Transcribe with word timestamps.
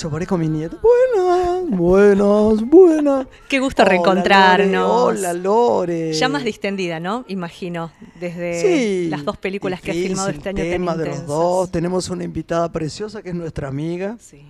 eso? 0.00 0.08
Parezco 0.10 0.38
mi 0.38 0.48
nieto. 0.48 0.78
Buenas, 0.80 1.68
buenas, 1.68 2.62
buenas. 2.62 3.26
Qué 3.50 3.58
gusto 3.60 3.82
Hola, 3.82 3.90
reencontrarnos. 3.90 4.72
Lore, 4.72 5.18
Hola, 5.18 5.32
Lore. 5.34 6.12
Ya 6.14 6.30
más 6.30 6.42
distendida, 6.42 7.00
¿no? 7.00 7.26
Imagino, 7.28 7.92
desde 8.18 8.60
Sí. 8.62 9.08
las 9.10 9.26
dos 9.26 9.36
películas 9.36 9.82
que 9.82 9.90
has 9.90 9.96
filmado 9.98 10.30
este 10.30 10.48
año. 10.48 10.62
tan 10.62 10.70
tema 10.70 10.96
de 10.96 11.06
los 11.06 11.26
dos. 11.26 11.70
Tenemos 11.70 12.08
una 12.08 12.24
invitada 12.24 12.72
preciosa 12.72 13.20
que 13.20 13.28
es 13.28 13.34
nuestra 13.34 13.68
amiga, 13.68 14.16
Sí. 14.18 14.42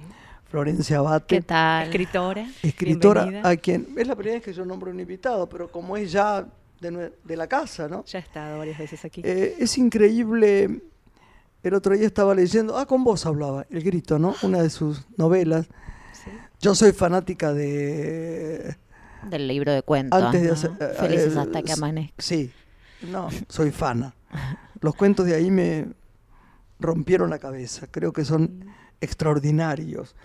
Florencia 0.48 0.98
Abate. 0.98 1.36
¿Qué 1.36 1.42
tal? 1.42 1.88
Escritora. 1.88 2.46
Escritora 2.62 3.22
bienvenida. 3.22 3.48
a 3.50 3.56
quien 3.56 3.88
es 3.96 4.06
la 4.06 4.14
primera 4.14 4.36
vez 4.36 4.44
que 4.44 4.52
yo 4.52 4.64
nombro 4.64 4.92
un 4.92 5.00
invitado, 5.00 5.48
pero 5.48 5.68
como 5.68 5.96
es 5.96 6.12
ya 6.12 6.46
de, 6.80 7.36
la 7.36 7.46
casa, 7.48 7.88
¿no? 7.88 8.04
Ya 8.04 8.20
he 8.20 8.22
estado 8.22 8.58
varias 8.58 8.78
veces 8.78 9.04
aquí. 9.04 9.20
Eh, 9.24 9.56
es 9.58 9.76
increíble. 9.78 10.80
El 11.62 11.74
otro 11.74 11.94
día 11.94 12.06
estaba 12.06 12.34
leyendo, 12.34 12.76
ah, 12.78 12.86
con 12.86 13.04
vos 13.04 13.26
hablaba, 13.26 13.66
El 13.70 13.82
Grito, 13.82 14.18
¿no? 14.18 14.34
Una 14.42 14.62
de 14.62 14.70
sus 14.70 15.04
novelas. 15.18 15.66
Sí. 16.12 16.30
Yo 16.60 16.74
soy 16.74 16.92
fanática 16.92 17.52
de. 17.52 18.76
Del 19.28 19.46
libro 19.46 19.72
de 19.72 19.82
cuentos. 19.82 20.22
Antes 20.22 20.40
de 20.42 20.48
¿no? 20.48 20.54
hacer. 20.54 20.70
eh, 20.80 20.94
Felices 20.98 21.36
eh, 21.36 21.38
hasta 21.40 21.62
que 21.62 21.72
s- 21.72 21.80
amanezca. 21.80 22.14
Sí, 22.18 22.50
no, 23.10 23.28
soy 23.48 23.70
fana. 23.70 24.14
Los 24.80 24.94
cuentos 24.94 25.26
de 25.26 25.34
ahí 25.34 25.50
me 25.50 25.88
rompieron 26.78 27.28
la 27.28 27.38
cabeza. 27.38 27.86
Creo 27.90 28.12
que 28.14 28.24
son 28.24 28.64
extraordinarios. 29.02 30.16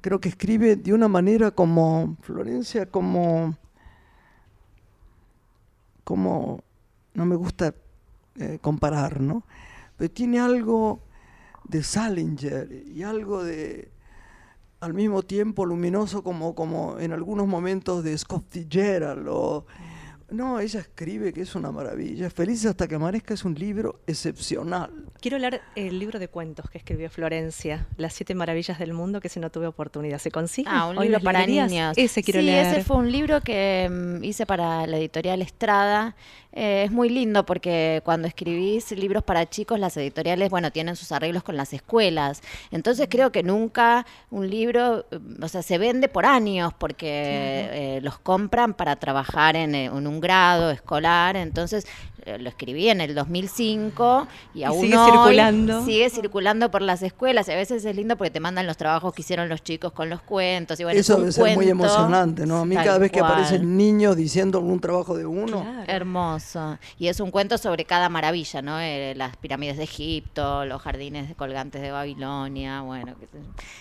Creo 0.00 0.20
que 0.20 0.30
escribe 0.30 0.76
de 0.76 0.94
una 0.94 1.08
manera 1.08 1.50
como 1.50 2.16
Florencia, 2.22 2.86
como. 2.86 3.56
como. 6.04 6.62
no 7.14 7.26
me 7.26 7.36
gusta 7.36 7.74
eh, 8.38 8.58
comparar, 8.62 9.20
¿no? 9.20 9.42
Pero 10.02 10.14
tiene 10.14 10.40
algo 10.40 11.00
de 11.62 11.84
Salinger 11.84 12.72
y 12.72 13.04
algo 13.04 13.44
de 13.44 13.92
al 14.80 14.94
mismo 14.94 15.22
tiempo 15.22 15.64
luminoso 15.64 16.24
como, 16.24 16.56
como 16.56 16.98
en 16.98 17.12
algunos 17.12 17.46
momentos 17.46 18.02
de 18.02 18.18
Scott 18.18 18.46
Fitzgerald 18.50 19.28
no, 20.32 20.58
ella 20.58 20.80
escribe 20.80 21.32
que 21.32 21.42
es 21.42 21.54
una 21.54 21.70
maravilla. 21.70 22.30
Felices 22.30 22.66
hasta 22.66 22.88
que 22.88 22.96
amanezca 22.96 23.34
es 23.34 23.44
un 23.44 23.54
libro 23.54 24.00
excepcional. 24.04 25.11
Quiero 25.22 25.38
leer 25.38 25.62
el 25.76 26.00
libro 26.00 26.18
de 26.18 26.26
cuentos 26.26 26.68
que 26.68 26.78
escribió 26.78 27.08
Florencia, 27.08 27.86
Las 27.96 28.12
siete 28.12 28.34
maravillas 28.34 28.80
del 28.80 28.92
mundo, 28.92 29.20
que 29.20 29.28
si 29.28 29.38
no 29.38 29.50
tuve 29.50 29.68
oportunidad. 29.68 30.18
¿Se 30.18 30.32
consigue? 30.32 30.68
Ah, 30.68 30.88
un 30.88 30.98
¿Hoy 30.98 31.06
libro 31.06 31.20
para 31.20 31.46
niños. 31.46 31.96
Ese 31.96 32.24
quiero 32.24 32.40
sí, 32.40 32.46
leer. 32.46 32.66
ese 32.66 32.82
fue 32.82 32.96
un 32.96 33.12
libro 33.12 33.40
que 33.40 33.88
mm, 33.88 34.24
hice 34.24 34.46
para 34.46 34.84
la 34.88 34.98
editorial 34.98 35.40
Estrada. 35.40 36.16
Eh, 36.50 36.82
es 36.86 36.90
muy 36.90 37.08
lindo 37.08 37.46
porque 37.46 38.02
cuando 38.04 38.26
escribís 38.26 38.90
libros 38.90 39.22
para 39.22 39.48
chicos, 39.48 39.78
las 39.78 39.96
editoriales, 39.96 40.50
bueno, 40.50 40.72
tienen 40.72 40.96
sus 40.96 41.12
arreglos 41.12 41.44
con 41.44 41.56
las 41.56 41.72
escuelas. 41.72 42.42
Entonces 42.72 43.06
creo 43.08 43.30
que 43.30 43.44
nunca 43.44 44.04
un 44.32 44.50
libro, 44.50 45.06
mm, 45.12 45.44
o 45.44 45.46
sea, 45.46 45.62
se 45.62 45.78
vende 45.78 46.08
por 46.08 46.26
años 46.26 46.74
porque 46.76 47.06
eh, 47.06 48.00
los 48.02 48.18
compran 48.18 48.74
para 48.74 48.96
trabajar 48.96 49.54
en, 49.54 49.76
eh, 49.76 49.84
en 49.84 50.04
un 50.08 50.20
grado 50.20 50.72
escolar. 50.72 51.36
Entonces 51.36 51.86
lo 52.38 52.48
escribí 52.48 52.88
en 52.88 53.00
el 53.00 53.16
2005 53.16 54.28
y, 54.54 54.62
aún 54.62 54.94
hoy 54.94 55.11
circulando. 55.12 55.84
sigue 55.84 56.10
circulando 56.10 56.70
por 56.70 56.82
las 56.82 57.02
escuelas. 57.02 57.48
Y 57.48 57.52
a 57.52 57.56
veces 57.56 57.84
es 57.84 57.96
lindo 57.96 58.16
porque 58.16 58.30
te 58.30 58.40
mandan 58.40 58.66
los 58.66 58.76
trabajos 58.76 59.12
que 59.14 59.22
hicieron 59.22 59.48
los 59.48 59.62
chicos 59.62 59.92
con 59.92 60.08
los 60.10 60.22
cuentos. 60.22 60.78
Y 60.80 60.84
bueno, 60.84 60.98
es 60.98 61.08
Eso 61.08 61.18
debe 61.18 61.32
ser 61.32 61.54
muy 61.54 61.68
emocionante, 61.68 62.46
¿no? 62.46 62.58
A 62.58 62.64
mí 62.64 62.74
tal 62.74 62.84
cada 62.84 62.98
vez 62.98 63.10
que 63.10 63.20
cual. 63.20 63.32
aparecen 63.32 63.76
niños 63.76 64.16
diciendo 64.16 64.58
algún 64.58 64.80
trabajo 64.80 65.16
de 65.16 65.26
uno, 65.26 65.62
Claro. 65.62 65.84
Hermoso. 65.86 66.78
Y 66.98 67.08
es 67.08 67.20
un 67.20 67.30
cuento 67.30 67.58
sobre 67.58 67.84
cada 67.84 68.08
maravilla, 68.08 68.62
¿no? 68.62 68.78
Eh, 68.80 69.14
las 69.16 69.36
pirámides 69.36 69.76
de 69.76 69.84
Egipto, 69.84 70.64
los 70.64 70.80
jardines 70.82 71.34
colgantes 71.36 71.82
de 71.82 71.90
Babilonia, 71.90 72.80
bueno. 72.82 73.14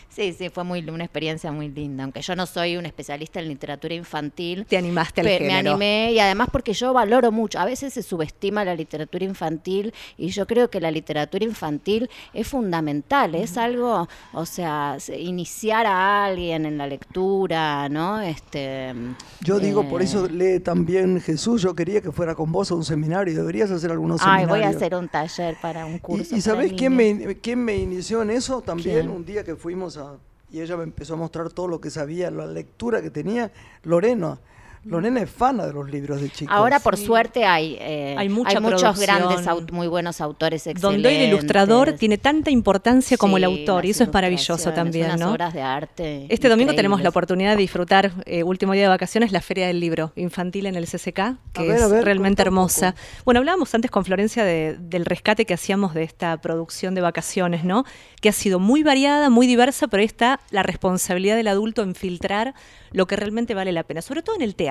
Sí, 0.10 0.34
sí, 0.34 0.50
fue 0.50 0.64
muy 0.64 0.82
una 0.90 1.04
experiencia 1.06 1.52
muy 1.52 1.70
linda. 1.70 2.04
Aunque 2.04 2.22
yo 2.22 2.36
no 2.36 2.46
soy 2.46 2.76
un 2.78 2.86
especialista 2.86 3.40
en 3.40 3.48
literatura 3.48 3.94
infantil, 3.94 4.66
Te 4.68 4.78
animaste 4.78 5.22
al 5.22 5.28
Pe- 5.28 5.40
me 5.40 5.50
género. 5.50 5.72
animé 5.72 6.12
y 6.14 6.20
además 6.20 6.50
porque 6.52 6.74
yo 6.74 6.92
valoro 6.94 7.32
mucho, 7.32 7.60
a 7.60 7.66
veces 7.66 7.94
se 7.94 8.04
subestima 8.04 8.66
la 8.66 8.76
literatura 8.76 9.24
infantil 9.26 9.94
y 10.18 10.30
yo 10.30 10.46
creo 10.48 10.70
que 10.70 10.82
la 10.82 10.92
literatura 10.92 11.21
infantil 11.42 12.10
es 12.34 12.48
fundamental, 12.48 13.36
es 13.36 13.58
algo, 13.58 14.08
o 14.34 14.46
sea, 14.46 14.98
se- 15.00 15.20
iniciar 15.20 15.86
a 15.86 16.26
alguien 16.26 16.66
en 16.66 16.78
la 16.78 16.88
lectura, 16.88 17.90
¿no? 17.90 18.22
Este 18.22 18.94
yo 19.42 19.60
digo, 19.60 19.88
por 19.88 20.02
eh, 20.02 20.06
eso 20.06 20.28
lee 20.28 20.60
también 20.60 21.20
Jesús, 21.22 21.62
yo 21.62 21.76
quería 21.76 22.02
que 22.02 22.12
fuera 22.12 22.36
con 22.36 22.52
vos 22.52 22.72
a 22.72 22.76
un 22.76 22.84
seminario, 22.84 23.34
deberías 23.36 23.72
hacer 23.72 23.92
algunos 23.92 24.22
Ay, 24.22 24.42
seminarios. 24.42 24.50
voy 24.50 24.62
a 24.64 24.70
hacer 24.78 24.96
un 24.96 25.10
taller 25.10 25.58
para 25.62 25.86
un 25.86 26.00
curso. 26.00 26.36
¿Y, 26.36 26.38
y 26.40 26.42
sabés 26.42 26.74
quién 26.74 26.96
me, 26.96 27.36
quién 27.38 27.60
me 27.64 27.76
inició 27.76 28.22
en 28.22 28.32
eso? 28.32 28.62
También 28.62 29.02
¿Quién? 29.02 29.10
un 29.10 29.26
día 29.26 29.44
que 29.44 29.56
fuimos 29.56 29.98
a... 29.98 30.18
Y 30.52 30.60
ella 30.60 30.76
me 30.76 30.84
empezó 30.84 31.14
a 31.14 31.18
mostrar 31.18 31.50
todo 31.50 31.68
lo 31.68 31.80
que 31.80 31.90
sabía, 31.90 32.30
la 32.30 32.46
lectura 32.46 33.02
que 33.02 33.10
tenía. 33.10 33.52
Lorena. 33.84 34.38
Lorena 34.84 35.22
es 35.22 35.30
fana 35.30 35.68
de 35.68 35.74
los 35.74 35.90
libros 35.92 36.20
de 36.22 36.30
chicos. 36.32 36.56
Ahora, 36.56 36.80
por 36.80 36.98
suerte, 36.98 37.46
hay, 37.46 37.78
eh, 37.80 38.16
Hay 38.18 38.30
mucha 38.30 38.60
muchos 38.60 39.00
grandes, 39.00 39.48
muy 39.72 39.88
buenos 39.88 40.22
autores 40.22 40.66
excelentes. 40.66 40.82
Donde 40.82 41.24
el 41.24 41.30
ilustrador 41.30 41.94
tiene 41.94 42.18
tanta 42.18 42.50
importancia 42.50 43.16
como 43.18 43.38
el 43.38 43.44
autor, 43.44 43.86
y 43.86 43.92
eso 43.92 44.04
es 44.04 44.12
maravilloso 44.12 44.72
también, 44.74 45.06
unas 45.06 45.20
¿no? 45.20 45.32
obras 45.32 45.54
de 45.54 45.62
arte. 45.62 46.26
Este 46.30 46.50
domingo 46.50 46.74
tenemos 46.74 47.02
la 47.04 47.10
oportunidad 47.10 47.52
de 47.52 47.58
disfrutar, 47.58 48.12
eh, 48.26 48.42
último 48.44 48.74
día 48.74 48.84
de 48.84 48.88
vacaciones, 48.90 49.32
la 49.32 49.42
Feria 49.42 49.68
del 49.68 49.80
Libro 49.80 50.14
Infantil 50.16 50.66
en 50.66 50.76
el 50.76 50.88
CCK, 50.88 51.38
que 51.54 51.68
ver, 51.68 51.78
es 51.78 51.90
ver, 51.92 52.04
realmente 52.04 52.42
hermosa. 52.42 52.96
Bueno, 53.24 53.40
hablábamos 53.40 53.74
antes 53.76 53.92
con 53.92 54.04
Florencia 54.04 54.44
de- 54.44 54.78
del 54.80 55.06
rescate 55.06 55.46
que 55.46 55.54
hacíamos 55.54 55.94
de 55.94 56.02
esta 56.04 56.38
producción 56.42 56.96
de 56.96 57.02
vacaciones, 57.02 57.64
¿no? 57.64 57.86
Que 58.20 58.30
ha 58.30 58.34
sido 58.34 58.60
muy 58.60 58.82
variada, 58.82 59.30
muy 59.30 59.46
diversa, 59.46 59.88
pero 59.88 60.02
ahí 60.02 60.08
está 60.08 60.40
la 60.50 60.64
responsabilidad 60.64 61.36
del 61.36 61.50
adulto 61.50 61.84
en 61.84 61.94
filtrar 61.94 62.56
lo 62.94 63.06
que 63.06 63.16
realmente 63.16 63.54
vale 63.54 63.72
la 63.72 63.84
pena, 63.84 64.02
sobre 64.02 64.22
todo 64.24 64.36
en 64.36 64.42
el 64.42 64.56
teatro. 64.56 64.71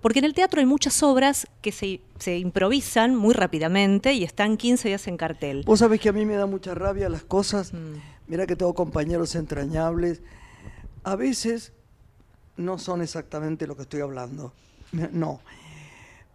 Porque 0.00 0.18
en 0.18 0.24
el 0.24 0.34
teatro 0.34 0.60
hay 0.60 0.66
muchas 0.66 1.02
obras 1.02 1.46
que 1.62 1.72
se, 1.72 2.00
se 2.18 2.38
improvisan 2.38 3.14
muy 3.14 3.34
rápidamente 3.34 4.12
y 4.12 4.24
están 4.24 4.56
15 4.56 4.88
días 4.88 5.06
en 5.06 5.16
cartel. 5.16 5.62
Vos 5.66 5.80
sabés 5.80 6.00
que 6.00 6.08
a 6.08 6.12
mí 6.12 6.26
me 6.26 6.34
da 6.34 6.46
mucha 6.46 6.74
rabia 6.74 7.08
las 7.08 7.22
cosas. 7.22 7.72
Mm. 7.72 7.94
Mira 8.28 8.46
que 8.46 8.56
tengo 8.56 8.74
compañeros 8.74 9.34
entrañables. 9.34 10.22
A 11.02 11.16
veces 11.16 11.72
no 12.56 12.78
son 12.78 13.02
exactamente 13.02 13.66
lo 13.66 13.76
que 13.76 13.82
estoy 13.82 14.00
hablando. 14.00 14.52
No. 15.12 15.40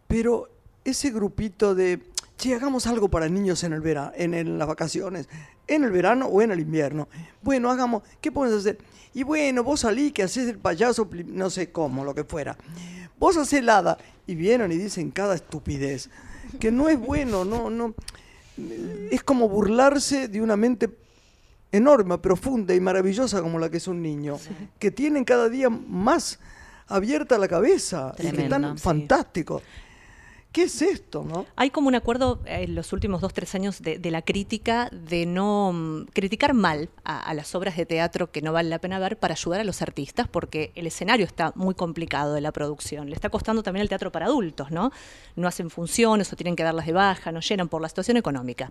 Pero 0.08 0.50
ese 0.86 1.10
grupito 1.10 1.76
de, 1.76 2.00
che, 2.38 2.56
hagamos 2.56 2.88
algo 2.88 3.10
para 3.10 3.30
niños 3.30 3.64
en, 3.64 3.74
el 3.74 3.82
vera- 3.82 4.12
en, 4.16 4.58
las 4.58 4.68
vacaciones, 4.68 5.28
en 5.68 5.84
el 5.84 5.92
verano 5.92 6.28
o 6.28 6.42
en 6.42 6.52
el 6.52 6.60
invierno. 6.60 7.08
Bueno, 7.42 7.72
hagamos, 7.72 8.04
¿qué 8.22 8.32
podemos 8.32 8.60
hacer? 8.60 8.78
Y 9.14 9.24
bueno, 9.24 9.64
vos 9.64 9.82
salí 9.82 10.12
que 10.12 10.24
haces 10.24 10.50
el 10.50 10.58
payaso, 10.58 11.10
no 11.28 11.50
sé 11.50 11.72
cómo, 11.72 12.04
lo 12.04 12.14
que 12.14 12.24
fuera. 12.24 12.58
Vos 13.18 13.38
haces 13.38 13.60
el 13.60 13.70
hada. 13.70 13.98
Y 14.28 14.36
vienen 14.36 14.72
y 14.72 14.78
dicen 14.78 15.12
cada 15.12 15.36
estupidez. 15.36 16.10
Que 16.60 16.72
no 16.72 16.90
es 16.90 17.00
bueno, 17.00 17.46
no, 17.46 17.70
no. 17.70 17.94
Es 19.12 19.24
como 19.24 19.48
burlarse 19.48 20.28
de 20.28 20.42
una 20.42 20.58
mente 20.58 20.90
enorme, 21.72 22.18
profunda 22.18 22.74
y 22.74 22.80
maravillosa 22.80 23.42
como 23.42 23.60
la 23.60 23.70
que 23.70 23.78
es 23.78 23.88
un 23.88 24.02
niño, 24.02 24.38
que 24.80 24.92
tienen 24.92 25.26
cada 25.26 25.50
día 25.50 25.70
más 25.70 26.40
abierta 26.88 27.38
la 27.38 27.48
cabeza 27.48 28.16
y 28.18 28.32
que 28.32 28.44
están 28.44 28.78
sí. 28.78 28.84
fantásticos. 28.84 29.62
¿Qué 30.56 30.64
es 30.64 30.82
esto, 30.82 31.26
no? 31.26 31.46
Hay 31.58 31.70
como 31.70 31.90
un 31.90 31.96
acuerdo 31.96 32.40
eh, 32.46 32.64
en 32.64 32.76
los 32.76 32.94
últimos 32.94 33.20
dos, 33.20 33.34
tres 33.34 33.54
años 33.56 33.82
de, 33.82 34.00
la 34.10 34.22
crítica 34.22 34.90
de 34.90 35.26
no 35.26 35.74
mm, 35.74 36.06
criticar 36.14 36.54
mal 36.54 36.88
a, 37.04 37.20
a 37.20 37.34
las 37.34 37.54
obras 37.56 37.76
de 37.76 37.86
teatro 37.86 38.32
que 38.32 38.42
no 38.42 38.54
vale 38.54 38.70
la 38.70 38.80
pena 38.80 38.98
ver 38.98 39.20
para 39.20 39.34
ayudar 39.34 39.60
a 39.60 39.64
los 39.66 39.82
artistas, 39.82 40.30
porque 40.30 40.72
el 40.76 40.88
escenario 40.88 41.26
está 41.26 41.52
muy 41.56 41.76
complicado 41.76 42.34
de 42.34 42.40
la 42.40 42.54
producción. 42.54 43.10
Le 43.10 43.16
está 43.16 43.28
costando 43.28 43.64
también 43.64 43.82
el 43.82 43.90
teatro 43.90 44.14
para 44.14 44.28
adultos, 44.28 44.72
¿no? 44.72 44.94
No 45.36 45.50
hacen 45.50 45.70
funciones 45.70 46.32
o 46.32 46.38
tienen 46.38 46.56
que 46.56 46.64
darlas 46.64 46.86
de 46.86 46.94
baja, 46.94 47.34
no 47.34 47.42
llenan 47.42 47.68
por 47.68 47.82
la 47.82 47.90
situación 47.90 48.16
económica. 48.16 48.70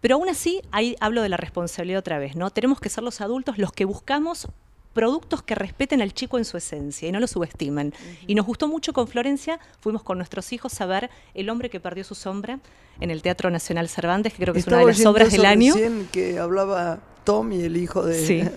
Pero 0.00 0.16
aún 0.16 0.28
así, 0.28 0.60
ahí 0.72 0.96
hablo 0.98 1.22
de 1.22 1.28
la 1.28 1.36
responsabilidad 1.36 2.00
otra 2.00 2.18
vez, 2.18 2.34
¿no? 2.34 2.50
Tenemos 2.50 2.80
que 2.80 2.88
ser 2.88 3.04
los 3.04 3.20
adultos 3.20 3.56
los 3.56 3.70
que 3.70 3.84
buscamos 3.84 4.48
productos 4.92 5.42
que 5.42 5.54
respeten 5.54 6.02
al 6.02 6.12
chico 6.12 6.38
en 6.38 6.44
su 6.44 6.56
esencia 6.56 7.08
y 7.08 7.12
no 7.12 7.20
lo 7.20 7.26
subestimen. 7.26 7.94
Y 8.26 8.34
nos 8.34 8.46
gustó 8.46 8.68
mucho 8.68 8.92
con 8.92 9.08
Florencia, 9.08 9.60
fuimos 9.80 10.02
con 10.02 10.18
nuestros 10.18 10.52
hijos 10.52 10.80
a 10.80 10.86
ver 10.86 11.10
El 11.34 11.50
hombre 11.50 11.70
que 11.70 11.80
perdió 11.80 12.04
su 12.04 12.14
sombra 12.14 12.60
en 13.00 13.10
el 13.10 13.22
Teatro 13.22 13.50
Nacional 13.50 13.88
Cervantes, 13.88 14.32
que 14.32 14.42
creo 14.42 14.54
que 14.54 14.60
es 14.60 14.66
una 14.66 14.78
de 14.78 14.86
las 14.86 15.06
obras 15.06 15.32
del 15.32 15.44
año. 15.44 15.74
recién 15.74 16.08
que 16.12 16.38
hablaba 16.38 17.00
Tom 17.24 17.52
y 17.52 17.62
el 17.62 17.76
hijo 17.76 18.02
de... 18.04 18.26
Sí. 18.26 18.42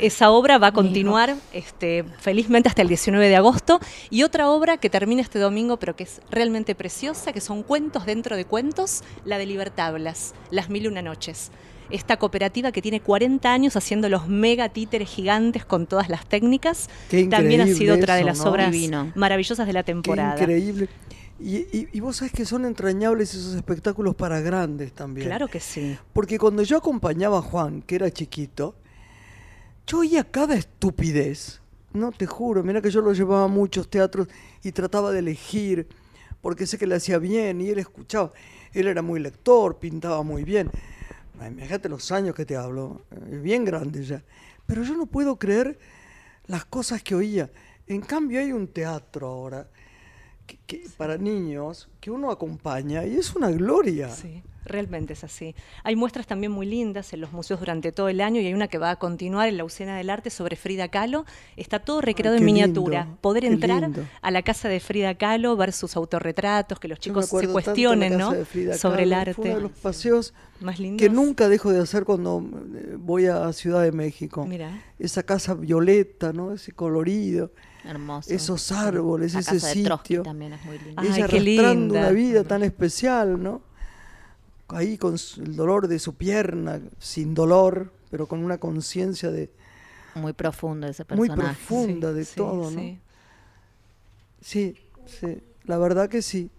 Esa 0.00 0.30
obra 0.30 0.56
va 0.56 0.68
a 0.68 0.72
continuar 0.72 1.36
este, 1.52 2.04
felizmente 2.20 2.70
hasta 2.70 2.80
el 2.80 2.88
19 2.88 3.28
de 3.28 3.36
agosto. 3.36 3.80
Y 4.08 4.22
otra 4.22 4.48
obra 4.48 4.78
que 4.78 4.88
termina 4.88 5.20
este 5.20 5.38
domingo, 5.38 5.76
pero 5.76 5.94
que 5.94 6.04
es 6.04 6.22
realmente 6.30 6.74
preciosa, 6.74 7.34
que 7.34 7.42
son 7.42 7.62
cuentos 7.62 8.06
dentro 8.06 8.34
de 8.36 8.46
cuentos, 8.46 9.02
la 9.26 9.36
de 9.36 9.44
Libertablas, 9.44 10.34
Las 10.50 10.70
Mil 10.70 10.84
y 10.84 10.86
Una 10.86 11.02
Noches. 11.02 11.50
Esta 11.90 12.16
cooperativa 12.18 12.72
que 12.72 12.82
tiene 12.82 13.00
40 13.00 13.52
años 13.52 13.76
haciendo 13.76 14.08
los 14.08 14.28
mega 14.28 14.68
títeres 14.68 15.08
gigantes 15.08 15.64
con 15.64 15.86
todas 15.86 16.08
las 16.08 16.26
técnicas. 16.26 16.88
Qué 17.08 17.24
También 17.24 17.60
ha 17.62 17.66
sido 17.66 17.94
otra 17.96 18.14
de 18.16 18.24
las 18.24 18.38
¿no? 18.38 18.50
obras 18.50 18.70
Divino. 18.72 19.12
maravillosas 19.14 19.66
de 19.66 19.72
la 19.72 19.82
Qué 19.82 19.92
temporada. 19.92 20.40
increíble. 20.40 20.88
Y, 21.42 21.56
y- 21.56 21.88
y 21.92 22.00
vos 22.00 22.16
sabés 22.16 22.32
que 22.32 22.44
son 22.44 22.66
entrañables 22.66 23.32
esos 23.34 23.54
espectáculos 23.54 24.14
para 24.14 24.40
grandes 24.40 24.92
también. 24.92 25.26
Claro 25.26 25.48
que 25.48 25.58
sí. 25.58 25.96
Porque 26.12 26.38
cuando 26.38 26.62
yo 26.62 26.76
acompañaba 26.76 27.38
a 27.38 27.42
Juan, 27.42 27.80
que 27.82 27.94
era 27.94 28.10
chiquito, 28.10 28.74
yo 29.86 30.00
oía 30.00 30.24
cada 30.24 30.54
estupidez. 30.54 31.60
No 31.92 32.12
te 32.12 32.26
juro, 32.26 32.62
mira 32.62 32.80
que 32.80 32.90
yo 32.90 33.00
lo 33.00 33.12
llevaba 33.12 33.44
a 33.44 33.48
muchos 33.48 33.88
teatros 33.88 34.28
y 34.62 34.70
trataba 34.72 35.10
de 35.12 35.20
elegir, 35.20 35.88
porque 36.40 36.66
sé 36.66 36.78
que 36.78 36.86
le 36.86 36.94
hacía 36.94 37.18
bien 37.18 37.60
y 37.60 37.68
él 37.70 37.78
escuchaba. 37.78 38.30
Él 38.72 38.86
era 38.86 39.02
muy 39.02 39.18
lector, 39.18 39.78
pintaba 39.78 40.22
muy 40.22 40.44
bien. 40.44 40.70
Fíjate 41.58 41.88
los 41.88 42.12
años 42.12 42.34
que 42.34 42.44
te 42.44 42.56
hablo, 42.56 43.06
eh, 43.10 43.38
bien 43.38 43.64
grande 43.64 44.04
ya. 44.04 44.22
Pero 44.66 44.82
yo 44.82 44.94
no 44.94 45.06
puedo 45.06 45.38
creer 45.38 45.78
las 46.46 46.66
cosas 46.66 47.02
que 47.02 47.14
oía. 47.14 47.50
En 47.86 48.02
cambio 48.02 48.40
hay 48.40 48.52
un 48.52 48.68
teatro 48.68 49.26
ahora 49.26 49.68
que- 50.50 50.58
que- 50.66 50.88
para 50.96 51.16
niños 51.18 51.88
que 52.00 52.10
uno 52.10 52.30
acompaña 52.30 53.04
y 53.06 53.16
es 53.16 53.34
una 53.36 53.50
gloria. 53.50 54.08
Sí, 54.10 54.42
realmente 54.64 55.12
es 55.12 55.22
así. 55.24 55.54
Hay 55.84 55.96
muestras 55.96 56.26
también 56.26 56.50
muy 56.52 56.66
lindas 56.66 57.12
en 57.12 57.20
los 57.20 57.32
museos 57.32 57.60
durante 57.60 57.92
todo 57.92 58.08
el 58.08 58.20
año 58.20 58.40
y 58.40 58.46
hay 58.46 58.54
una 58.54 58.68
que 58.68 58.78
va 58.78 58.90
a 58.90 58.96
continuar 58.96 59.48
en 59.48 59.56
la 59.56 59.64
Usina 59.64 59.96
del 59.96 60.10
Arte 60.10 60.30
sobre 60.30 60.56
Frida 60.56 60.88
Kahlo. 60.88 61.24
Está 61.56 61.78
todo 61.80 62.00
recreado 62.00 62.34
Ay, 62.36 62.40
en 62.40 62.46
miniatura. 62.46 63.02
lindo, 63.04 63.18
Poder 63.20 63.44
entrar 63.44 63.82
lindo. 63.82 64.04
a 64.22 64.30
la 64.30 64.42
casa 64.42 64.68
de 64.68 64.80
Frida 64.80 65.14
Kahlo, 65.16 65.56
ver 65.56 65.72
sus 65.72 65.96
autorretratos, 65.96 66.78
que 66.80 66.88
los 66.88 66.98
chicos 66.98 67.26
se 67.26 67.48
cuestionen 67.48 68.16
¿no? 68.18 68.32
sobre 68.76 69.02
el 69.04 69.10
Kahlo, 69.10 69.20
arte. 69.20 69.34
Fue 69.34 69.44
uno 69.46 69.54
de 69.56 69.62
los 69.62 69.72
paseos 69.72 70.34
Más 70.60 70.78
lindos. 70.78 71.00
que 71.00 71.08
nunca 71.10 71.48
dejo 71.48 71.72
de 71.72 71.80
hacer 71.80 72.04
cuando 72.04 72.42
eh, 72.74 72.96
voy 72.98 73.26
a 73.26 73.52
Ciudad 73.52 73.82
de 73.82 73.92
México. 73.92 74.46
Mira. 74.46 74.82
Esa 74.98 75.22
casa 75.22 75.54
violeta, 75.54 76.32
¿no? 76.32 76.52
Ese 76.52 76.72
colorido, 76.72 77.52
Hermoso. 77.84 78.32
esos 78.32 78.72
árboles, 78.72 79.34
La 79.34 79.40
ese 79.40 79.52
casa 79.54 79.68
de 79.68 79.82
Trotsky 79.84 80.06
sitio. 80.08 80.22
también 80.22 80.52
es 80.52 80.64
muy 80.64 80.78
linda. 80.78 81.02
Ay, 81.02 81.08
Ella 81.08 81.16
qué 81.28 81.36
arrastrando 81.38 81.94
linda. 81.94 82.00
una 82.00 82.10
vida 82.10 82.44
tan 82.44 82.62
especial, 82.62 83.42
¿no? 83.42 83.62
Ahí 84.68 84.96
con 84.98 85.16
el 85.38 85.56
dolor 85.56 85.88
de 85.88 85.98
su 85.98 86.14
pierna, 86.14 86.80
sin 86.98 87.34
dolor, 87.34 87.92
pero 88.10 88.26
con 88.28 88.44
una 88.44 88.58
conciencia 88.58 89.30
de 89.30 89.50
Muy 90.14 90.32
profundo 90.32 90.86
ese 90.86 91.04
muy 91.16 91.28
personaje. 91.28 91.56
profunda 91.66 92.12
de 92.12 92.24
Sí, 92.24 92.36
todo, 92.36 92.70
¿no? 92.70 92.78
sí. 92.80 92.98
Sí, 94.40 94.76
sí, 95.06 95.38
la 95.64 95.76
verdad 95.78 96.08
que 96.08 96.22
sí. 96.22 96.50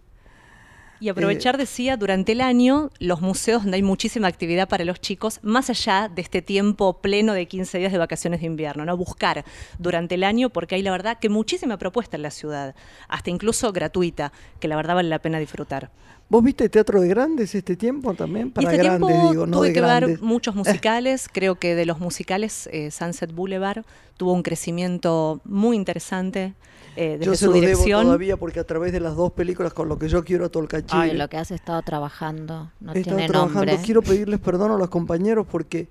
Y 1.02 1.10
aprovechar, 1.10 1.58
decía, 1.58 1.98
durante 1.98 2.34
el 2.34 2.42
año, 2.42 2.92
los 3.00 3.22
museos 3.22 3.64
donde 3.64 3.78
hay 3.78 3.82
muchísima 3.82 4.28
actividad 4.28 4.70
para 4.70 4.86
los 4.86 5.02
chicos, 5.02 5.40
más 5.42 5.72
allá 5.72 6.12
de 6.14 6.22
este 6.22 6.44
tiempo 6.44 7.02
pleno 7.02 7.34
de 7.34 7.48
15 7.48 7.80
días 7.80 7.92
de 7.92 7.98
vacaciones 7.98 8.42
de 8.42 8.46
invierno, 8.46 8.86
¿no? 8.86 8.96
Buscar 8.96 9.44
durante 9.80 10.14
el 10.14 10.24
año, 10.24 10.52
porque 10.52 10.76
hay 10.76 10.84
la 10.84 10.92
verdad 10.92 11.18
que 11.18 11.28
muchísima 11.28 11.78
propuesta 11.78 12.18
en 12.18 12.22
la 12.22 12.30
ciudad, 12.30 12.76
hasta 13.08 13.32
incluso 13.32 13.74
gratuita, 13.74 14.32
que 14.60 14.68
la 14.68 14.76
verdad 14.76 14.94
vale 14.94 15.10
la 15.10 15.18
pena 15.18 15.40
disfrutar. 15.40 15.90
¿Vos 16.32 16.42
viste 16.46 16.70
teatro 16.70 17.02
de 17.02 17.10
grandes 17.10 17.54
este 17.56 17.76
tiempo 17.76 18.14
también? 18.14 18.52
Para 18.52 18.72
este 18.72 18.82
grandes, 18.82 19.06
tiempo 19.10 19.32
digo, 19.32 19.46
no 19.48 19.58
tuve 19.58 19.68
de 19.68 19.74
que 19.74 19.82
grandes. 19.82 20.10
ver 20.12 20.22
muchos 20.22 20.56
musicales, 20.62 21.28
creo 21.30 21.56
que 21.56 21.76
de 21.76 21.86
los 21.86 22.00
musicales 22.00 22.70
eh, 22.72 22.90
Sunset 22.90 23.34
Boulevard 23.34 23.84
tuvo 24.16 24.32
un 24.32 24.42
crecimiento 24.42 25.42
muy 25.44 25.76
interesante 25.76 26.54
eh, 26.96 27.18
desde 27.20 27.26
Yo 27.26 27.32
se 27.36 27.40
su 27.46 27.48
lo 27.48 27.52
debo 27.54 27.66
dirección. 27.66 28.06
todavía 28.06 28.38
porque 28.38 28.62
a 28.62 28.64
través 28.64 28.94
de 28.94 29.02
las 29.02 29.18
dos 29.18 29.34
películas 29.34 29.74
con 29.74 29.90
lo 29.90 30.00
que 30.00 30.08
yo 30.08 30.24
quiero 30.24 30.46
a 30.46 30.50
Tolcachir, 30.50 30.98
Ay, 30.98 31.18
lo 31.18 31.28
que 31.28 31.36
has 31.36 31.52
estado 31.52 31.82
trabajando 31.82 32.72
no 32.80 32.94
he 32.94 33.00
estado 33.00 33.18
tiene 33.18 33.28
trabajando. 33.30 33.66
nombre. 33.66 33.86
Quiero 33.86 34.02
pedirles 34.02 34.40
perdón 34.40 34.72
a 34.72 34.78
los 34.78 34.90
compañeros 34.90 35.46
porque 35.52 35.90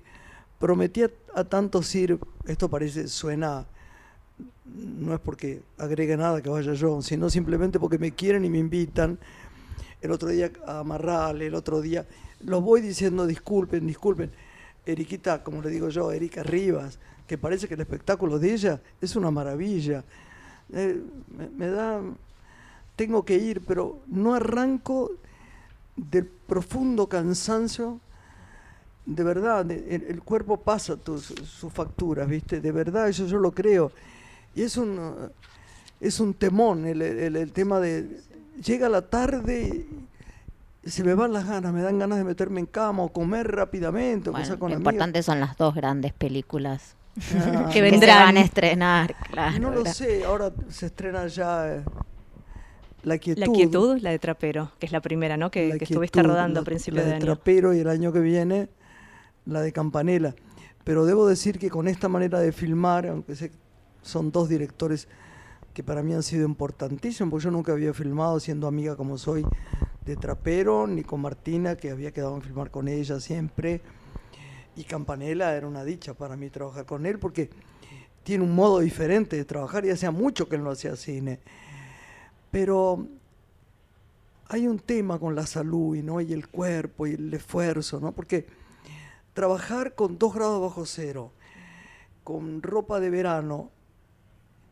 prometí 0.57 1.03
a, 1.03 1.09
a 1.35 1.43
tantos 1.43 1.93
ir, 1.93 2.17
esto 2.47 2.67
parece, 2.67 3.07
suena, 3.09 3.65
no 4.65 5.13
es 5.13 5.19
porque 5.19 5.61
agregue 5.77 6.17
nada 6.17 6.41
que 6.41 6.49
vaya 6.49 6.73
yo, 6.73 6.99
sino 7.03 7.29
simplemente 7.29 7.79
porque 7.79 7.99
me 7.99 8.11
quieren 8.11 8.43
y 8.43 8.49
me 8.49 8.57
invitan. 8.57 9.19
El 10.01 10.11
otro 10.11 10.29
día 10.29 10.51
a 10.65 10.83
el 11.45 11.55
otro 11.55 11.81
día, 11.81 12.05
los 12.43 12.61
voy 12.63 12.81
diciendo 12.81 13.27
disculpen, 13.27 13.85
disculpen. 13.85 14.31
Eriquita, 14.85 15.43
como 15.43 15.61
le 15.61 15.69
digo 15.69 15.89
yo, 15.89 16.11
Erika 16.11 16.41
Rivas, 16.41 16.97
que 17.27 17.37
parece 17.37 17.67
que 17.67 17.75
el 17.75 17.81
espectáculo 17.81 18.39
de 18.39 18.51
ella 18.53 18.81
es 18.99 19.15
una 19.15 19.29
maravilla. 19.29 20.03
Eh, 20.73 20.99
me, 21.55 21.67
da, 21.67 22.01
tengo 22.95 23.23
que 23.23 23.37
ir, 23.37 23.61
pero 23.61 23.99
no 24.07 24.33
arranco 24.33 25.11
del 25.95 26.25
profundo 26.25 27.07
cansancio. 27.07 27.99
De 29.05 29.23
verdad, 29.23 29.69
el, 29.69 30.21
cuerpo 30.23 30.57
pasa 30.57 30.95
tus- 30.97 31.25
sus 31.25 31.71
facturas, 31.71 32.27
¿viste? 32.27 32.59
De 32.59 32.71
verdad, 32.71 33.07
eso 33.07 33.27
yo 33.27 33.37
lo 33.37 33.51
creo. 33.51 33.91
Y 34.55 34.63
es 34.63 34.77
un, 34.77 34.99
es 35.99 36.19
un 36.19 36.33
temón 36.33 36.85
el- 36.85 37.01
el 37.35 37.51
tema 37.51 37.79
de... 37.79 38.19
Llega 38.65 38.89
la 38.89 39.01
tarde 39.03 39.85
y 40.83 40.89
se 40.89 41.03
me 41.03 41.13
van 41.13 41.31
las 41.33 41.45
ganas, 41.47 41.71
me 41.73 41.81
dan 41.81 41.99
ganas 41.99 42.17
de 42.17 42.23
meterme 42.23 42.59
en 42.59 42.65
cama 42.65 43.03
o 43.03 43.09
comer 43.09 43.49
rápidamente 43.49 44.29
o 44.29 44.33
Bueno, 44.33 44.45
cosar 44.45 44.59
con 44.59 44.71
lo 44.71 44.77
importante 44.77 45.21
son 45.23 45.39
las 45.39 45.55
dos 45.57 45.73
grandes 45.75 46.13
películas 46.13 46.95
Ah, 47.35 47.65
Que 47.67 47.67
que 47.67 47.73
se 47.73 47.81
vendrán. 47.81 48.19
van 48.27 48.37
a 48.37 48.41
estrenar. 48.41 49.15
Claro, 49.31 49.59
no 49.59 49.71
lo 49.71 49.85
sé, 49.85 50.23
ahora 50.23 50.51
se 50.69 50.85
estrena 50.85 51.27
ya 51.27 51.75
eh, 51.75 51.83
La 53.03 53.17
Quietud. 53.17 53.41
La 53.41 53.47
quietud, 53.51 53.97
la 53.99 54.11
de 54.11 54.19
Trapero, 54.19 54.71
que 54.79 54.85
es 54.85 54.91
la 54.93 55.01
primera, 55.01 55.35
¿no? 55.35 55.51
Que, 55.51 55.69
La 55.69 55.77
que 55.77 55.83
estuviste 55.83 56.19
Quietud, 56.19 56.29
rodando 56.29 56.59
la- 56.59 56.61
a 56.61 56.65
principios 56.65 57.03
la 57.03 57.09
de 57.09 57.15
año. 57.17 57.25
Trapero 57.25 57.73
y 57.73 57.79
el 57.79 57.89
año 57.89 58.13
que 58.13 58.19
viene 58.21 58.69
la 59.45 59.59
de 59.61 59.73
Campanela. 59.73 60.35
Pero 60.85 61.05
debo 61.05 61.27
decir 61.27 61.59
que 61.59 61.69
con 61.69 61.87
esta 61.89 62.07
manera 62.07 62.39
de 62.39 62.51
filmar, 62.53 63.05
aunque 63.07 63.35
sé 63.35 63.49
que 63.49 63.55
son 64.03 64.31
dos 64.31 64.47
directores 64.47 65.07
que 65.73 65.83
para 65.83 66.03
mí 66.03 66.13
han 66.13 66.23
sido 66.23 66.45
importantísimos, 66.45 67.31
porque 67.31 67.45
yo 67.45 67.51
nunca 67.51 67.71
había 67.71 67.93
filmado 67.93 68.39
siendo 68.39 68.67
amiga 68.67 68.95
como 68.95 69.17
soy 69.17 69.45
de 70.05 70.15
Trapero, 70.15 70.87
ni 70.87 71.03
con 71.03 71.21
Martina, 71.21 71.75
que 71.75 71.91
había 71.91 72.11
quedado 72.11 72.35
en 72.35 72.41
filmar 72.41 72.71
con 72.71 72.87
ella 72.87 73.19
siempre. 73.19 73.81
Y 74.75 74.83
Campanella 74.83 75.55
era 75.55 75.67
una 75.67 75.83
dicha 75.83 76.13
para 76.13 76.35
mí 76.35 76.49
trabajar 76.49 76.85
con 76.85 77.05
él, 77.05 77.19
porque 77.19 77.49
tiene 78.23 78.43
un 78.43 78.55
modo 78.55 78.79
diferente 78.79 79.35
de 79.35 79.45
trabajar 79.45 79.85
y 79.85 79.89
hacía 79.89 80.11
mucho 80.11 80.47
que 80.47 80.55
él 80.55 80.63
no 80.63 80.71
hacía 80.71 80.95
cine. 80.95 81.39
Pero 82.51 83.07
hay 84.47 84.67
un 84.67 84.79
tema 84.79 85.17
con 85.17 85.33
la 85.33 85.45
salud 85.45 85.95
¿no? 85.97 86.19
y 86.19 86.33
el 86.33 86.47
cuerpo 86.49 87.07
y 87.07 87.13
el 87.13 87.33
esfuerzo, 87.33 87.99
¿no? 87.99 88.11
porque 88.11 88.47
trabajar 89.33 89.95
con 89.95 90.17
dos 90.17 90.33
grados 90.33 90.61
bajo 90.61 90.85
cero, 90.85 91.31
con 92.23 92.61
ropa 92.61 92.99
de 92.99 93.09
verano, 93.09 93.71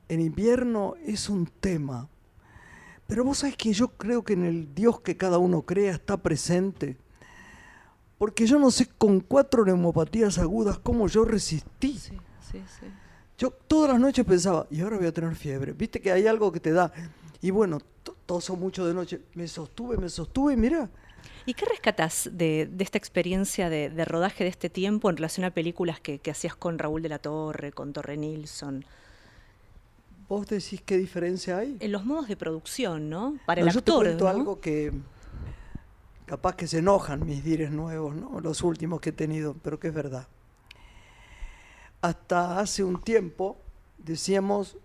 en 0.10 0.20
invierno 0.22 0.96
es 1.06 1.30
un 1.30 1.46
tema. 1.46 2.10
Pero 3.08 3.24
vos 3.24 3.40
sabés 3.40 3.56
que 3.56 3.74
yo 3.74 3.88
creo 3.90 4.24
que 4.24 4.34
en 4.34 4.44
el 4.46 4.76
Dios 4.76 5.02
que 5.02 5.18
cada 5.18 5.38
uno 5.38 5.62
crea 5.64 5.94
está 5.94 6.18
presente. 6.18 6.98
Porque 8.18 8.46
yo 8.46 8.60
no 8.60 8.70
sé 8.70 8.88
con 8.98 9.22
cuatro 9.22 9.64
neumopatías 9.66 10.38
agudas 10.38 10.78
cómo 10.80 11.08
yo 11.08 11.24
resistí. 11.24 11.98
Sí, 11.98 12.18
sí, 12.52 12.64
sí. 12.80 12.86
Yo 13.38 13.52
todas 13.52 13.92
las 13.92 14.00
noches 14.02 14.26
pensaba, 14.26 14.68
y 14.70 14.82
ahora 14.82 14.98
voy 14.98 15.08
a 15.08 15.14
tener 15.14 15.34
fiebre. 15.36 15.72
Viste 15.72 16.02
que 16.02 16.12
hay 16.12 16.28
algo 16.28 16.52
que 16.52 16.60
te 16.60 16.72
da. 16.74 16.92
Y 17.42 17.52
bueno, 17.52 17.80
to- 18.04 18.18
toso 18.26 18.58
mucho 18.58 18.86
de 18.86 18.94
noche. 18.94 19.22
Me 19.36 19.48
sostuve, 19.48 19.96
me 19.98 20.10
sostuve, 20.10 20.58
mira. 20.58 20.90
¿Y 21.46 21.54
qué 21.54 21.66
rescatas 21.66 22.30
de, 22.34 22.70
de 22.70 22.84
esta 22.84 22.98
experiencia 22.98 23.70
de, 23.70 23.90
de 23.90 24.06
rodaje 24.06 24.44
de 24.44 24.50
este 24.50 24.70
tiempo 24.70 25.10
en 25.10 25.16
relación 25.18 25.46
a 25.46 25.52
películas 25.52 26.00
que, 26.02 26.20
que 26.20 26.32
hacías 26.32 26.56
con 26.56 26.78
Raúl 26.78 27.02
de 27.02 27.10
la 27.10 27.20
Torre, 27.20 27.72
con 27.72 27.94
Torre 27.94 28.18
Nilsson? 28.18 28.86
Vos 30.30 30.46
decís 30.48 30.82
qué 30.86 30.96
diferencia 30.98 31.58
hay. 31.58 31.76
En 31.80 31.92
los 31.92 32.06
modos 32.06 32.28
de 32.28 32.38
producción, 32.38 33.10
¿no? 33.10 33.38
Para 33.48 33.62
No, 33.62 33.68
el 33.68 33.74
yo 33.74 33.84
te 33.84 33.92
actor. 33.92 34.06
cuento 34.06 34.24
¿no? 34.26 34.30
algo 34.30 34.62
que 34.62 34.94
capaz 36.28 36.56
que 36.56 36.68
se 36.68 36.78
enojan 36.78 37.26
mis 37.26 37.44
dires 37.44 37.72
nuevos, 37.72 38.16
¿no? 38.16 38.40
Los 38.40 38.62
últimos 38.62 39.02
que 39.02 39.10
he 39.10 39.14
tenido, 39.14 39.56
pero 39.64 39.80
que 39.80 39.88
es 39.88 39.94
verdad. 39.94 40.28
Hasta 42.02 42.60
hace 42.60 42.84
un 42.84 43.02
tiempo 43.02 43.58
decíamos 43.98 44.78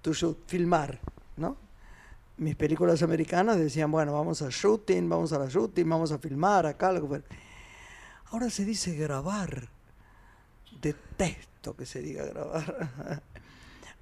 to 0.00 0.14
shoot, 0.14 0.38
filmar, 0.46 0.98
¿no? 1.36 1.56
Mis 2.38 2.56
películas 2.56 3.02
americanas 3.02 3.58
decían, 3.58 3.90
bueno, 3.92 4.14
vamos 4.14 4.40
a 4.40 4.48
shooting, 4.48 5.10
vamos 5.10 5.32
a 5.34 5.38
la 5.38 5.46
shooting, 5.46 5.86
vamos 5.88 6.10
a 6.10 6.18
filmar 6.18 6.64
acá, 6.64 6.98
fuera. 7.06 7.22
Ahora 8.30 8.48
se 8.48 8.64
dice 8.64 8.94
grabar. 8.96 9.68
Detesto 10.80 11.76
que 11.76 11.84
se 11.84 12.00
diga 12.00 12.24
grabar. 12.24 13.22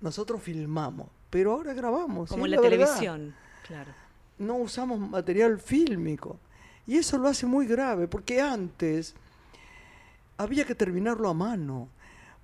Nosotros 0.01 0.43
filmamos, 0.43 1.09
pero 1.31 1.53
ahora 1.53 1.75
grabamos. 1.75 2.29
Como 2.29 2.47
en 2.47 2.53
la, 2.53 2.61
televisión, 2.61 3.35
claro. 3.67 3.93
no 4.39 4.57
usamos 4.57 4.99
material 4.99 5.59
fílmico. 5.59 6.39
Y 6.87 6.97
eso 6.97 7.19
lo 7.19 7.29
hace 7.29 7.47
muy 7.47 7.67
grave, 7.67 8.09
porque 8.09 8.41
antes 8.41 9.15
había 10.39 10.65
que 10.65 10.75
terminarlo 10.75 11.29
a 11.29 11.35
mano, 11.35 11.89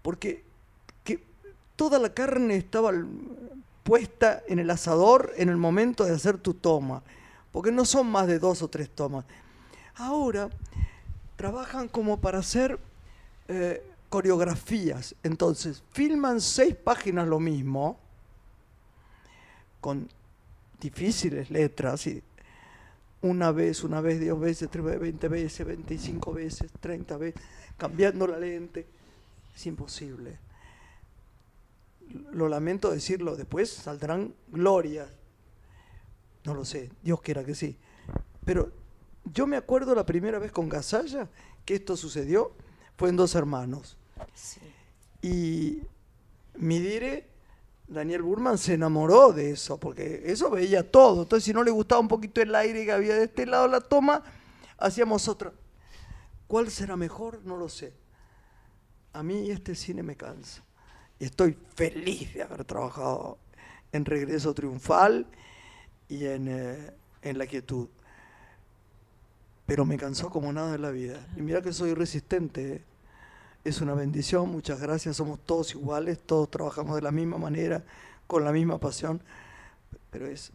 porque 0.03 0.45
que 1.03 1.23
toda 1.77 1.99
la 1.99 2.13
carne 2.13 2.57
estaba 2.57 2.93
puesta 3.85 4.43
en 4.49 4.59
el 4.59 4.71
asador 4.71 5.33
en 5.37 5.49
el 5.49 5.57
momento 5.57 6.05
de 6.05 6.13
hacer 6.13 6.39
tu 6.39 6.55
toma, 6.55 7.03
porque 7.53 7.71
no 7.71 7.85
son 7.85 8.11
más 8.11 8.27
de 8.27 8.39
dos 8.39 8.63
o 8.63 8.69
tres 8.69 8.91
tomas. 8.91 9.25
Ahora 9.95 10.51
trabajan 11.37 11.89
como 11.89 12.21
para 12.21 12.39
hacer 12.39 12.79
eh, 13.49 13.83
coreografías. 14.15 15.17
Entonces, 15.25 15.83
filman 15.91 16.41
seis 16.41 16.77
páginas 16.77 17.27
lo 17.27 17.41
mismo, 17.41 17.99
con 19.81 20.09
difíciles 20.79 21.51
letras, 21.51 22.07
y 22.07 22.23
una 23.23 23.51
vez, 23.51 23.83
una 23.83 24.01
vez, 24.01 24.21
diez 24.21 24.39
veces, 24.39 24.71
tres 24.71 24.85
veces, 24.85 25.01
veinte 25.01 25.27
veces, 25.27 25.67
veinticinco 25.67 26.33
veces, 26.33 26.71
treinta 26.79 27.17
veces, 27.17 27.43
cambiando 27.77 28.29
la 28.29 28.39
lente. 28.39 28.87
Es 29.53 29.67
imposible. 29.67 30.39
Lo 32.31 32.49
lamento 32.49 32.93
decirlo, 32.93 33.35
después 33.35 33.69
saldrán 33.69 34.33
glorias. 34.47 35.09
No 36.45 36.55
lo 36.55 36.65
sé, 36.65 36.93
Dios 37.03 37.21
quiera 37.21 37.43
que 37.43 37.57
sí. 37.57 37.77
Pero 38.45 38.71
yo 39.25 39.49
me 39.49 39.57
acuerdo 39.57 39.93
la 39.97 40.07
primera 40.07 40.39
vez 40.39 40.53
con 40.53 40.69
Gasalla 40.69 41.29
que 41.65 41.75
esto 41.75 41.97
sucedió, 41.97 42.53
fue 42.97 43.09
en 43.09 43.17
Dos 43.17 43.35
Hermanos. 43.35 43.97
Y 45.23 45.83
mi 46.57 46.79
dire, 46.79 47.29
Daniel 47.87 48.23
Burman 48.23 48.59
se 48.59 48.75
enamoró 48.75 49.33
de 49.33 49.51
eso, 49.51 49.79
porque 49.79 50.23
eso 50.27 50.51
veía 50.51 50.91
todo. 50.91 51.23
Entonces, 51.23 51.45
si 51.45 51.53
no 51.53 51.63
le 51.63 51.71
gustaba 51.71 52.01
un 52.01 52.09
poquito 52.09 52.41
el 52.41 52.55
aire 52.55 52.85
que 52.85 52.93
había 52.93 53.15
de 53.15 53.25
este 53.25 53.47
lado 53.47 53.69
la 53.69 53.81
toma, 53.81 54.23
hacíamos 54.79 55.29
otra. 55.29 55.53
¿Cuál 56.47 56.71
será 56.71 56.97
mejor? 56.97 57.41
No 57.45 57.57
lo 57.57 57.69
sé. 57.69 57.95
A 59.13 59.23
mí 59.23 59.51
este 59.51 59.75
cine 59.75 60.03
me 60.03 60.17
cansa. 60.17 60.63
Y 61.19 61.25
estoy 61.25 61.57
feliz 61.75 62.35
de 62.35 62.43
haber 62.43 62.65
trabajado 62.65 63.39
en 63.93 64.05
Regreso 64.05 64.53
Triunfal 64.55 65.27
y 66.09 66.27
en, 66.27 66.49
eh, 66.49 66.93
en 67.23 67.39
La 67.39 67.47
Quietud. 67.47 67.89
Pero 69.67 69.85
me 69.85 69.97
cansó 69.97 70.31
como 70.31 70.53
nada 70.53 70.75
en 70.75 70.83
la 70.83 70.91
vida. 70.91 71.27
Y 71.37 71.43
mira 71.43 71.63
que 71.63 71.73
soy 71.73 71.95
resistente. 71.95 72.85
Es 73.65 73.81
una 73.81 73.95
bendición, 73.95 74.51
muchas 74.51 74.79
gracias. 74.79 75.17
Somos 75.17 75.41
todos 75.41 75.75
iguales, 75.75 76.19
todos 76.25 76.51
trabajamos 76.51 76.97
de 76.97 77.03
la 77.03 77.11
misma 77.11 77.39
manera, 77.39 77.83
con 78.27 78.45
la 78.45 78.53
misma 78.53 78.79
pasión. 78.79 79.23
Pero 80.11 80.27
es 80.27 80.53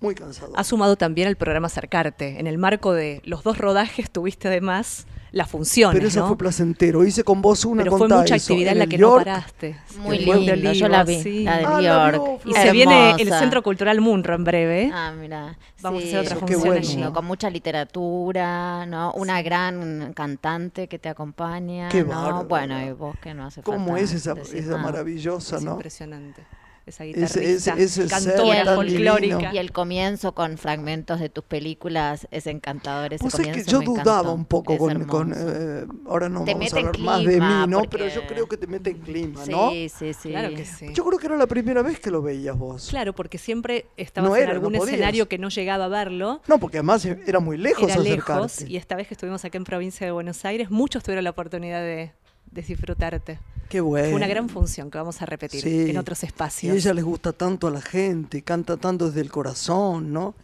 muy 0.00 0.14
cansado. 0.14 0.52
Ha 0.56 0.64
sumado 0.64 0.96
también 0.96 1.28
el 1.28 1.36
programa 1.36 1.68
Acercarte. 1.68 2.40
En 2.40 2.48
el 2.48 2.58
marco 2.58 2.92
de 2.92 3.22
los 3.24 3.44
dos 3.44 3.58
rodajes 3.58 4.10
tuviste 4.10 4.48
además 4.48 5.06
las 5.36 5.50
funciones. 5.50 5.94
Pero 5.98 6.08
eso 6.08 6.20
¿no? 6.20 6.28
fue 6.28 6.38
placentero. 6.38 7.04
Hice 7.04 7.22
con 7.22 7.42
vos 7.42 7.64
una 7.66 7.82
Pero 7.82 7.98
fue 7.98 8.08
mucha 8.08 8.36
eso, 8.36 8.52
actividad 8.52 8.72
en 8.72 8.78
la 8.78 8.86
que 8.86 8.96
no 8.96 9.08
York. 9.08 9.24
paraste. 9.26 9.76
Muy 9.98 10.18
lindo, 10.18 10.72
yo 10.72 10.88
la 10.88 11.04
vi, 11.04 11.22
sí. 11.22 11.42
la 11.44 11.58
de 11.58 11.64
Ah, 11.66 11.80
la 11.80 12.12
York. 12.12 12.40
vio, 12.44 12.52
Y 12.52 12.54
se 12.54 12.72
viene 12.72 13.10
el. 13.18 13.28
Centro 13.28 13.62
Cultural 13.62 14.00
Munro 14.00 14.34
en 14.34 14.44
breve. 14.44 14.90
Ah, 14.94 15.12
mira. 15.18 15.58
Vamos 15.82 16.02
a 16.02 16.06
Sí, 16.06 16.14
hacer 16.14 16.20
otra 16.20 16.36
función 16.36 16.60
bueno. 16.60 16.76
allí. 16.76 17.12
Con 17.12 17.24
mucha 17.26 17.50
literatura, 17.50 18.86
¿no? 18.86 19.12
Una 19.12 19.42
gran 19.42 20.12
cantante 20.14 20.88
que 20.88 20.98
te 20.98 21.08
acompaña, 21.10 21.88
Qué 21.90 22.02
¿no? 22.02 22.44
Bueno, 22.44 22.80
y 22.82 22.92
vos 22.92 23.16
que 23.20 23.34
no 23.34 23.44
hace 23.44 23.62
falta 23.62 23.76
¿Cómo 23.78 23.96
es 23.96 24.12
esa, 24.12 24.34
decir 24.34 24.58
esa 24.60 24.78
maravillosa, 24.78 25.56
Es 25.56 25.62
no? 25.64 25.72
impresionante. 25.72 26.42
Esa 26.86 27.02
guitarrista, 27.02 27.40
ese- 27.40 27.82
ese 27.82 28.08
ser 28.08 28.08
cantora 28.08 28.64
tan 28.64 28.76
folclórica. 28.76 29.36
divino. 29.38 29.52
Y 29.52 29.58
el 29.58 29.72
comienzo 29.72 30.36
con 30.36 30.56
fragmentos 30.56 31.18
de 31.18 31.28
tus 31.28 31.42
películas 31.42 32.28
es 32.30 32.46
encantador. 32.46 33.12
Ese 33.12 33.24
Vos 33.24 33.32
sabés 33.32 33.46
que 33.48 33.52
comienzo 33.64 33.70
yo 33.72 33.78
me 33.80 33.84
dudaba 33.86 34.18
encantó. 34.20 34.32
un 34.34 34.44
poco 34.44 34.72
Es 34.74 35.06
con, 35.08 35.32
eh, 35.36 35.84
ahora 36.06 36.28
no 36.28 36.44
Te 36.44 36.54
vamos 36.54 36.72
a 36.72 36.76
hablar 36.78 36.98
más 37.00 37.24
de 37.24 37.40
mí, 37.40 37.66
¿no? 37.66 37.78
porque- 37.80 37.98
Pero 37.98 38.08
yo 38.14 38.26
creo 38.28 38.46
que 38.46 38.56
te 38.56 38.68
mete 38.68 38.90
en 38.90 38.98
clima, 38.98 39.44
¿no? 39.46 39.70
Sí, 39.70 39.88
sí, 39.88 40.12
sí. 40.14 40.28
Claro 40.30 40.54
que 40.54 40.64
sí. 40.64 40.86
Yo 40.94 41.04
creo 41.04 41.18
que 41.18 41.26
era 41.26 41.36
la 41.36 41.48
primera 41.48 41.82
vez 41.82 41.98
que 41.98 42.12
lo 42.12 42.22
veías 42.22 42.56
vos. 42.56 42.86
Claro, 42.88 43.12
porque 43.14 43.38
siempre 43.38 43.86
estabas 43.96 44.30
No 44.30 44.36
en 44.36 44.42
era, 44.44 44.52
algún 44.52 44.76
escenario 44.76 45.28
que 45.28 45.38
no 45.38 45.48
llegaba 45.48 45.86
a 45.86 45.88
verlo. 45.88 46.40
No, 46.46 46.58
porque 46.60 46.78
además 46.78 47.04
era 47.04 47.40
muy 47.40 47.56
lejos 47.58 47.90
Era 47.90 48.00
lejos 48.00 48.62
y 48.62 48.76
esta 48.76 48.94
vez 48.94 49.08
que 49.08 49.14
estuvimos 49.14 49.44
aquí 49.44 49.56
en 49.56 49.64
provincia 49.64 50.06
de 50.06 50.12
Buenos 50.12 50.44
Aires, 50.44 50.70
muchos 50.70 51.02
tuvieron 51.02 51.24
la 51.24 51.30
oportunidad 51.30 51.80
de 51.80 52.12
disfrutarte. 52.50 53.38
Qué 53.68 53.80
bueno. 53.80 54.06
Fue 54.08 54.16
una 54.16 54.26
gran 54.28 54.48
función 54.48 54.90
que 54.90 54.98
vamos 54.98 55.20
a 55.22 55.26
repetir 55.26 55.60
Sí. 55.62 55.90
en 55.90 55.98
otros 55.98 56.22
Y 56.22 56.26
espacios. 56.26 56.76
ella 56.76 56.94
les 56.94 57.04
gusta 57.04 57.32
tanto 57.32 57.66
a 57.66 57.70
la 57.70 57.80
gente, 57.80 58.42
canta 58.42 58.76
tanto 58.76 59.06
desde 59.08 59.20
el 59.20 59.30
corazón, 59.30 60.12
¿no? 60.12 60.34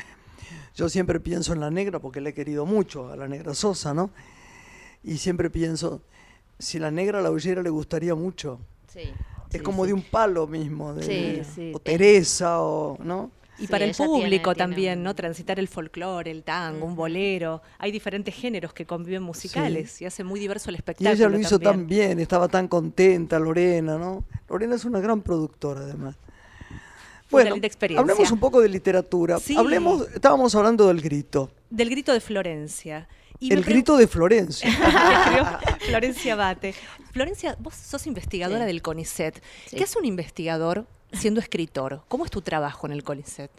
Yo 0.75 0.88
siempre 0.88 1.21
pienso 1.21 1.52
en 1.52 1.61
la 1.61 1.71
negra 1.71 1.99
porque 2.00 2.21
la 2.21 2.30
he 2.30 2.35
querido 2.35 2.66
mucho, 2.66 3.11
a 3.12 3.16
la 3.16 3.28
negra 3.28 3.54
Sosa, 3.54 3.94
¿no? 3.94 4.11
Y 5.04 5.18
siempre 5.18 5.50
pienso, 5.50 6.00
si 6.59 6.78
la 6.78 6.90
negra 6.90 7.21
la 7.23 7.30
oyera 7.30 7.62
le 7.62 7.71
gustaría 7.71 8.14
mucho. 8.14 8.59
Sí, 8.92 9.00
Es 9.50 9.59
sí, 9.59 9.59
como 9.61 9.85
sí. 9.85 9.88
de 9.88 9.94
un 9.94 10.02
palo 10.02 10.47
mismo, 10.47 10.94
de, 10.94 11.02
Sí, 11.44 11.50
sí. 11.54 11.73
o 11.75 11.78
Teresa, 11.78 12.61
o, 12.62 12.99
¿no? 13.04 13.30
Y 13.62 13.66
Sí, 13.66 13.71
para 13.71 13.85
el 13.85 13.95
público 13.95 14.54
tiene- 14.54 14.59
también, 14.69 15.02
¿no? 15.02 15.14
Transitar 15.14 15.59
el 15.59 15.69
folclore, 15.69 16.31
el 16.31 16.42
tango, 16.42 16.85
un 16.85 16.97
bolero. 16.97 17.62
Hay 17.78 17.92
diferentes 17.92 18.35
géneros 18.35 18.73
que 18.73 18.85
conviven 18.87 19.23
musicales 19.23 20.02
y 20.02 20.04
hace 20.04 20.25
muy 20.25 20.40
diverso 20.40 20.69
el 20.71 20.75
Y 20.75 20.78
espectáculo. 20.78 21.11
ella 21.14 21.28
lo 21.28 21.38
hizo 21.38 21.59
también. 21.59 21.78
tan 21.81 21.87
bien, 21.87 22.19
estaba 22.21 22.49
tan 22.49 22.66
contenta, 22.69 23.38
Lorena, 23.38 23.97
¿no? 23.99 24.25
Lorena 24.49 24.75
es 24.75 24.85
una 24.85 25.00
gran 25.00 25.21
productora, 25.23 25.81
además. 25.83 26.16
Experiencia. 27.62 28.00
hablemos 28.00 28.31
un 28.31 28.38
poco 28.40 28.61
de 28.61 28.69
literatura. 28.69 29.38
Sí. 29.38 29.57
Hablemos, 29.57 30.07
estábamos 30.14 30.54
hablando 30.54 30.88
del 30.88 31.00
grito. 31.00 31.50
Del 31.71 31.88
grito 31.88 32.12
de 32.12 32.21
Florencia. 32.21 33.09
Y 33.40 33.52
el 33.54 33.64
grito 33.64 33.97
de 33.97 34.07
Florencia. 34.07 34.69
Florencia 35.88 36.37
Bate. 36.37 36.75
Florencia, 37.12 37.57
vos 37.59 37.75
sos 37.75 38.07
investigadora 38.07 38.61
Sí. 38.61 38.66
del 38.66 38.83
CONICET. 38.83 39.42
Sí. 39.66 39.76
¿Qué 39.76 39.85
hace 39.85 39.99
un 39.99 40.04
investigador 40.04 40.87
siendo 41.12 41.40
escritor? 41.40 42.02
¿Cómo 42.09 42.25
es 42.25 42.31
tu 42.31 42.40
trabajo 42.42 42.87
en 42.87 42.92
el 42.92 43.02
CONICET? 43.04 43.50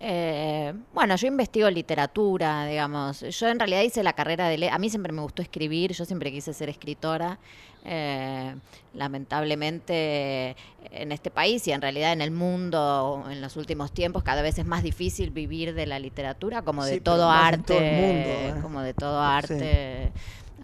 Eh, 0.00 0.72
bueno, 0.94 1.16
yo 1.16 1.26
investigo 1.26 1.68
literatura, 1.70 2.64
digamos. 2.66 3.20
Yo 3.20 3.48
en 3.48 3.58
realidad 3.58 3.82
hice 3.82 4.02
la 4.04 4.12
carrera 4.12 4.48
de... 4.48 4.56
le- 4.58 4.70
A 4.70 4.78
mí 4.78 4.90
siempre 4.90 5.12
me 5.12 5.20
gustó 5.22 5.42
escribir, 5.42 5.92
yo 5.92 6.04
siempre 6.04 6.30
quise 6.30 6.52
ser 6.54 6.68
escritora. 6.68 7.38
Eh, 7.84 8.54
lamentablemente 8.94 10.56
en 10.90 11.12
este 11.12 11.30
país 11.30 11.66
y 11.68 11.72
en 11.72 11.80
realidad 11.80 12.12
en 12.12 12.20
el 12.20 12.30
mundo 12.32 13.24
en 13.30 13.40
los 13.40 13.56
últimos 13.56 13.92
tiempos 13.92 14.22
cada 14.24 14.42
vez 14.42 14.58
es 14.58 14.66
más 14.66 14.82
difícil 14.82 15.30
vivir 15.30 15.74
de 15.74 15.86
la 15.86 15.98
literatura 15.98 16.62
como 16.62 16.84
de 16.84 16.94
Sí, 16.94 17.00
todo 17.00 17.30
arte, 17.30 17.62
todo 17.62 17.80
el 17.80 17.92
mundo, 17.92 18.30
¿eh? 18.30 18.54
como 18.62 18.82
de 18.82 18.94
todo 18.94 19.20
arte. 19.20 20.12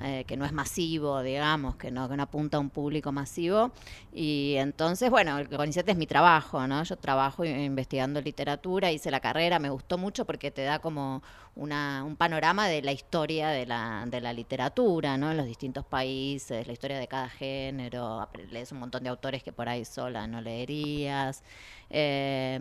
Eh, 0.02 0.24
que 0.26 0.36
no 0.36 0.44
es 0.44 0.52
masivo, 0.52 1.22
digamos, 1.22 1.76
que 1.76 1.90
no, 1.90 2.04
apunta 2.04 2.56
a 2.56 2.60
un 2.60 2.70
público 2.70 3.12
masivo. 3.12 3.70
Y 4.12 4.54
entonces, 4.56 5.08
bueno, 5.10 5.38
el 5.38 5.48
CONICET 5.48 5.88
es 5.88 5.96
mi 5.96 6.06
trabajo, 6.06 6.66
¿no? 6.66 6.82
Yo 6.82 6.96
trabajo 6.96 7.44
investigando 7.44 8.20
literatura, 8.20 8.90
hice 8.90 9.10
la 9.10 9.20
carrera, 9.20 9.58
me 9.58 9.70
gustó 9.70 9.96
mucho 9.98 10.24
porque 10.24 10.50
te 10.50 10.62
da 10.62 10.80
como 10.80 11.22
un 11.56 12.16
panorama 12.16 12.66
de 12.66 12.82
la 12.82 12.90
historia 12.90 13.48
de 13.48 13.66
la, 13.66 14.32
literatura, 14.32 15.16
¿no? 15.16 15.30
En 15.30 15.36
los 15.36 15.46
distintos 15.46 15.84
países, 15.84 16.66
la 16.66 16.72
historia 16.72 16.98
de 16.98 17.06
cada 17.06 17.28
género, 17.28 18.28
lees 18.50 18.72
un 18.72 18.78
montón 18.78 19.04
de 19.04 19.10
autores 19.10 19.42
que 19.42 19.52
por 19.52 19.68
ahí 19.68 19.84
sola 19.84 20.26
no 20.26 20.40
leerías. 20.40 21.44
Eh, 21.90 22.58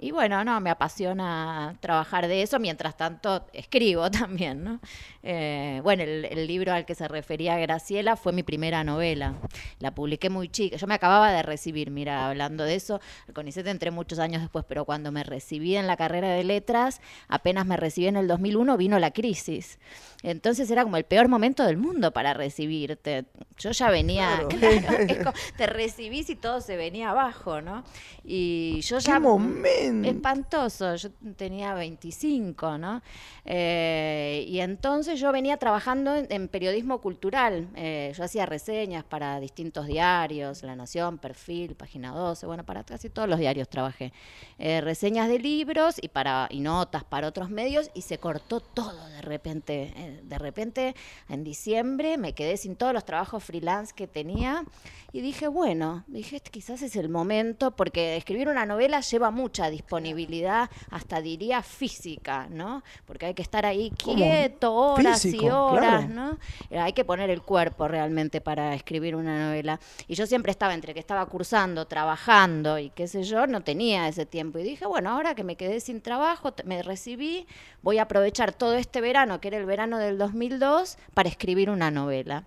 y 0.00 0.10
bueno, 0.12 0.44
no, 0.44 0.60
me 0.60 0.70
apasiona 0.70 1.76
trabajar 1.80 2.28
de 2.28 2.42
eso, 2.42 2.60
mientras 2.60 2.96
tanto 2.96 3.46
escribo 3.52 4.10
también, 4.10 4.62
¿no? 4.62 4.80
Eh, 5.22 5.80
bueno, 5.82 6.04
el 6.04 6.46
libro 6.46 6.75
al 6.76 6.86
que 6.86 6.94
se 6.94 7.08
refería 7.08 7.58
Graciela 7.58 8.16
fue 8.16 8.32
mi 8.32 8.42
primera 8.42 8.84
novela. 8.84 9.34
La 9.78 9.94
publiqué 9.94 10.30
muy 10.30 10.48
chica. 10.48 10.76
Yo 10.76 10.86
me 10.86 10.94
acababa 10.94 11.32
de 11.32 11.42
recibir, 11.42 11.90
mira, 11.90 12.28
hablando 12.28 12.64
de 12.64 12.74
eso, 12.74 13.00
al 13.26 13.34
CONICET 13.34 13.66
entré 13.66 13.90
muchos 13.90 14.18
años 14.18 14.42
después, 14.42 14.64
pero 14.68 14.84
cuando 14.84 15.12
me 15.12 15.24
recibí 15.24 15.76
en 15.76 15.86
la 15.86 15.96
carrera 15.96 16.28
de 16.30 16.44
letras, 16.44 17.00
apenas 17.28 17.66
me 17.66 17.76
recibí 17.76 18.06
en 18.06 18.16
el 18.16 18.28
2001, 18.28 18.76
vino 18.76 18.98
la 18.98 19.10
crisis. 19.10 19.78
Entonces 20.22 20.70
era 20.70 20.82
como 20.82 20.96
el 20.96 21.04
peor 21.04 21.28
momento 21.28 21.64
del 21.64 21.76
mundo 21.76 22.12
para 22.12 22.34
recibirte. 22.34 23.26
Yo 23.58 23.70
ya 23.70 23.90
venía, 23.90 24.26
Claro. 24.26 24.48
claro, 24.80 25.04
es 25.08 25.18
como, 25.18 25.32
te 25.56 25.66
recibís 25.66 26.30
y 26.30 26.36
todo 26.36 26.60
se 26.60 26.76
venía 26.76 27.10
abajo, 27.10 27.60
¿no? 27.60 27.84
Y 28.24 28.80
yo 28.82 28.98
ya... 28.98 29.14
¡Qué 29.14 29.20
momento! 29.20 30.08
Espantoso, 30.08 30.94
yo 30.96 31.10
tenía 31.36 31.74
25, 31.74 32.78
¿no? 32.78 33.02
Eh, 33.44 34.44
y 34.48 34.60
entonces 34.60 35.20
yo 35.20 35.32
venía 35.32 35.56
trabajando 35.56 36.14
en, 36.16 36.26
en 36.30 36.48
periodismo 36.48 36.65
cultural. 37.00 37.68
Eh, 37.74 38.12
yo 38.16 38.24
hacía 38.24 38.46
reseñas 38.46 39.04
para 39.04 39.40
distintos 39.40 39.86
diarios, 39.86 40.62
La 40.62 40.76
Nación, 40.76 41.18
Perfil, 41.18 41.74
Página 41.74 42.12
12, 42.12 42.46
bueno, 42.46 42.64
para 42.64 42.84
casi 42.84 43.10
todos 43.10 43.28
los 43.28 43.38
diarios 43.38 43.68
trabajé. 43.68 44.12
Eh, 44.58 44.80
reseñas 44.80 45.28
de 45.28 45.38
libros 45.38 45.96
y, 46.00 46.08
para, 46.08 46.48
y 46.50 46.60
notas 46.60 47.04
para 47.04 47.28
otros 47.28 47.50
medios 47.50 47.90
y 47.94 48.02
se 48.02 48.18
cortó 48.18 48.60
todo 48.60 49.08
de 49.08 49.22
repente. 49.22 49.92
Eh, 49.96 50.20
de 50.22 50.38
repente, 50.38 50.94
en 51.28 51.44
diciembre, 51.44 52.18
me 52.18 52.32
quedé 52.32 52.56
sin 52.56 52.76
todos 52.76 52.92
los 52.92 53.04
trabajos 53.04 53.42
freelance 53.44 53.92
que 53.94 54.06
tenía 54.06 54.64
y 55.12 55.20
dije, 55.20 55.48
bueno, 55.48 56.04
dije, 56.08 56.36
"Este 56.36 56.50
quizás 56.50 56.82
es 56.82 56.96
el 56.96 57.08
momento, 57.08 57.70
porque 57.70 58.16
escribir 58.16 58.48
una 58.48 58.66
novela 58.66 59.00
lleva 59.00 59.30
mucha 59.30 59.70
disponibilidad, 59.70 60.68
hasta 60.90 61.20
diría 61.20 61.62
física, 61.62 62.48
¿no? 62.50 62.82
Porque 63.06 63.26
hay 63.26 63.34
que 63.34 63.42
estar 63.42 63.64
ahí 63.64 63.90
quieto, 63.90 64.74
horas 64.74 65.22
Físico, 65.22 65.46
y 65.46 65.48
horas, 65.48 66.06
claro. 66.06 66.08
¿no? 66.08 66.38
Eh, 66.70 66.78
Hay 66.78 66.92
que 66.92 67.04
poner 67.04 67.30
el 67.30 67.42
cuerpo 67.42 67.88
realmente 67.88 68.40
para 68.40 68.74
escribir 68.74 69.16
una 69.16 69.46
novela. 69.46 69.80
Y 70.08 70.14
yo 70.14 70.26
siempre 70.26 70.50
estaba 70.50 70.74
entre 70.74 70.94
que 70.94 71.00
estaba 71.00 71.26
cursando, 71.26 71.86
trabajando 71.86 72.78
y 72.78 72.90
qué 72.90 73.08
sé 73.08 73.22
yo, 73.24 73.46
no 73.46 73.62
tenía 73.62 74.08
ese 74.08 74.26
tiempo. 74.26 74.58
Y 74.58 74.62
dije, 74.62 74.86
bueno, 74.86 75.10
ahora 75.10 75.34
que 75.34 75.44
me 75.44 75.56
quedé 75.56 75.80
sin 75.80 76.00
trabajo, 76.00 76.54
me 76.64 76.82
recibí, 76.82 77.46
voy 77.82 77.98
a 77.98 78.02
aprovechar 78.02 78.52
todo 78.52 78.74
este 78.74 79.00
verano, 79.00 79.40
que 79.40 79.48
era 79.48 79.58
el 79.58 79.66
verano 79.66 79.98
del 79.98 80.18
2002, 80.18 80.98
para 81.14 81.28
escribir 81.28 81.70
una 81.70 81.90
novela. 81.90 82.44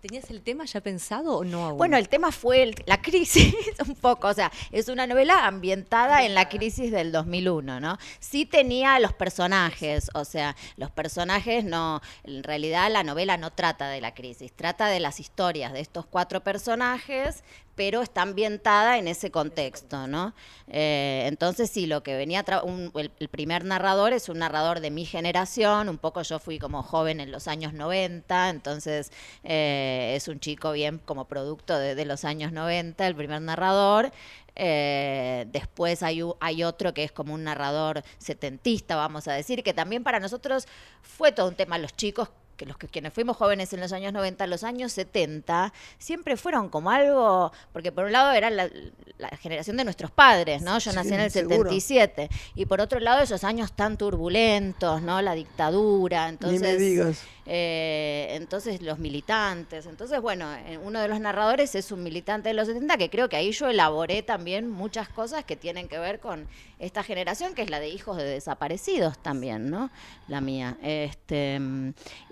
¿Tenías 0.00 0.30
el 0.30 0.40
tema 0.40 0.64
ya 0.64 0.80
pensado 0.80 1.36
o 1.36 1.44
no 1.44 1.66
aún? 1.66 1.76
Bueno, 1.76 1.98
el 1.98 2.08
tema 2.08 2.32
fue 2.32 2.72
la 2.86 3.02
crisis, 3.02 3.54
un 3.86 3.94
poco, 3.96 4.28
o 4.28 4.34
sea, 4.34 4.50
es 4.72 4.88
una 4.88 5.06
novela 5.06 5.46
ambientada 5.46 6.24
en 6.24 6.34
la 6.34 6.48
crisis 6.48 6.90
del 6.90 7.12
2001, 7.12 7.80
¿no? 7.80 7.98
Sí 8.18 8.46
tenía 8.46 8.98
los 8.98 9.12
personajes, 9.12 10.10
o 10.14 10.24
sea, 10.24 10.56
los 10.76 10.90
personajes 10.90 11.64
no, 11.64 12.00
en 12.24 12.42
realidad 12.42 12.90
la 12.90 13.02
novela 13.02 13.36
no 13.36 13.52
trata 13.52 13.90
de 13.90 14.00
la 14.00 14.14
crisis, 14.14 14.54
trata 14.54 14.86
de 14.86 15.00
las 15.00 15.20
historias 15.20 15.74
de 15.74 15.80
estos 15.80 16.06
cuatro 16.06 16.42
personajes, 16.42 17.44
pero 17.80 18.02
está 18.02 18.20
ambientada 18.20 18.98
en 18.98 19.08
ese 19.08 19.30
contexto, 19.30 20.06
¿no? 20.06 20.34
Eh, 20.68 21.24
entonces 21.28 21.70
sí, 21.70 21.86
lo 21.86 22.02
que 22.02 22.14
venía, 22.14 22.44
un- 22.62 22.92
el, 22.94 23.10
el 23.18 23.28
primer 23.30 23.64
narrador 23.64 24.12
es 24.12 24.28
un 24.28 24.38
narrador 24.40 24.80
de 24.80 24.90
mi 24.90 25.06
generación, 25.06 25.88
un 25.88 25.96
poco 25.96 26.20
yo 26.20 26.38
fui 26.38 26.58
como 26.58 26.82
joven 26.82 27.20
en 27.20 27.32
los 27.32 27.48
años 27.48 27.72
90, 27.72 28.50
entonces 28.50 29.10
eh, 29.44 30.12
es 30.14 30.28
un 30.28 30.40
chico 30.40 30.72
bien 30.72 30.98
como 31.06 31.24
producto 31.24 31.78
de, 31.78 31.94
de 31.94 32.04
los 32.04 32.26
años 32.26 32.52
90, 32.52 33.06
el 33.06 33.14
primer 33.16 33.40
narrador. 33.40 34.12
Eh, 34.56 35.46
después 35.50 36.02
hay, 36.02 36.20
hay 36.40 36.64
otro 36.64 36.92
que 36.92 37.04
es 37.04 37.12
como 37.12 37.32
un 37.32 37.44
narrador 37.44 38.02
setentista, 38.18 38.94
vamos 38.96 39.26
a 39.26 39.32
decir, 39.32 39.62
que 39.62 39.72
también 39.72 40.04
para 40.04 40.20
nosotros 40.20 40.66
fue 41.00 41.32
todo 41.32 41.48
un 41.48 41.54
tema, 41.54 41.78
los 41.78 41.96
chicos 41.96 42.28
que 42.60 42.66
los 42.66 42.76
que 42.76 42.88
quienes 42.88 43.14
fuimos 43.14 43.38
jóvenes 43.38 43.72
en 43.72 43.80
los 43.80 43.90
años 43.90 44.12
90, 44.12 44.46
los 44.46 44.64
años 44.64 44.92
70, 44.92 45.72
siempre 45.98 46.36
fueron 46.36 46.68
como 46.68 46.90
algo, 46.90 47.52
porque 47.72 47.90
por 47.90 48.04
un 48.04 48.12
lado 48.12 48.32
era 48.32 48.50
la, 48.50 48.68
la 49.16 49.28
generación 49.38 49.78
de 49.78 49.84
nuestros 49.84 50.10
padres, 50.10 50.60
¿no? 50.60 50.78
Yo 50.78 50.92
nací 50.92 51.14
en 51.14 51.20
el 51.20 51.30
seguro. 51.30 51.70
77, 51.70 52.28
y 52.56 52.66
por 52.66 52.82
otro 52.82 53.00
lado 53.00 53.22
esos 53.22 53.44
años 53.44 53.72
tan 53.72 53.96
turbulentos, 53.96 55.00
¿no? 55.00 55.22
La 55.22 55.34
dictadura, 55.34 56.28
entonces... 56.28 56.60
Ni 56.60 56.66
me 56.66 56.76
digas. 56.76 57.22
Eh, 57.46 58.28
entonces 58.36 58.82
los 58.82 58.98
militantes. 58.98 59.86
Entonces, 59.86 60.20
bueno, 60.20 60.46
eh, 60.54 60.78
uno 60.84 61.00
de 61.00 61.08
los 61.08 61.18
narradores 61.18 61.74
es 61.74 61.90
un 61.90 62.02
militante 62.02 62.50
de 62.50 62.54
los 62.54 62.68
70 62.68 62.96
que 62.98 63.10
creo 63.10 63.28
que 63.28 63.36
ahí 63.36 63.50
yo 63.52 63.68
elaboré 63.68 64.22
también 64.22 64.70
muchas 64.70 65.08
cosas 65.08 65.44
que 65.44 65.56
tienen 65.56 65.88
que 65.88 65.98
ver 65.98 66.20
con 66.20 66.46
esta 66.78 67.02
generación, 67.02 67.54
que 67.54 67.62
es 67.62 67.70
la 67.70 67.80
de 67.80 67.88
hijos 67.88 68.18
de 68.18 68.24
desaparecidos 68.24 69.18
también, 69.18 69.70
¿no? 69.70 69.90
La 70.28 70.40
mía. 70.40 70.76
Este, 70.82 71.58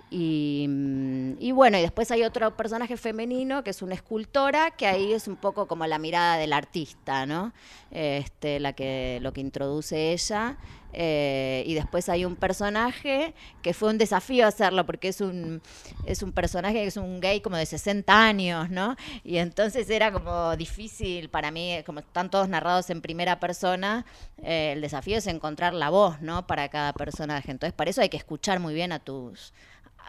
y, 0.09 0.65
mm, 0.67 1.33
y 1.39 1.51
bueno, 1.51 1.77
y 1.77 1.81
después 1.81 2.09
hay 2.11 2.23
otro 2.23 2.55
personaje 2.55 2.97
femenino 2.97 3.63
que 3.63 3.69
es 3.69 3.81
una 3.81 3.93
escultora, 3.95 4.71
que 4.71 4.87
ahí 4.87 5.13
es 5.13 5.27
un 5.27 5.35
poco 5.35 5.67
como 5.67 5.85
la 5.85 5.99
mirada 5.99 6.37
del 6.37 6.53
artista, 6.53 7.25
¿no? 7.25 7.53
Este, 7.91 8.59
la 8.59 8.73
que, 8.73 9.19
lo 9.21 9.33
que 9.33 9.41
introduce 9.41 10.11
ella. 10.11 10.57
Eh, 10.91 11.63
y 11.67 11.75
después 11.75 12.09
hay 12.09 12.25
un 12.25 12.35
personaje 12.35 13.35
que 13.61 13.75
fue 13.75 13.89
un 13.89 13.99
desafío 13.99 14.47
hacerlo 14.47 14.87
porque 14.87 15.09
es 15.09 15.21
un, 15.21 15.61
es 16.05 16.23
un 16.23 16.31
personaje 16.31 16.75
que 16.79 16.87
es 16.87 16.97
un 16.97 17.19
gay 17.19 17.41
como 17.41 17.57
de 17.57 17.67
60 17.67 18.25
años, 18.25 18.71
¿no? 18.71 18.95
Y 19.23 19.37
entonces 19.37 19.87
era 19.91 20.11
como 20.11 20.55
difícil 20.55 21.29
para 21.29 21.51
mí, 21.51 21.77
como 21.85 21.99
están 21.99 22.31
todos 22.31 22.49
narrados 22.49 22.89
en 22.89 23.01
primera 23.01 23.39
persona, 23.39 24.05
eh, 24.41 24.71
el 24.73 24.81
desafío 24.81 25.17
es 25.17 25.27
encontrar 25.27 25.75
la 25.75 25.91
voz, 25.91 26.21
¿no? 26.21 26.47
Para 26.47 26.69
cada 26.69 26.93
personaje. 26.93 27.51
Entonces, 27.51 27.73
para 27.73 27.91
eso 27.91 28.01
hay 28.01 28.09
que 28.09 28.17
escuchar 28.17 28.59
muy 28.59 28.73
bien 28.73 28.91
a 28.91 28.99
tus 28.99 29.53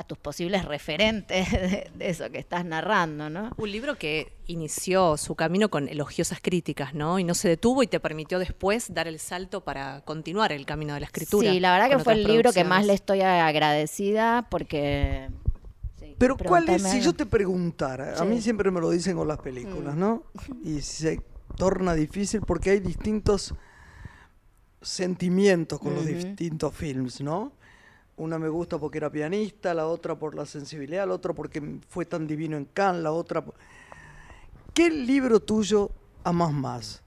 a 0.00 0.04
tus 0.04 0.18
posibles 0.18 0.64
referentes 0.64 1.50
de, 1.52 1.90
de 1.94 2.08
eso 2.08 2.30
que 2.30 2.38
estás 2.38 2.64
narrando, 2.64 3.28
¿no? 3.30 3.52
Un 3.56 3.70
libro 3.70 3.96
que 3.96 4.32
inició 4.46 5.16
su 5.16 5.34
camino 5.34 5.68
con 5.68 5.88
elogiosas 5.88 6.40
críticas, 6.40 6.94
¿no? 6.94 7.18
Y 7.18 7.24
no 7.24 7.34
se 7.34 7.48
detuvo 7.48 7.82
y 7.82 7.86
te 7.86 8.00
permitió 8.00 8.38
después 8.38 8.92
dar 8.92 9.06
el 9.08 9.18
salto 9.18 9.62
para 9.62 10.00
continuar 10.00 10.52
el 10.52 10.64
camino 10.66 10.94
de 10.94 11.00
la 11.00 11.06
escritura. 11.06 11.50
Sí, 11.52 11.60
la 11.60 11.72
verdad 11.72 11.96
que 11.96 12.02
fue 12.02 12.14
el 12.14 12.24
libro 12.24 12.52
que 12.52 12.64
más 12.64 12.84
le 12.86 12.94
estoy 12.94 13.20
agradecida 13.20 14.46
porque... 14.50 15.28
sí, 15.98 16.14
Pero 16.18 16.36
¿cuál 16.36 16.68
es, 16.68 16.82
si 16.82 17.00
yo 17.00 17.12
te 17.12 17.26
preguntara, 17.26 18.14
a 18.14 18.16
Sí. 18.16 18.24
Mm. 18.24 18.28
mí 18.30 18.40
siempre 18.40 18.70
me 18.70 18.80
lo 18.80 18.90
dicen 18.90 19.16
con 19.16 19.28
las 19.28 19.38
películas, 19.38 19.94
¿no? 19.96 20.24
Y 20.64 20.80
se 20.80 21.20
torna 21.56 21.94
difícil 21.94 22.40
porque 22.40 22.70
hay 22.70 22.80
distintos 22.80 23.54
sentimientos 24.82 25.78
con 25.78 25.94
los 25.94 26.06
distintos 26.06 26.74
films, 26.74 27.20
¿no? 27.20 27.52
Una 28.20 28.38
me 28.38 28.50
gusta 28.50 28.78
porque 28.78 28.98
era 28.98 29.10
pianista, 29.10 29.72
la 29.72 29.86
otra 29.86 30.14
por 30.14 30.34
la 30.34 30.44
sensibilidad, 30.44 31.08
la 31.08 31.14
otra 31.14 31.32
porque 31.32 31.78
fue 31.88 32.04
tan 32.04 32.26
divino 32.26 32.56
en 32.58 32.66
Cannes, 32.66 33.02
la 33.02 33.12
otra... 33.12 33.42
por- 33.42 33.54
¿Qué 34.74 34.90
libro 34.90 35.40
tuyo 35.40 35.90
amas 36.22 36.52
más? 36.52 37.02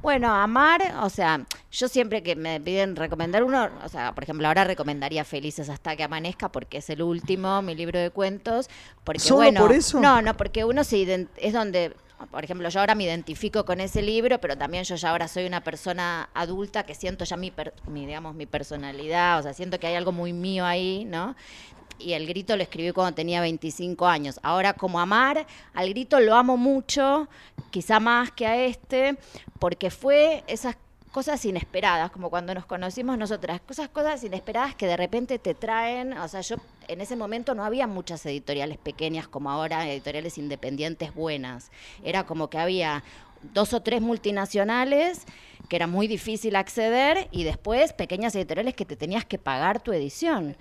Bueno, 0.00 0.32
amar, 0.34 0.80
o 1.02 1.08
sea, 1.10 1.44
yo 1.70 1.88
siempre 1.88 2.22
que 2.22 2.34
me 2.34 2.60
piden 2.60 2.96
recomendar 2.96 3.44
uno, 3.44 3.68
o 3.84 3.88
sea, 3.88 4.14
por 4.14 4.24
ejemplo, 4.24 4.48
ahora 4.48 4.64
recomendaría 4.64 5.24
Felices 5.24 5.68
hasta 5.68 5.94
que 5.96 6.02
amanezca 6.02 6.50
porque 6.50 6.78
es 6.78 6.90
el 6.90 7.02
último, 7.02 7.62
mi 7.62 7.74
libro 7.74 7.98
de 8.00 8.10
cuentos, 8.10 8.68
porque 9.04 9.20
¿Solo 9.20 9.36
bueno, 9.36 9.60
por 9.60 9.72
eso? 9.72 10.00
no, 10.00 10.20
no, 10.22 10.36
porque 10.36 10.64
uno 10.64 10.82
se 10.84 11.28
es 11.36 11.52
donde 11.52 11.94
por 12.30 12.44
ejemplo, 12.44 12.68
yo 12.68 12.80
ahora 12.80 12.94
me 12.94 13.04
identifico 13.04 13.64
con 13.64 13.80
ese 13.80 14.02
libro, 14.02 14.40
pero 14.40 14.56
también 14.56 14.84
yo 14.84 14.94
ya 14.96 15.10
ahora 15.10 15.28
soy 15.28 15.46
una 15.46 15.62
persona 15.62 16.28
adulta 16.34 16.84
que 16.84 16.94
siento 16.94 17.24
ya 17.24 17.36
mi, 17.36 17.50
per- 17.50 17.74
mi, 17.86 18.06
digamos, 18.06 18.34
mi 18.34 18.46
personalidad, 18.46 19.38
o 19.38 19.42
sea, 19.42 19.52
siento 19.54 19.78
que 19.78 19.86
hay 19.86 19.94
algo 19.94 20.12
muy 20.12 20.32
mío 20.32 20.64
ahí, 20.64 21.04
¿no? 21.04 21.34
Y 21.98 22.14
el 22.14 22.26
grito 22.26 22.56
lo 22.56 22.62
escribí 22.62 22.90
cuando 22.92 23.14
tenía 23.14 23.40
25 23.40 24.06
años. 24.06 24.40
Ahora, 24.42 24.72
como 24.72 24.98
amar, 24.98 25.46
al 25.74 25.88
grito 25.90 26.18
lo 26.20 26.34
amo 26.34 26.56
mucho, 26.56 27.28
quizá 27.70 28.00
más 28.00 28.30
que 28.32 28.46
a 28.46 28.56
este, 28.56 29.16
porque 29.60 29.90
fue 29.90 30.42
esas 30.48 30.76
cosas 31.12 31.44
inesperadas, 31.44 32.10
como 32.10 32.30
cuando 32.30 32.54
nos 32.54 32.64
conocimos 32.64 33.18
nosotras, 33.18 33.60
cosas, 33.60 33.88
cosas 33.90 34.24
inesperadas 34.24 34.74
que 34.74 34.86
de 34.86 34.96
repente 34.96 35.38
te 35.38 35.54
traen, 35.54 36.14
o 36.14 36.26
sea, 36.26 36.40
yo 36.40 36.56
en 36.88 37.00
ese 37.00 37.16
momento 37.16 37.54
no 37.54 37.64
había 37.64 37.86
muchas 37.86 38.24
editoriales 38.26 38.78
pequeñas 38.78 39.28
como 39.28 39.50
ahora, 39.50 39.88
editoriales 39.88 40.38
independientes 40.38 41.14
buenas, 41.14 41.70
era 42.02 42.24
como 42.24 42.48
que 42.48 42.58
había 42.58 43.04
dos 43.54 43.74
o 43.74 43.82
tres 43.82 44.00
multinacionales 44.00 45.26
que 45.68 45.76
era 45.76 45.86
muy 45.86 46.06
difícil 46.06 46.56
acceder 46.56 47.28
y 47.30 47.44
después 47.44 47.92
pequeñas 47.92 48.34
editoriales 48.34 48.74
que 48.74 48.84
te 48.84 48.96
tenías 48.96 49.24
que 49.24 49.38
pagar 49.38 49.80
tu 49.80 49.92
edición. 49.92 50.56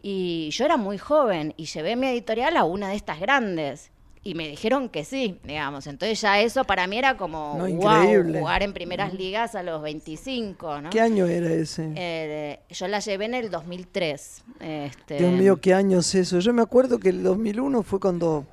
Y 0.00 0.50
yo 0.50 0.64
era 0.64 0.76
muy 0.76 0.98
joven 0.98 1.54
y 1.56 1.66
llevé 1.66 1.96
mi 1.96 2.06
editorial 2.06 2.56
a 2.56 2.64
una 2.64 2.88
de 2.88 2.96
estas 2.96 3.20
grandes. 3.20 3.90
Y 4.22 4.34
me 4.34 4.48
dijeron 4.48 4.88
que 4.88 5.04
sí, 5.04 5.38
digamos. 5.44 5.86
Entonces 5.86 6.20
ya 6.20 6.40
eso 6.40 6.64
para 6.64 6.86
mí 6.86 6.98
era 6.98 7.16
como, 7.16 7.54
No, 7.58 7.66
wow, 7.66 8.40
jugar 8.40 8.62
en 8.62 8.72
primeras 8.72 9.14
ligas 9.14 9.54
a 9.54 9.62
los 9.62 9.80
25, 9.82 10.80
¿no? 10.82 10.90
¿Qué 10.90 11.00
año 11.00 11.26
era 11.26 11.52
ese? 11.52 11.92
Eh, 11.96 12.60
yo 12.70 12.88
la 12.88 13.00
llevé 13.00 13.26
en 13.26 13.34
el 13.34 13.50
2003. 13.50 14.44
Este, 14.60 15.18
Dios 15.18 15.32
mío, 15.32 15.60
qué 15.60 15.74
año 15.74 16.00
es 16.00 16.14
eso. 16.14 16.40
Yo 16.40 16.52
me 16.52 16.62
acuerdo 16.62 16.98
que 16.98 17.10
el 17.10 17.22
2001 17.22 17.82
fue 17.82 18.00
cuando 18.00 18.46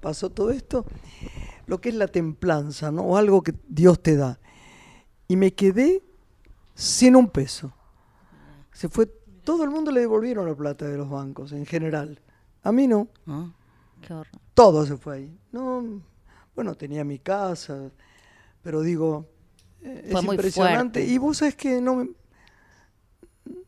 pasó 0.00 0.30
todo 0.30 0.50
esto, 0.50 0.84
lo 1.66 1.80
que 1.80 1.90
es 1.90 1.94
la 1.94 2.08
templanza, 2.08 2.90
¿no? 2.90 3.02
O 3.02 3.16
algo 3.16 3.42
que 3.42 3.54
Dios 3.68 4.02
te 4.02 4.16
da. 4.16 4.40
Y 5.28 5.36
me 5.36 5.52
quedé 5.52 6.02
sin 6.74 7.14
un 7.14 7.28
peso. 7.28 7.72
Se 8.72 8.88
fue, 8.88 9.06
todo 9.44 9.64
el 9.64 9.70
mundo 9.70 9.92
le 9.92 10.00
devolvieron 10.00 10.46
la 10.46 10.54
plata 10.54 10.86
de 10.86 10.96
los 10.96 11.08
bancos 11.10 11.52
en 11.52 11.66
general. 11.66 12.20
A 12.62 12.72
mí 12.72 12.86
no. 12.86 13.08
Ah, 13.26 13.50
qué 14.00 14.12
horror. 14.14 14.28
Todo 14.54 14.84
se 14.86 14.96
fue 14.96 15.16
ahí. 15.16 15.38
No, 15.52 16.02
bueno, 16.54 16.74
tenía 16.74 17.04
mi 17.04 17.18
casa, 17.18 17.90
pero 18.62 18.80
digo, 18.82 19.26
eh, 19.82 20.08
Fue 20.10 20.20
es 20.20 20.26
muy 20.26 20.34
impresionante. 20.36 21.00
fuerte. 21.00 21.04
Y 21.12 21.18
vos 21.18 21.38
sabés 21.38 21.54
que 21.56 21.80
no 21.80 21.94
me- 21.96 22.10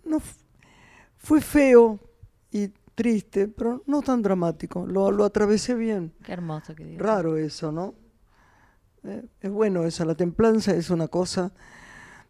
no 0.05 0.21
fue 1.17 1.41
feo 1.41 1.99
y 2.51 2.69
triste, 2.95 3.49
pero 3.49 3.83
no 3.87 4.03
tan 4.03 4.21
dramático. 4.23 4.87
Lo, 4.87 5.11
lo 5.11 5.25
atravesé 5.25 5.75
bien. 5.75 6.13
Qué 6.25 6.33
hermoso 6.33 6.75
que 6.75 6.85
digas. 6.85 7.03
Raro 7.07 7.37
eso, 7.37 7.73
¿no? 7.73 7.95
Eh, 9.05 9.25
es 9.41 9.51
bueno 9.51 9.85
eso. 9.85 10.05
La 10.05 10.15
templanza 10.15 10.75
es 10.75 10.91
una 10.91 11.09
cosa 11.09 11.53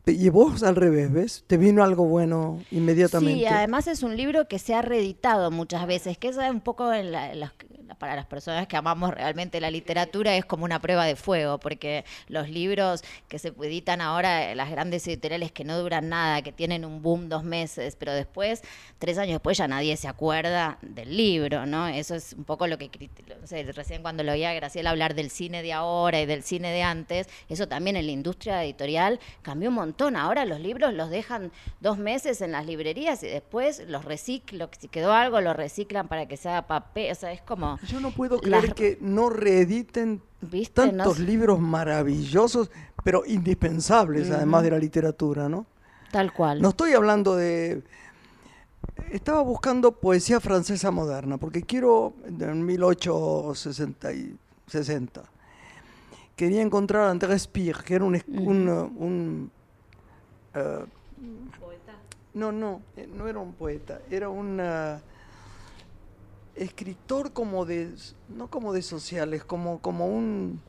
Y 0.04 0.30
vos 0.30 0.64
al 0.64 0.74
revés, 0.74 1.12
¿ves? 1.12 1.44
Te 1.46 1.56
vino 1.56 1.84
algo 1.84 2.04
bueno 2.06 2.60
inmediatamente. 2.72 3.38
Sí, 3.38 3.46
además 3.46 3.86
es 3.86 4.02
un 4.02 4.16
libro 4.16 4.48
que 4.48 4.58
se 4.58 4.74
ha 4.74 4.82
reeditado 4.82 5.52
muchas 5.52 5.86
veces, 5.86 6.18
que 6.18 6.26
esa 6.28 6.44
es 6.46 6.52
un 6.52 6.60
poco 6.60 6.92
en 6.92 7.12
la- 7.12 7.30
en 7.32 7.38
las- 7.38 7.52
para 7.98 8.16
las 8.16 8.26
personas 8.26 8.66
que 8.66 8.76
amamos 8.76 9.14
realmente 9.14 9.60
la 9.60 9.70
literatura 9.70 10.36
es 10.36 10.44
como 10.44 10.64
una 10.64 10.80
prueba 10.80 11.04
de 11.04 11.16
fuego, 11.16 11.58
porque 11.58 12.04
los 12.28 12.48
libros 12.48 13.02
que 13.28 13.38
se 13.38 13.48
editan 13.48 14.00
ahora, 14.00 14.54
las 14.54 14.70
grandes 14.70 15.06
editoriales 15.06 15.52
que 15.52 15.64
no 15.64 15.78
duran 15.78 16.08
nada, 16.08 16.42
que 16.42 16.52
tienen 16.52 16.84
un 16.84 17.02
boom 17.02 17.28
dos 17.28 17.44
meses, 17.44 17.96
pero 17.96 18.12
después, 18.12 18.62
tres 18.98 19.18
años 19.18 19.34
después 19.34 19.58
ya 19.58 19.68
nadie 19.68 19.96
se 19.96 20.08
acuerda 20.08 20.78
del 20.82 21.16
libro, 21.16 21.66
¿no? 21.66 21.88
Eso 21.88 22.14
es 22.14 22.32
un 22.32 22.44
poco 22.44 22.66
lo 22.66 22.78
que, 22.78 22.90
criti- 22.90 23.10
no 23.40 23.46
sé, 23.46 23.62
recién 23.72 24.02
cuando 24.02 24.22
lo 24.22 24.32
oía 24.32 24.50
a 24.50 24.54
Graciela 24.54 24.90
hablar 24.90 25.14
del 25.14 25.30
cine 25.30 25.62
de 25.62 25.72
ahora 25.72 26.20
y 26.20 26.26
del 26.26 26.42
cine 26.42 26.70
de 26.72 26.82
antes, 26.82 27.28
eso 27.48 27.68
también 27.68 27.96
en 27.96 28.06
la 28.06 28.12
industria 28.12 28.64
editorial 28.64 29.20
cambió 29.42 29.68
un 29.68 29.74
montón. 29.76 30.16
Ahora 30.16 30.44
los 30.44 30.60
libros 30.60 30.92
los 30.94 31.10
dejan 31.10 31.52
dos 31.80 31.98
meses 31.98 32.40
en 32.40 32.52
las 32.52 32.66
librerías 32.66 33.22
y 33.22 33.28
después 33.28 33.82
los 33.88 34.04
reciclan, 34.04 34.68
si 34.78 34.88
quedó 34.88 35.12
algo 35.12 35.40
lo 35.40 35.52
reciclan 35.52 36.08
para 36.08 36.26
que 36.26 36.36
sea 36.36 36.66
papel, 36.66 37.12
o 37.12 37.14
sea, 37.14 37.32
es 37.32 37.42
como... 37.42 37.71
Yo 37.86 38.00
no 38.00 38.10
puedo 38.10 38.36
Las- 38.44 38.60
creer 38.60 38.74
que 38.74 38.98
no 39.00 39.30
reediten 39.30 40.20
¿Viste? 40.40 40.74
tantos 40.74 41.18
No- 41.18 41.24
libros 41.24 41.60
maravillosos, 41.60 42.70
pero 43.04 43.24
indispensables, 43.26 44.30
además 44.30 44.62
de 44.62 44.70
la 44.70 44.78
literatura, 44.78 45.48
¿no? 45.48 45.66
Tal 46.10 46.32
cual. 46.32 46.60
No 46.60 46.70
estoy 46.70 46.92
hablando 46.92 47.36
de... 47.36 47.82
Estaba 49.10 49.42
buscando 49.42 49.92
poesía 49.92 50.40
francesa 50.40 50.90
moderna, 50.90 51.38
porque 51.38 51.62
quiero, 51.62 52.14
en 52.26 52.64
1860, 52.66 54.12
y 54.12 54.36
60, 54.66 55.22
quería 56.36 56.62
encontrar 56.62 57.04
a 57.08 57.10
Andrés 57.10 57.46
Pire, 57.46 57.78
que 57.84 57.94
era 57.94 58.04
un... 58.04 58.20
un, 58.28 58.68
uh, 58.68 58.82
un, 59.04 59.50
uh, 60.54 60.84
no, 62.34 62.50
no, 62.50 62.80
eh, 62.96 63.08
no 63.14 63.28
era 63.28 63.38
un 63.38 63.52
poeta, 63.52 64.00
era 64.10 64.28
un 64.30 64.58
uh, 64.58 64.98
escritor 66.54 67.32
como 67.32 67.64
de, 67.64 67.94
no 68.28 68.48
como 68.48 68.72
de 68.72 68.82
sociales, 68.82 69.44
como, 69.44 69.80
como 69.80 70.06
un, 70.06 70.60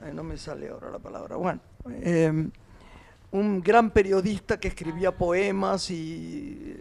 ay, 0.00 0.12
no 0.12 0.22
me 0.22 0.36
sale 0.36 0.68
ahora 0.68 0.90
la 0.90 0.98
palabra, 0.98 1.36
bueno, 1.36 1.60
em, 2.02 2.50
un 3.30 3.60
gran 3.60 3.90
periodista 3.90 4.58
que 4.58 4.68
escribía 4.68 5.16
poemas 5.16 5.90
y, 5.90 6.76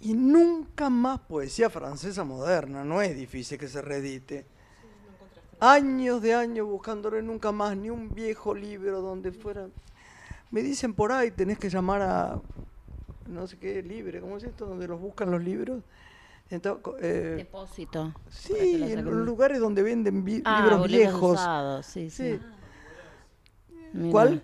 y 0.00 0.12
nunca 0.12 0.90
más 0.90 1.20
poesía 1.20 1.70
francesa 1.70 2.24
moderna, 2.24 2.84
no 2.84 3.00
es 3.00 3.16
difícil 3.16 3.58
que 3.58 3.68
se 3.68 3.80
reedite. 3.80 4.46
Años 5.60 6.20
de 6.20 6.34
años 6.34 6.66
buscándolo 6.66 7.18
y 7.18 7.22
nunca 7.22 7.52
más, 7.52 7.76
ni 7.76 7.88
un 7.88 8.12
viejo 8.12 8.54
libro 8.54 9.00
donde 9.00 9.32
fuera. 9.32 9.68
Me 10.50 10.62
dicen 10.62 10.92
por 10.92 11.10
ahí, 11.10 11.30
tenés 11.30 11.58
que 11.58 11.70
llamar 11.70 12.02
a, 12.02 12.40
no 13.28 13.46
sé 13.46 13.56
qué, 13.56 13.82
libre, 13.82 14.20
¿cómo 14.20 14.36
es 14.36 14.44
esto? 14.44 14.66
Donde 14.66 14.86
los 14.86 15.00
buscan 15.00 15.30
los 15.30 15.42
libros. 15.42 15.82
Entonces, 16.50 16.84
eh, 17.02 17.34
Depósito. 17.38 18.14
sí, 18.30 18.54
en 18.58 19.04
los 19.04 19.14
lugares 19.14 19.58
donde 19.60 19.82
venden 19.82 20.24
vi- 20.24 20.42
Ah, 20.44 20.60
libros 20.62 20.86
viejos. 20.88 21.32
usados, 21.40 21.86
sí, 21.86 22.10
sí. 22.10 22.34
Sí. 22.34 22.40
Mira. 23.92 24.10
¿Cuál? 24.10 24.42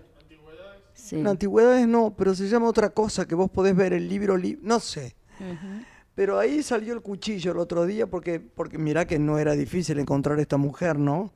Sí. 0.93 1.21
Antigüedades 1.25 1.87
no, 1.87 2.13
pero 2.17 2.33
se 2.35 2.47
llama 2.47 2.67
otra 2.67 2.89
cosa 2.91 3.25
que 3.27 3.35
vos 3.35 3.49
podés 3.49 3.75
ver 3.75 3.93
el 3.93 4.07
libro, 4.07 4.37
li- 4.37 4.59
no 4.61 4.79
sé. 4.79 5.15
Ujú. 5.39 5.83
Pero 6.15 6.37
ahí 6.39 6.61
salió 6.63 6.93
el 6.93 7.01
cuchillo 7.01 7.51
el 7.53 7.57
otro 7.57 7.85
día 7.85 8.07
porque, 8.07 8.39
porque 8.39 8.77
mirá 8.77 9.05
que 9.05 9.17
no 9.17 9.39
era 9.39 9.53
difícil 9.53 9.97
encontrar 9.99 10.39
esta 10.39 10.57
mujer, 10.57 10.99
¿no? 10.99 11.33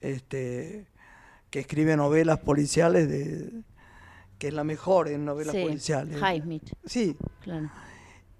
Este, 0.00 0.86
que 1.50 1.60
escribe 1.60 1.96
novelas 1.96 2.38
policiales, 2.40 3.08
de, 3.08 3.62
que 4.38 4.48
es 4.48 4.54
la 4.54 4.64
mejor 4.64 5.08
en 5.08 5.24
novelas 5.24 5.54
Sí, 5.54 5.62
policiales. 5.62 6.16
Highsmith, 6.20 6.70
Sí, 6.84 7.16
claro. 7.40 7.70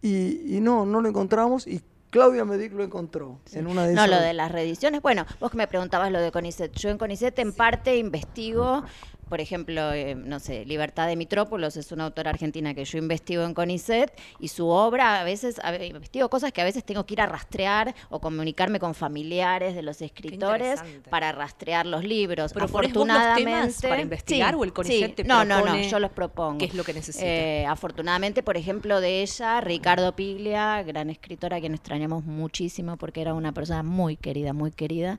Y, 0.07 0.57
y 0.57 0.61
no, 0.61 0.85
no 0.87 1.01
lo 1.01 1.09
encontramos 1.09 1.67
y 1.67 1.81
Claudia 2.11 2.45
Medic 2.45 2.73
lo 2.75 2.85
encontró 2.85 3.41
en 3.53 3.67
una 3.67 3.87
de 3.87 3.95
No, 3.95 4.05
esas. 4.05 4.17
lo 4.21 4.25
de 4.25 4.35
las 4.35 4.53
reediciones. 4.53 5.03
Bueno, 5.03 5.27
vos 5.41 5.51
que 5.51 5.57
me 5.57 5.67
preguntabas 5.67 6.13
lo 6.13 6.21
de 6.21 6.31
CONICET. 6.31 6.73
Yo 6.77 6.91
en 6.91 6.99
CONICET 6.99 7.37
en 7.41 7.53
parte 7.53 7.97
investigo, 7.97 8.85
por 9.29 9.41
ejemplo, 9.41 9.93
eh, 9.93 10.15
no 10.15 10.41
sé, 10.41 10.65
Libertad 10.65 11.07
de 11.07 11.17
Mitrópolos 11.17 11.77
es 11.77 11.93
una 11.93 12.05
autora 12.05 12.31
argentina 12.31 12.75
que 12.75 12.85
yo 12.85 12.99
investigo 12.99 13.45
en 13.45 13.55
CONICET 13.55 14.13
y 14.39 14.49
su 14.49 14.69
obra 14.69 15.21
a 15.21 15.25
veces, 15.25 15.59
a 15.63 15.75
investigo 15.83 16.29
cosas 16.29 16.53
que 16.53 16.61
a 16.61 16.65
veces 16.65 16.85
tengo 16.85 17.05
que 17.07 17.15
ir 17.15 17.21
a 17.21 17.27
rastrear 17.27 17.95
o 18.11 18.21
comunicarme 18.21 18.79
con 18.79 18.95
familiares 18.95 19.75
de 19.75 19.83
los 19.83 20.01
escritores 20.03 20.81
para 21.11 21.33
rastrear 21.33 21.87
los 21.87 22.05
libros. 22.05 22.53
¿Proponés 22.53 22.93
vos 22.93 23.07
los 23.07 23.17
Afortunadamente, 23.17 23.51
temas 23.51 23.83
para 23.83 24.03
investigar 24.03 24.51
sí, 24.51 24.61
o 24.61 24.65
el 24.65 24.73
CONICET 24.73 25.09
sí. 25.09 25.15
te 25.15 25.25
No, 25.25 25.45
no, 25.45 25.57
no, 25.59 25.63
propone 25.63 25.89
yo 25.89 25.99
los 25.99 26.11
propongo. 26.11 26.59
qué 26.59 26.67
es 26.67 26.75
lo 26.75 26.85
que 26.85 26.93
necesita? 26.95 27.25
Eh, 27.27 27.67
afortunadamente, 27.67 28.43
por 28.43 28.57
ejemplo, 28.57 29.01
de 29.01 29.23
ella, 29.23 29.61
Ricardo 29.61 30.15
Piglia, 30.15 30.83
gran 30.83 31.11
escritora 31.11 31.57
a 31.57 31.61
quien 31.61 31.75
extrañamos 31.75 32.25
muchísimo 32.25 32.97
porque 32.97 33.21
era 33.21 33.35
una 33.35 33.53
persona 33.53 33.83
muy 33.83 34.17
querida, 34.17 34.53
muy 34.53 34.71
querida. 34.71 35.19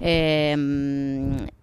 Eh, 0.00 0.56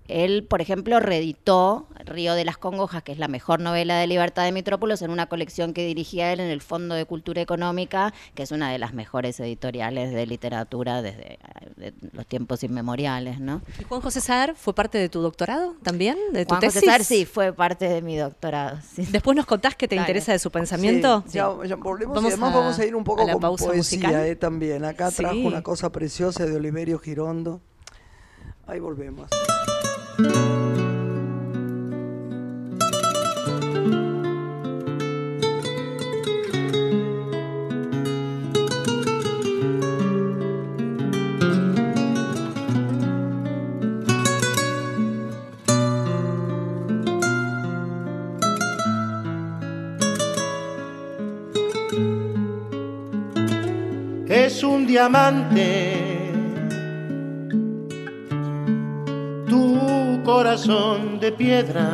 él, 0.07 0.43
por 0.43 0.61
ejemplo, 0.61 0.99
reeditó 0.99 1.80
Río 2.05 2.33
de 2.33 2.45
las 2.45 2.57
Congojas, 2.57 3.03
que 3.03 3.11
es 3.11 3.17
la 3.19 3.27
mejor 3.27 3.59
novela 3.59 3.97
de 3.97 4.07
Libertad 4.07 4.43
de 4.43 4.51
Mitrópolis, 4.51 5.01
en 5.01 5.11
una 5.11 5.27
colección 5.27 5.73
que 5.73 5.85
dirigía 5.85 6.31
él 6.33 6.39
en 6.39 6.49
el 6.49 6.61
Fondo 6.61 6.95
de 6.95 7.05
Cultura 7.05 7.41
Económica, 7.41 8.13
que 8.35 8.43
es 8.43 8.51
una 8.51 8.71
de 8.71 8.79
las 8.79 8.93
mejores 8.93 9.39
editoriales 9.39 10.13
de 10.13 10.25
literatura 10.25 11.01
desde 11.01 11.33
eh, 11.33 11.37
de 11.77 11.93
los 12.13 12.25
tiempos 12.25 12.63
inmemoriales, 12.63 13.39
¿no? 13.39 13.61
¿Y 13.79 13.83
Juan 13.83 14.01
José 14.01 14.21
Saar 14.21 14.55
fue 14.55 14.73
parte 14.73 14.97
de 14.97 15.09
tu 15.09 15.21
doctorado 15.21 15.75
también? 15.83 16.17
¿De 16.33 16.45
tu 16.45 16.49
Juan 16.49 16.61
tesis? 16.61 16.75
José 16.75 16.85
Saer, 16.85 17.03
sí, 17.03 17.25
fue 17.25 17.53
parte 17.53 17.87
de 17.87 18.01
mi 18.01 18.17
doctorado. 18.17 18.77
sí. 18.95 19.05
Después 19.11 19.35
nos 19.35 19.45
contás 19.45 19.75
qué 19.75 19.87
te 19.87 19.95
Dale. 19.95 20.07
interesa 20.07 20.31
de 20.31 20.39
su 20.39 20.51
pensamiento. 20.51 21.23
Sí, 21.27 21.33
ya, 21.35 21.49
ya 21.65 21.75
volvemos 21.75 22.15
Vamos 22.15 22.29
y 22.29 22.33
además 22.33 22.53
a- 22.55 22.57
vamos 22.59 22.79
a 22.79 22.85
ir 22.85 22.95
un 22.95 23.03
poco 23.03 23.21
a 23.23 23.25
la 23.25 23.33
con 23.33 23.41
pausa 23.41 23.65
poesía 23.65 24.27
eh, 24.27 24.35
también. 24.35 24.85
Acá 24.85 25.09
Sí. 25.11 25.17
trajo 25.17 25.35
una 25.37 25.61
cosa 25.61 25.91
preciosa 25.91 26.45
de 26.45 26.55
Oliverio 26.55 26.99
Girondo. 26.99 27.61
Ahí 28.67 28.79
volvemos. 28.79 29.29
Diamante. 54.91 56.33
Tu 59.47 60.21
corazón 60.25 61.17
de 61.21 61.31
piedra, 61.31 61.87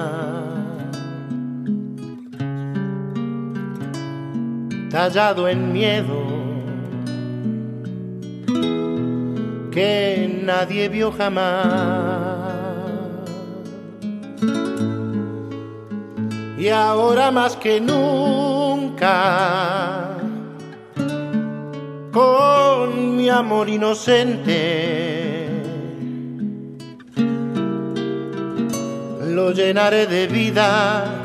tallado 4.90 5.48
en 5.48 5.72
miedo, 5.72 6.24
que 9.72 10.42
nadie 10.44 10.90
vio 10.90 11.12
jamás. 11.12 11.68
Y 16.58 16.70
ahora 16.70 17.30
más 17.30 17.56
que 17.58 17.80
nunca 17.80 18.88
con 22.12 22.67
mi 23.18 23.30
amor 23.30 23.68
inocente. 23.68 25.50
Lo 29.26 29.52
llenaré 29.52 30.06
de 30.06 30.28
vida 30.28 31.24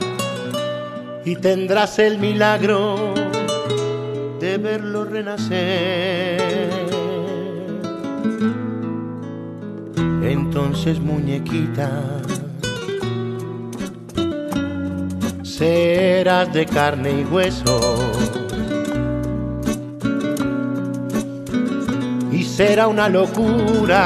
y 1.24 1.36
tendrás 1.36 1.98
el 1.98 2.18
milagro 2.18 3.12
de 4.40 4.56
verlo 4.56 5.04
renacer. 5.04 6.40
Entonces, 10.22 10.98
muñequita, 10.98 11.90
serás 15.42 16.52
de 16.54 16.64
carne 16.64 17.20
y 17.20 17.24
hueso. 17.24 18.31
Y 22.32 22.42
será 22.42 22.88
una 22.88 23.08
locura. 23.08 24.02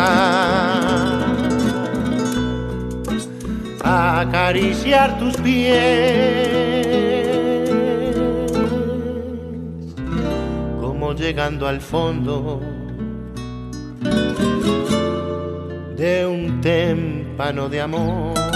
Acariciar 3.82 5.18
tus 5.18 5.36
pies 5.36 6.48
como 10.80 11.14
llegando 11.14 11.68
al 11.68 11.80
fondo 11.80 12.60
de 15.96 16.26
un 16.26 16.60
témpano 16.60 17.68
de 17.68 17.80
amor. 17.80 18.46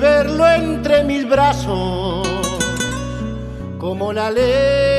Verlo 0.00 0.48
entre 0.48 1.04
mis 1.04 1.28
brazos 1.28 2.26
como 3.78 4.14
la 4.14 4.30
leña 4.30 4.89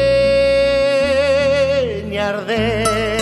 arder. 2.22 3.21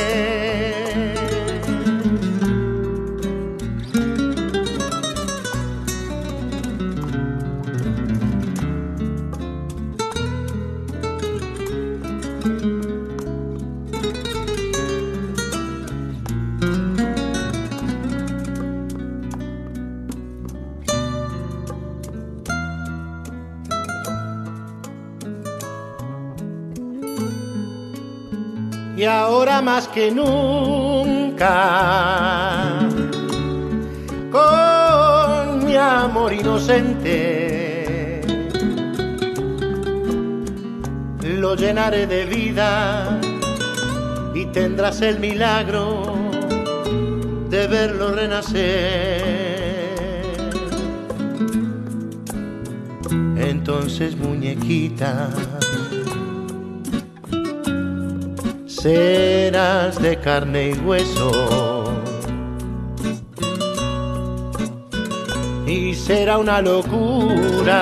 Y 28.99 29.05
ahora 29.05 29.61
más 29.61 29.87
que 29.87 30.11
nunca, 30.11 31.45
con 34.29 35.65
mi 35.65 35.77
amor 35.77 36.33
inocente, 36.33 38.19
lo 41.23 41.55
llenaré 41.55 42.07
de 42.07 42.25
vida 42.25 43.17
y 44.35 44.47
tendrás 44.47 45.01
el 45.01 45.21
milagro 45.21 46.13
de 47.49 47.67
verlo 47.67 48.11
renacer. 48.11 49.23
Entonces, 53.37 54.17
muñequita, 54.17 55.29
serás 58.81 60.01
de 60.01 60.17
carne 60.17 60.69
y 60.69 60.73
hueso. 60.73 61.83
Y 65.67 65.93
será 65.93 66.37
una 66.37 66.61
locura 66.61 67.79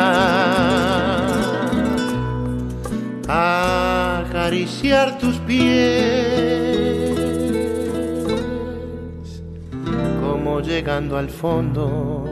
acariciar 3.28 5.18
tus 5.20 5.38
pies, 5.40 7.18
como 10.22 10.62
llegando 10.62 11.18
al 11.18 11.30
fondo 11.30 12.26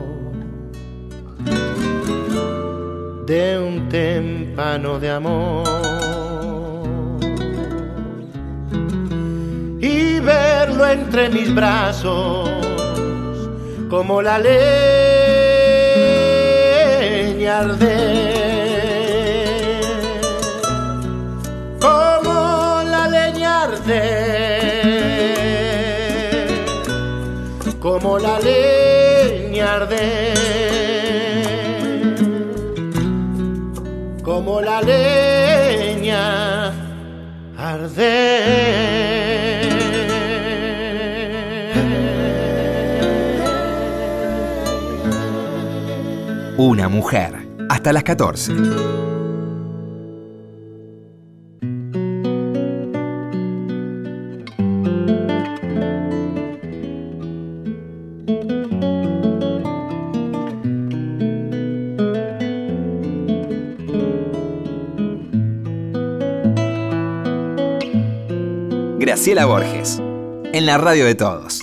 de 3.26 3.58
un 3.58 3.88
témpano 3.88 4.98
de 4.98 5.10
amor. 5.10 5.95
Verlo 10.76 10.86
entre 10.92 11.28
mis 11.30 11.54
brazos 11.54 12.50
como 13.88 14.20
la 14.20 14.38
leña 14.38 14.70
arder, 17.60 18.56
como 21.80 22.82
la 22.84 23.08
leña 23.08 23.62
arder, 23.62 23.96
como 27.80 28.18
la 28.18 28.38
leña 28.40 29.74
arder, 29.74 30.36
como 34.22 34.60
la 34.60 34.82
leña 34.82 36.72
arder. 37.56 39.35
Una 46.58 46.88
mujer. 46.88 47.34
Hasta 47.68 47.92
las 47.92 48.02
14. 48.02 48.54
Graciela 68.98 69.44
Borges, 69.44 70.00
en 70.54 70.64
la 70.64 70.78
radio 70.78 71.04
de 71.04 71.14
todos. 71.14 71.60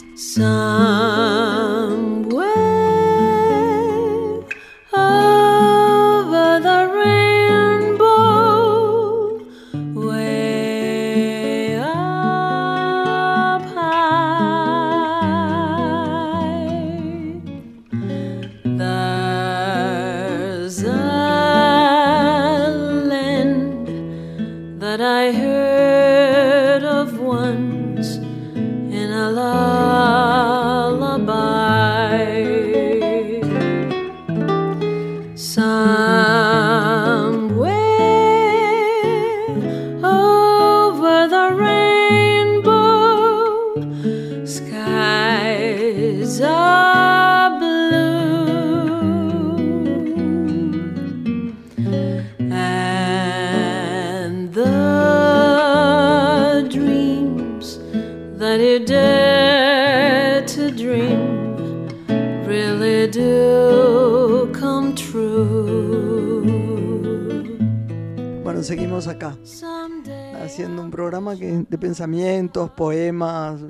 Pensamientos, 72.07 72.69
poemas, 72.71 73.61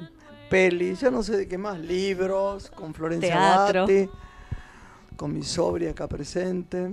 pelis, 0.50 1.02
ya 1.02 1.12
no 1.12 1.22
sé 1.22 1.38
de 1.38 1.48
qué 1.48 1.60
más, 1.60 1.80
libros, 1.80 2.72
con 2.72 2.92
Florencia 2.92 3.30
Teatro. 3.30 3.86
Con 5.16 5.34
mi 5.34 5.44
sobria 5.44 5.92
acá 5.92 6.08
presente. 6.08 6.90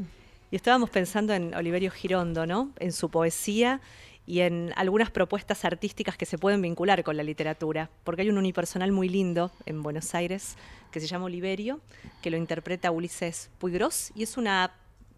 Y 0.51 0.57
estábamos 0.57 0.91
pensando 0.91 1.33
en 1.33 1.55
Oliverio 1.55 1.91
Girondo, 1.91 2.45
¿no? 2.45 2.73
En 2.79 2.93
su 2.93 3.09
poesía 3.09 3.81
y 4.27 4.41
en 4.41 4.75
algunas 4.77 5.11
propuestas 5.11 5.65
artísticas 5.65 6.19
que 6.19 6.27
se 6.27 6.37
pueden 6.37 6.61
vincular 6.61 7.03
con 7.05 7.17
la 7.17 7.23
literatura. 7.23 7.89
Porque 8.05 8.21
hay 8.21 8.29
un 8.29 8.37
unipersonal 8.37 8.93
muy 8.93 9.09
lindo 9.09 9.51
en 9.65 9.83
Buenos 9.83 10.15
Aires 10.15 10.57
que 10.91 11.01
se 11.01 11.07
llama 11.07 11.25
Oliverio, 11.25 11.81
que 12.21 12.31
lo 12.31 12.37
interpreta 12.37 12.91
Ulises 12.91 13.49
Puigros 13.59 14.13
y 14.15 14.25
es 14.25 14.37
una... 14.37 14.73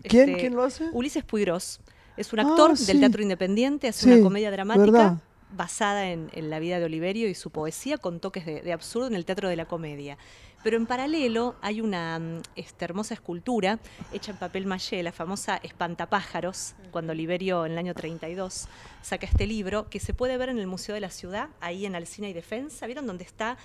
¿Quién? 0.04 0.28
este, 0.28 0.40
¿Quién 0.40 0.54
lo 0.54 0.62
hace? 0.62 0.88
Ulises 0.92 1.24
Puigros. 1.24 1.80
Es 2.16 2.32
un 2.32 2.38
Ah, 2.38 2.42
actor 2.42 2.76
sí. 2.76 2.84
del 2.86 3.00
teatro 3.00 3.22
independiente, 3.22 3.88
hace 3.88 4.04
Sí, 4.04 4.12
una 4.12 4.22
comedia 4.22 4.50
dramática 4.52 4.84
verdad. 4.84 5.16
Basada 5.52 6.10
en, 6.10 6.30
en 6.32 6.50
la 6.50 6.58
vida 6.58 6.78
de 6.78 6.84
Oliverio 6.84 7.28
y 7.28 7.34
su 7.34 7.50
poesía 7.50 7.98
con 7.98 8.20
toques 8.20 8.46
de, 8.46 8.62
de 8.62 8.72
absurdo 8.72 9.06
en 9.06 9.14
el 9.14 9.24
teatro 9.24 9.48
de 9.48 9.56
la 9.56 9.66
comedia. 9.66 10.18
Pero 10.62 10.76
en 10.76 10.86
paralelo 10.86 11.56
hay 11.60 11.80
una 11.80 12.18
mm, 12.18 12.42
este, 12.54 12.84
hermosa 12.84 13.14
escultura 13.14 13.80
hecha 14.12 14.30
en 14.30 14.38
papel 14.38 14.66
maché, 14.66 15.02
la 15.02 15.12
famosa 15.12 15.56
Espantapájaros, 15.56 16.74
cuando 16.90 17.12
Oliverio 17.12 17.66
en 17.66 17.72
el 17.72 17.78
año 17.78 17.94
32 17.94 18.68
saca 19.02 19.26
este 19.26 19.46
libro, 19.46 19.88
que 19.90 19.98
se 19.98 20.14
puede 20.14 20.36
ver 20.36 20.50
en 20.50 20.58
el 20.58 20.66
Museo 20.66 20.94
de 20.94 21.00
la 21.00 21.10
Ciudad, 21.10 21.48
ahí 21.60 21.84
en 21.84 21.96
Alcina 21.96 22.28
y 22.28 22.32
Defensa. 22.32 22.86
¿Vieron 22.86 23.06
dónde 23.06 23.24
está 23.24 23.56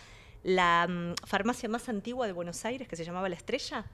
la 0.44 0.88
mm, 0.90 1.26
farmacia 1.26 1.70
más 1.70 1.88
antigua 1.88 2.26
de 2.26 2.34
Buenos 2.34 2.66
Aires, 2.66 2.88
que 2.88 2.96
se 2.96 3.06
llamaba 3.06 3.30
La 3.30 3.36
Estrella? 3.36 3.86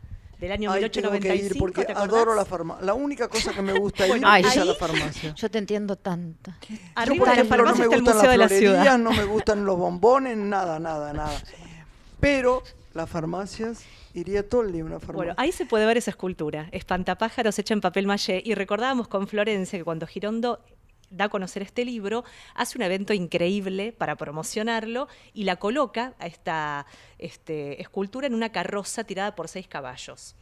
Del 0.44 0.52
año 0.52 0.72
Ay, 0.74 0.90
tengo 0.90 1.10
que 1.12 1.20
1895, 1.22 1.56
ir 1.56 1.58
porque 1.58 1.86
¿te 1.86 1.94
acordás? 1.94 2.10
adoro 2.14 2.36
la 2.36 2.44
farmacia. 2.44 2.86
La 2.86 2.94
única 2.94 3.30
cosa 3.30 3.54
que 3.54 3.62
me 3.62 3.80
gusta 3.80 4.04
ir 4.06 4.10
Bueno, 4.12 4.36
es 4.36 4.58
a 4.58 4.66
la 4.66 4.76
farmacia. 4.76 5.34
Yo 5.36 5.50
te 5.50 5.58
entiendo 5.58 5.96
tanto. 5.96 6.52
Yo, 6.70 6.76
Arriba 6.96 7.20
por 7.20 7.30
de 7.30 7.36
la 7.36 7.42
ejemplo, 7.44 7.58
farmacia 7.58 7.72
no 7.72 7.78
me 7.78 7.84
está 7.86 7.96
el 7.96 8.02
gustan 8.02 8.16
Museo 8.18 8.30
de 8.32 8.38
la 8.38 8.44
las 8.44 8.52
florerías, 8.52 8.84
Ciudad. 8.84 8.98
no 9.00 9.12
me 9.14 9.24
gustan 9.24 9.66
los 9.66 9.78
bombones, 9.78 10.36
nada, 10.38 10.80
nada, 10.80 11.14
nada. 11.22 11.42
Pero 12.20 12.62
las 12.94 13.10
farmacias, 13.10 13.84
iría 14.14 14.48
todo 14.48 14.64
el 14.64 14.76
una 14.84 15.00
farmacia. 15.00 15.14
Bueno, 15.16 15.34
ahí 15.38 15.54
se 15.54 15.66
puede 15.66 15.86
ver 15.86 15.96
esa 15.96 16.12
escultura, 16.12 16.68
espantapájaros 16.74 17.58
hecha 17.58 17.74
en 17.74 17.80
papel 17.80 18.06
maché, 18.06 18.42
y 18.44 18.54
recordábamos 18.54 19.08
con 19.08 19.30
Florencia 19.30 19.80
que 19.80 19.86
cuando 19.86 20.08
Girondo 20.08 20.60
da 21.14 21.26
a 21.26 21.30
conocer 21.30 21.62
este 21.62 21.86
libro, 21.86 22.24
hace 22.56 22.78
un 22.78 22.84
evento 22.84 23.14
increíble 23.14 23.94
para 23.94 24.16
promocionarlo 24.16 25.08
y 25.34 25.44
la 25.44 25.56
coloca 25.56 26.14
a 26.20 26.28
esta 26.28 26.86
este, 27.20 27.82
escultura 27.82 28.28
en 28.28 28.34
una 28.34 28.52
carroza 28.52 29.04
tirada 29.04 29.36
por 29.36 29.48
seis 29.48 29.68
caballos. 29.68 30.36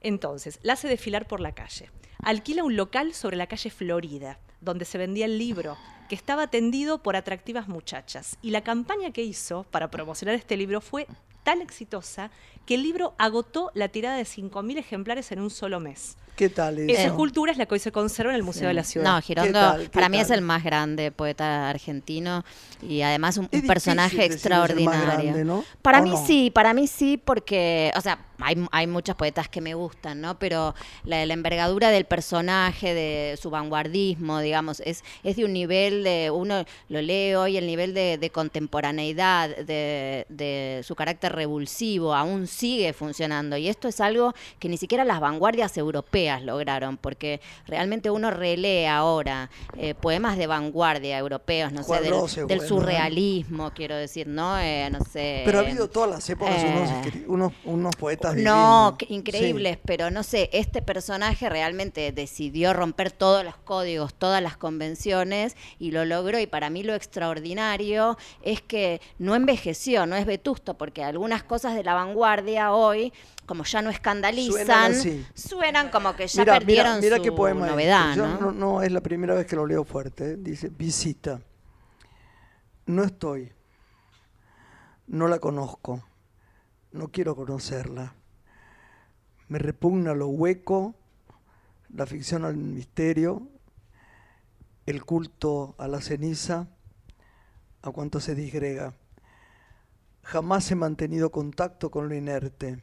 Entonces, 0.00 0.58
la 0.62 0.74
hace 0.74 0.88
desfilar 0.88 1.26
por 1.26 1.40
la 1.40 1.52
calle. 1.52 1.90
Alquila 2.22 2.64
un 2.64 2.76
local 2.76 3.14
sobre 3.14 3.36
la 3.36 3.46
calle 3.46 3.70
Florida, 3.70 4.38
donde 4.60 4.84
se 4.84 4.98
vendía 4.98 5.26
el 5.26 5.38
libro, 5.38 5.76
que 6.08 6.14
estaba 6.14 6.42
atendido 6.42 7.02
por 7.02 7.16
atractivas 7.16 7.68
muchachas. 7.68 8.38
Y 8.42 8.50
la 8.50 8.62
campaña 8.62 9.12
que 9.12 9.22
hizo 9.22 9.64
para 9.64 9.90
promocionar 9.90 10.34
este 10.34 10.56
libro 10.56 10.80
fue 10.80 11.06
tan 11.42 11.60
exitosa 11.60 12.30
que 12.66 12.74
el 12.74 12.82
libro 12.82 13.14
agotó 13.18 13.70
la 13.74 13.88
tirada 13.88 14.16
de 14.16 14.24
5.000 14.24 14.78
ejemplares 14.78 15.32
en 15.32 15.40
un 15.40 15.50
solo 15.50 15.80
mes. 15.80 16.16
¿Qué 16.36 16.48
tal 16.48 16.78
eso? 16.78 16.92
Esa 16.92 17.06
escultura 17.06 17.52
es 17.52 17.58
la 17.58 17.66
que 17.66 17.74
hoy 17.74 17.80
se 17.80 17.92
conserva 17.92 18.32
en 18.32 18.36
el 18.36 18.42
Museo 18.42 18.66
de 18.66 18.74
la 18.74 18.82
Ciudad. 18.82 19.14
No, 19.14 19.20
Girondo 19.22 19.52
tal? 19.52 19.82
¿Qué 19.82 19.88
para 19.90 20.08
mí 20.08 20.18
es 20.18 20.30
el 20.30 20.40
más 20.40 20.64
grande 20.64 21.12
poeta 21.12 21.70
argentino 21.70 22.44
y 22.82 23.02
además 23.02 23.36
un, 23.36 23.48
personaje 23.48 24.24
extraordinario. 24.24 25.04
grande, 25.04 25.44
¿no? 25.44 25.64
Para 25.80 26.00
¿O 26.00 26.02
mí 26.02 26.10
no? 26.10 26.26
sí, 26.26 26.50
para 26.50 26.74
mí 26.74 26.86
sí, 26.88 27.20
porque, 27.22 27.92
o 27.96 28.00
sea, 28.00 28.18
hay, 28.40 28.56
hay 28.72 28.86
muchos 28.88 29.14
poetas 29.14 29.48
que 29.48 29.60
me 29.60 29.74
gustan, 29.74 30.20
¿no? 30.20 30.38
Pero 30.38 30.74
la, 31.04 31.24
la 31.24 31.34
envergadura 31.34 31.90
del 31.90 32.04
personaje, 32.04 32.94
de 32.94 33.38
su 33.40 33.50
vanguardismo, 33.50 34.40
digamos, 34.40 34.80
es, 34.80 35.04
es 35.22 35.36
de 35.36 35.44
un 35.44 35.52
nivel 35.52 36.02
de, 36.02 36.30
uno 36.32 36.64
lo 36.88 37.00
lee 37.00 37.34
hoy, 37.34 37.56
el 37.56 37.66
nivel 37.66 37.94
de, 37.94 38.18
de 38.18 38.30
contemporaneidad, 38.30 39.56
de, 39.56 40.26
de 40.28 40.82
su 40.84 40.96
carácter 40.96 41.32
revulsivo, 41.32 42.12
aún 42.12 42.48
sigue 42.48 42.92
funcionando. 42.92 43.56
Y 43.56 43.68
esto 43.68 43.86
es 43.86 44.00
algo 44.00 44.34
que 44.58 44.68
ni 44.68 44.76
siquiera 44.76 45.04
las 45.04 45.20
vanguardias 45.20 45.76
europeas 45.78 46.23
lograron, 46.42 46.96
porque 46.96 47.40
realmente 47.66 48.10
uno 48.10 48.30
relee 48.30 48.88
ahora 48.88 49.50
eh, 49.76 49.94
poemas 49.94 50.36
de 50.36 50.46
vanguardia 50.46 51.18
europeos, 51.18 51.72
no 51.72 51.82
sé, 51.82 52.00
del, 52.00 52.10
Rose, 52.10 52.40
del 52.40 52.46
bueno, 52.46 52.62
¿eh? 52.62 52.68
surrealismo, 52.68 53.72
quiero 53.74 53.96
decir, 53.96 54.26
¿no? 54.26 54.58
Eh, 54.58 54.88
no 54.90 55.00
sé. 55.04 55.42
Pero 55.44 55.58
ha 55.58 55.62
habido 55.62 55.88
todas 55.88 56.10
las 56.10 56.30
épocas 56.30 56.62
unos, 56.64 56.90
eh, 56.90 57.24
unos, 57.26 57.52
unos 57.64 57.96
poetas 57.96 58.36
no, 58.36 58.96
divinos. 58.98 59.18
increíbles, 59.18 59.78
pero 59.84 60.10
no 60.10 60.22
sé, 60.22 60.50
este 60.52 60.82
personaje 60.82 61.48
realmente 61.48 62.12
decidió 62.12 62.72
romper 62.72 63.10
todos 63.10 63.44
los 63.44 63.56
códigos, 63.56 64.14
todas 64.14 64.42
las 64.42 64.56
convenciones 64.56 65.56
y 65.78 65.90
lo 65.90 66.04
logró 66.04 66.38
y 66.38 66.46
para 66.46 66.70
mí 66.70 66.82
lo 66.82 66.94
extraordinario 66.94 68.16
es 68.42 68.62
que 68.62 69.00
no 69.18 69.34
envejeció, 69.34 70.06
no 70.06 70.16
es 70.16 70.26
vetusto, 70.26 70.74
porque 70.74 71.02
algunas 71.02 71.42
cosas 71.42 71.74
de 71.74 71.84
la 71.84 71.94
vanguardia 71.94 72.72
hoy, 72.72 73.12
como 73.46 73.64
ya 73.64 73.82
no 73.82 73.90
escandalizan, 73.90 74.54
Suenan 74.66 74.92
así. 74.92 75.26
suenan 75.34 75.90
como 75.90 76.14
que 76.16 76.26
ya 76.26 76.42
Mira, 76.42 76.54
perdieron 76.58 77.00
mira, 77.00 77.16
mira 77.18 77.30
su 77.30 77.36
poema 77.36 77.66
es 77.66 77.72
novedad. 77.72 78.14
Yo 78.16 78.26
¿no? 78.26 78.40
no, 78.40 78.52
no 78.52 78.82
es 78.82 78.90
la 78.92 79.00
primera 79.00 79.34
vez 79.34 79.46
que 79.46 79.56
lo 79.56 79.66
leo 79.66 79.84
fuerte. 79.84 80.32
¿eh? 80.32 80.36
Dice, 80.38 80.68
visita. 80.68 81.40
No 82.86 83.02
estoy. 83.04 83.52
No 85.06 85.28
la 85.28 85.38
conozco. 85.38 86.02
No 86.92 87.08
quiero 87.08 87.34
conocerla. 87.36 88.14
Me 89.48 89.58
repugna 89.58 90.14
lo 90.14 90.28
hueco, 90.28 90.94
la 91.92 92.06
ficción 92.06 92.44
al 92.44 92.56
misterio, 92.56 93.46
el 94.86 95.04
culto 95.04 95.74
a 95.78 95.86
la 95.88 96.00
ceniza, 96.00 96.66
a 97.82 97.90
cuanto 97.90 98.20
se 98.20 98.34
disgrega. 98.34 98.94
Jamás 100.22 100.70
he 100.70 100.74
mantenido 100.74 101.30
contacto 101.30 101.90
con 101.90 102.08
lo 102.08 102.14
inerte. 102.14 102.82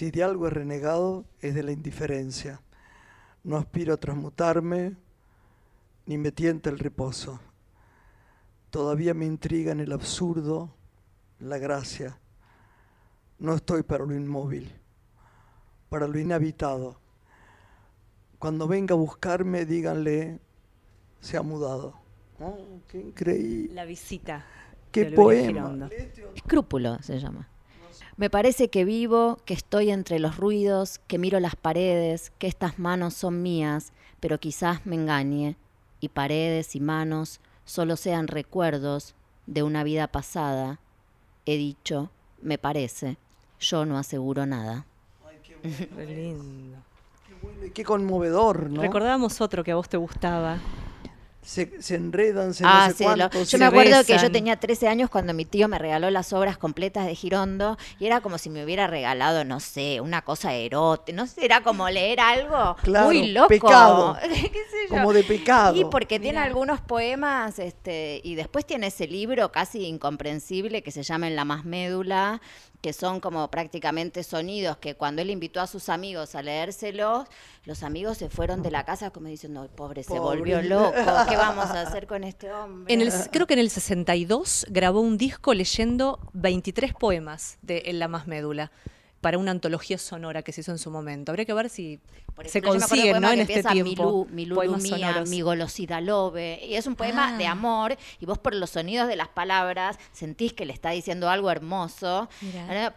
Si 0.00 0.10
de 0.10 0.24
algo 0.24 0.46
he 0.46 0.50
renegado, 0.50 1.26
es 1.42 1.54
de 1.54 1.62
la 1.62 1.72
indiferencia. 1.72 2.62
No 3.44 3.58
aspiro 3.58 3.92
a 3.92 3.98
transmutarme, 3.98 4.96
ni 6.06 6.16
me 6.16 6.32
tienta 6.32 6.70
el 6.70 6.78
reposo. 6.78 7.38
Todavía 8.70 9.12
me 9.12 9.26
intriga 9.26 9.72
en 9.72 9.80
el 9.80 9.92
absurdo 9.92 10.74
la 11.38 11.58
gracia. 11.58 12.18
No 13.38 13.52
estoy 13.52 13.82
para 13.82 14.06
lo 14.06 14.14
inmóvil, 14.14 14.72
para 15.90 16.08
lo 16.08 16.18
inhabitado. 16.18 16.98
Cuando 18.38 18.66
venga 18.66 18.94
a 18.94 18.98
buscarme, 18.98 19.66
díganle, 19.66 20.40
se 21.20 21.36
ha 21.36 21.42
mudado. 21.42 21.92
Oh, 22.40 22.56
¡Qué 22.88 23.02
increíble! 23.02 23.74
La 23.74 23.84
visita. 23.84 24.46
¡Qué 24.90 25.12
poema! 25.12 25.90
Escrúpulo 26.34 27.02
se 27.02 27.18
llama. 27.18 27.46
Me 28.20 28.28
parece 28.28 28.68
que 28.68 28.84
vivo, 28.84 29.38
que 29.46 29.54
estoy 29.54 29.90
entre 29.90 30.18
los 30.18 30.36
ruidos, 30.36 31.00
que 31.06 31.16
miro 31.16 31.40
las 31.40 31.56
paredes, 31.56 32.32
que 32.38 32.48
estas 32.48 32.78
manos 32.78 33.14
son 33.14 33.40
mías, 33.40 33.94
pero 34.20 34.38
quizás 34.38 34.84
me 34.84 34.96
engañe, 34.96 35.56
y 36.00 36.10
paredes 36.10 36.76
y 36.76 36.80
manos 36.80 37.40
solo 37.64 37.96
sean 37.96 38.28
recuerdos 38.28 39.14
de 39.46 39.62
una 39.62 39.84
vida 39.84 40.06
pasada. 40.06 40.80
He 41.46 41.56
dicho, 41.56 42.10
me 42.42 42.58
parece, 42.58 43.16
yo 43.58 43.86
no 43.86 43.96
aseguro 43.96 44.44
nada. 44.44 44.84
Qué 45.42 46.04
lindo. 46.06 46.76
Bueno, 47.40 47.64
y 47.64 47.70
qué 47.70 47.84
conmovedor, 47.84 48.68
¿no? 48.68 48.82
Recordábamos 48.82 49.40
otro 49.40 49.64
que 49.64 49.72
a 49.72 49.76
vos 49.76 49.88
te 49.88 49.96
gustaba. 49.96 50.58
Se, 51.42 51.80
se 51.82 51.94
enredan, 51.94 52.52
se 52.52 52.64
Ah, 52.66 52.88
no 52.88 52.92
sé 52.92 52.98
sí, 52.98 53.04
lo- 53.04 53.30
cuánto, 53.30 53.44
yo 53.44 53.58
me 53.58 53.64
acuerdo 53.64 54.04
que 54.04 54.18
yo 54.18 54.30
tenía 54.30 54.56
13 54.60 54.88
años 54.88 55.08
cuando 55.08 55.32
mi 55.32 55.46
tío 55.46 55.68
me 55.68 55.78
regaló 55.78 56.10
las 56.10 56.32
obras 56.34 56.58
completas 56.58 57.06
de 57.06 57.14
Girondo 57.14 57.78
y 57.98 58.04
era 58.06 58.20
como 58.20 58.36
si 58.36 58.50
me 58.50 58.62
hubiera 58.62 58.86
regalado, 58.86 59.42
no 59.44 59.58
sé, 59.58 60.02
una 60.02 60.20
cosa 60.22 60.52
erótica, 60.52 61.16
no 61.16 61.26
sé, 61.26 61.42
era 61.44 61.62
como 61.62 61.88
leer 61.88 62.20
algo 62.20 62.76
Claro, 62.82 63.06
muy 63.06 63.32
loco. 63.32 63.48
pecado. 63.48 64.18
¿Qué 64.22 64.28
sé 64.52 64.88
yo? 64.90 64.96
Como 64.96 65.14
de 65.14 65.24
pecado. 65.24 65.76
Y 65.78 65.86
porque 65.86 66.20
tiene 66.20 66.38
algunos 66.40 66.82
poemas, 66.82 67.58
este, 67.58 68.20
y 68.22 68.34
después 68.34 68.66
tiene 68.66 68.88
ese 68.88 69.08
libro 69.08 69.50
casi 69.50 69.86
incomprensible 69.86 70.82
que 70.82 70.90
se 70.90 71.02
llama 71.02 71.26
En 71.26 71.36
la 71.36 71.46
más 71.46 71.64
médula, 71.64 72.42
que 72.80 72.92
son 72.92 73.20
como 73.20 73.50
prácticamente 73.50 74.22
sonidos 74.22 74.78
que 74.78 74.94
cuando 74.94 75.22
él 75.22 75.30
invitó 75.30 75.60
a 75.60 75.66
sus 75.66 75.88
amigos 75.88 76.34
a 76.34 76.42
leérselos, 76.42 77.26
los 77.64 77.82
amigos 77.82 78.18
se 78.18 78.28
fueron 78.28 78.62
de 78.62 78.70
la 78.70 78.84
casa 78.84 79.10
como 79.10 79.28
diciendo, 79.28 79.62
"Ay, 79.62 79.68
pobre, 79.74 80.02
se 80.02 80.18
volvió 80.18 80.62
loco, 80.62 80.92
¿qué 81.28 81.36
vamos 81.36 81.66
a 81.66 81.82
hacer 81.82 82.06
con 82.06 82.24
este 82.24 82.50
hombre? 82.52 82.92
En 82.92 83.00
el, 83.00 83.12
creo 83.30 83.46
que 83.46 83.54
en 83.54 83.60
el 83.60 83.70
62 83.70 84.66
grabó 84.70 85.00
un 85.00 85.18
disco 85.18 85.52
leyendo 85.54 86.18
23 86.32 86.94
poemas 86.94 87.58
de 87.62 87.82
En 87.86 87.98
la 87.98 88.08
más 88.08 88.26
médula 88.26 88.70
para 89.20 89.36
una 89.38 89.50
antología 89.50 89.98
sonora 89.98 90.42
que 90.42 90.50
se 90.52 90.62
hizo 90.62 90.70
en 90.72 90.78
su 90.78 90.90
momento. 90.90 91.30
Habría 91.32 91.44
que 91.44 91.52
ver 91.52 91.68
si 91.68 92.00
Por 92.34 92.48
se 92.48 92.58
ejemplo, 92.58 92.72
del 92.72 92.88
poema 92.88 93.20
¿no? 93.20 93.30
en 93.32 93.40
este 93.40 93.62
tiempo. 93.64 94.26
Mi, 94.30 94.46
Lu- 94.46 94.56
mi 94.60 94.66
Lulu 94.66 94.76
mía, 94.78 95.24
mi 95.28 95.42
golosidad 95.42 96.00
lobe. 96.02 96.58
Y 96.64 96.74
es 96.76 96.86
un 96.86 96.96
poema 96.96 97.34
Ah. 97.34 97.36
de 97.36 97.46
amor 97.46 97.96
y 98.18 98.24
vos 98.24 98.38
por 98.38 98.54
los 98.54 98.70
sonidos 98.70 99.08
de 99.08 99.16
las 99.16 99.28
palabras 99.28 99.98
sentís 100.12 100.54
que 100.54 100.64
le 100.64 100.72
está 100.72 100.90
diciendo 100.90 101.28
algo 101.28 101.50
hermoso, 101.50 102.28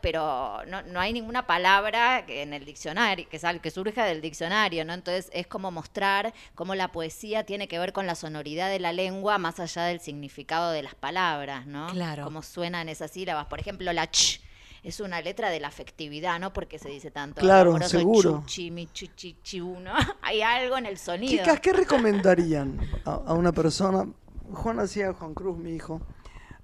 pero 0.01 0.61
no, 0.67 0.81
no 0.83 0.99
hay 0.99 1.13
ninguna 1.13 1.45
palabra 1.45 2.25
que 2.25 2.41
en 2.41 2.53
el 2.53 2.65
diccionario, 2.65 3.27
que, 3.27 3.39
sal, 3.39 3.61
que 3.61 3.71
surja 3.71 4.05
del 4.05 4.21
diccionario, 4.21 4.85
¿no? 4.85 4.93
Entonces 4.93 5.29
es 5.33 5.47
como 5.47 5.71
mostrar 5.71 6.33
cómo 6.55 6.75
la 6.75 6.91
poesía 6.91 7.43
tiene 7.45 7.67
que 7.67 7.79
ver 7.79 7.93
con 7.93 8.07
la 8.07 8.15
sonoridad 8.15 8.69
de 8.69 8.79
la 8.79 8.93
lengua 8.93 9.37
más 9.37 9.59
allá 9.59 9.83
del 9.83 9.99
significado 9.99 10.71
de 10.71 10.83
las 10.83 10.95
palabras, 10.95 11.65
¿no? 11.65 11.87
Claro. 11.87 12.23
Cómo 12.23 12.41
suenan 12.43 12.89
esas 12.89 13.11
sílabas. 13.11 13.47
Por 13.47 13.59
ejemplo, 13.59 13.91
la 13.93 14.07
ch. 14.09 14.41
Es 14.83 14.99
una 14.99 15.21
letra 15.21 15.49
de 15.49 15.59
la 15.59 15.69
afectividad, 15.69 16.39
¿no? 16.39 16.51
Porque 16.51 16.77
se 16.77 16.89
dice 16.89 17.09
tanto. 17.09 17.39
Claro, 17.39 17.71
amoroso, 17.71 17.97
seguro. 17.97 18.39
chuchi, 18.41 18.69
mi 18.69 18.87
chuchi, 18.87 19.37
chiu, 19.41 19.79
¿no? 19.79 19.93
Hay 20.21 20.41
algo 20.41 20.77
en 20.77 20.85
el 20.85 20.97
sonido. 20.97 21.31
Chicas, 21.31 21.59
¿qué 21.61 21.71
recomendarían 21.73 22.79
a, 23.05 23.13
a 23.13 23.33
una 23.33 23.51
persona? 23.53 24.07
Juan 24.51 24.79
hacía, 24.79 25.13
Juan 25.13 25.33
Cruz, 25.33 25.57
mi 25.57 25.71
hijo, 25.73 26.01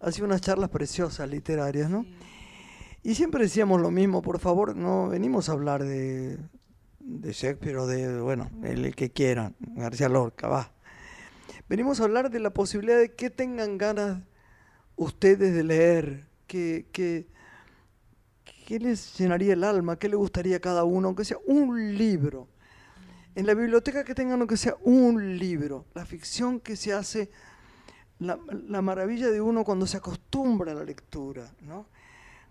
hacía 0.01 0.25
unas 0.25 0.41
charlas 0.41 0.69
preciosas 0.69 1.29
literarias, 1.29 1.89
¿no? 1.89 2.05
Y 3.03 3.15
siempre 3.15 3.43
decíamos 3.43 3.79
lo 3.79 3.91
mismo, 3.91 4.21
por 4.21 4.39
favor, 4.39 4.75
no 4.75 5.07
venimos 5.07 5.47
a 5.47 5.53
hablar 5.53 5.83
de, 5.83 6.37
de 6.99 7.31
Shakespeare 7.31 7.77
o 7.77 7.87
de, 7.87 8.19
bueno, 8.19 8.51
el, 8.63 8.85
el 8.85 8.95
que 8.95 9.11
quieran, 9.11 9.55
García 9.59 10.09
Lorca, 10.09 10.47
va. 10.49 10.73
Venimos 11.69 12.01
a 12.01 12.03
hablar 12.03 12.29
de 12.29 12.39
la 12.39 12.49
posibilidad 12.49 12.97
de 12.97 13.15
que 13.15 13.29
tengan 13.29 13.77
ganas 13.77 14.23
ustedes 14.95 15.53
de 15.53 15.63
leer, 15.63 16.27
que, 16.47 16.87
que, 16.91 17.27
¿Qué 18.69 18.77
les 18.77 19.17
llenaría 19.17 19.53
el 19.53 19.63
alma? 19.63 19.97
¿Qué 19.97 20.07
le 20.07 20.15
gustaría 20.15 20.57
a 20.57 20.59
cada 20.59 20.83
uno? 20.83 21.07
Aunque 21.07 21.25
sea 21.25 21.37
un 21.47 21.97
libro. 21.97 22.47
En 23.33 23.47
la 23.47 23.55
biblioteca 23.55 24.03
que 24.03 24.13
tengan 24.13 24.39
aunque 24.41 24.57
sea 24.57 24.75
un 24.83 25.39
libro. 25.39 25.87
La 25.95 26.05
ficción 26.05 26.59
que 26.59 26.75
se 26.75 26.93
hace, 26.93 27.31
la, 28.19 28.37
la 28.67 28.83
maravilla 28.83 29.31
de 29.31 29.41
uno 29.41 29.63
cuando 29.63 29.87
se 29.87 29.97
acostumbra 29.97 30.73
a 30.73 30.75
la 30.75 30.83
lectura, 30.83 31.51
¿no? 31.61 31.87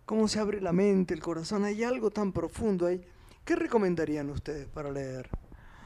Cómo 0.07 0.27
se 0.27 0.41
abre 0.41 0.61
la 0.61 0.73
mente, 0.73 1.15
el 1.15 1.21
corazón. 1.21 1.63
Hay 1.63 1.85
algo 1.85 2.11
tan 2.11 2.33
profundo 2.33 2.87
ahí. 2.87 3.01
¿Qué 3.45 3.55
recomendarían 3.55 4.29
ustedes 4.31 4.67
para 4.67 4.91
leer? 4.91 5.31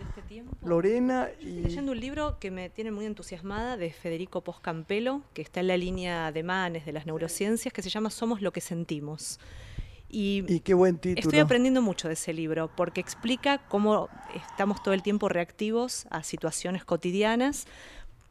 Este 0.09 0.22
tiempo. 0.22 0.57
Lorena 0.66 1.26
Estoy 1.26 1.47
y... 1.47 1.61
leyendo 1.61 1.93
un 1.93 2.01
libro 2.01 2.39
que 2.39 2.51
me 2.51 2.70
tiene 2.70 2.91
muy 2.91 3.05
entusiasmada 3.05 3.76
de 3.76 3.93
Federico 3.93 4.43
Poscampelo, 4.43 5.20
que 5.35 5.43
está 5.43 5.61
en 5.61 5.66
la 5.66 5.76
línea 5.76 6.33
de 6.33 6.43
Manes 6.43 6.87
de 6.87 6.93
las 6.93 7.05
neurociencias, 7.05 7.74
que 7.74 7.83
se 7.83 7.91
llama 7.91 8.09
Somos 8.09 8.41
lo 8.41 8.51
que 8.51 8.62
sentimos. 8.62 9.39
Y, 10.13 10.45
Y 10.47 10.61
qué 10.61 10.75
buen 10.75 10.99
título. 10.99 11.21
Estoy 11.21 11.41
aprendiendo 11.41 11.83
mucho 11.83 12.07
de 12.07 12.15
ese 12.15 12.33
libro 12.33 12.71
porque 12.77 13.01
explica 13.01 13.59
cómo 13.69 14.09
estamos 14.37 14.81
todo 14.83 14.95
el 14.95 15.03
tiempo 15.03 15.29
reactivos 15.29 16.07
a 16.11 16.23
situaciones 16.23 16.85
cotidianas 16.85 17.67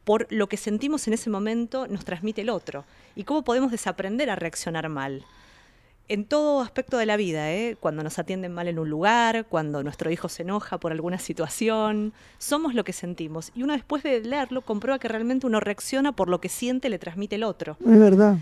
por 0.04 0.26
lo 0.30 0.48
que 0.48 0.56
sentimos 0.56 1.06
en 1.06 1.14
ese 1.14 1.30
momento 1.30 1.86
nos 1.86 2.04
transmite 2.04 2.40
el 2.40 2.50
otro 2.50 2.84
y 3.14 3.24
cómo 3.24 3.42
podemos 3.42 3.70
desaprender 3.70 4.30
a 4.30 4.36
reaccionar 4.36 4.88
mal. 4.88 5.24
En 6.08 6.24
todo 6.24 6.60
aspecto 6.60 6.98
de 6.98 7.06
la 7.06 7.16
vida, 7.16 7.52
¿eh? 7.52 7.76
cuando 7.78 8.02
nos 8.02 8.18
atienden 8.18 8.52
mal 8.52 8.66
en 8.66 8.78
un 8.78 8.90
lugar, 8.90 9.46
cuando 9.48 9.82
nuestro 9.82 10.10
hijo 10.10 10.28
se 10.28 10.42
enoja 10.42 10.78
por 10.78 10.92
alguna 10.92 11.18
situación, 11.18 12.12
somos 12.38 12.74
lo 12.74 12.84
que 12.84 12.92
sentimos. 12.92 13.52
Y 13.54 13.62
uno 13.62 13.72
después 13.72 14.02
de 14.02 14.20
leerlo 14.20 14.62
comprueba 14.62 14.98
que 14.98 15.08
realmente 15.08 15.46
uno 15.46 15.60
reacciona 15.60 16.12
por 16.12 16.28
lo 16.28 16.40
que 16.40 16.48
siente 16.48 16.90
le 16.90 16.98
transmite 16.98 17.36
el 17.36 17.44
otro 17.44 17.76
Es 17.80 17.98
verdad. 17.98 18.36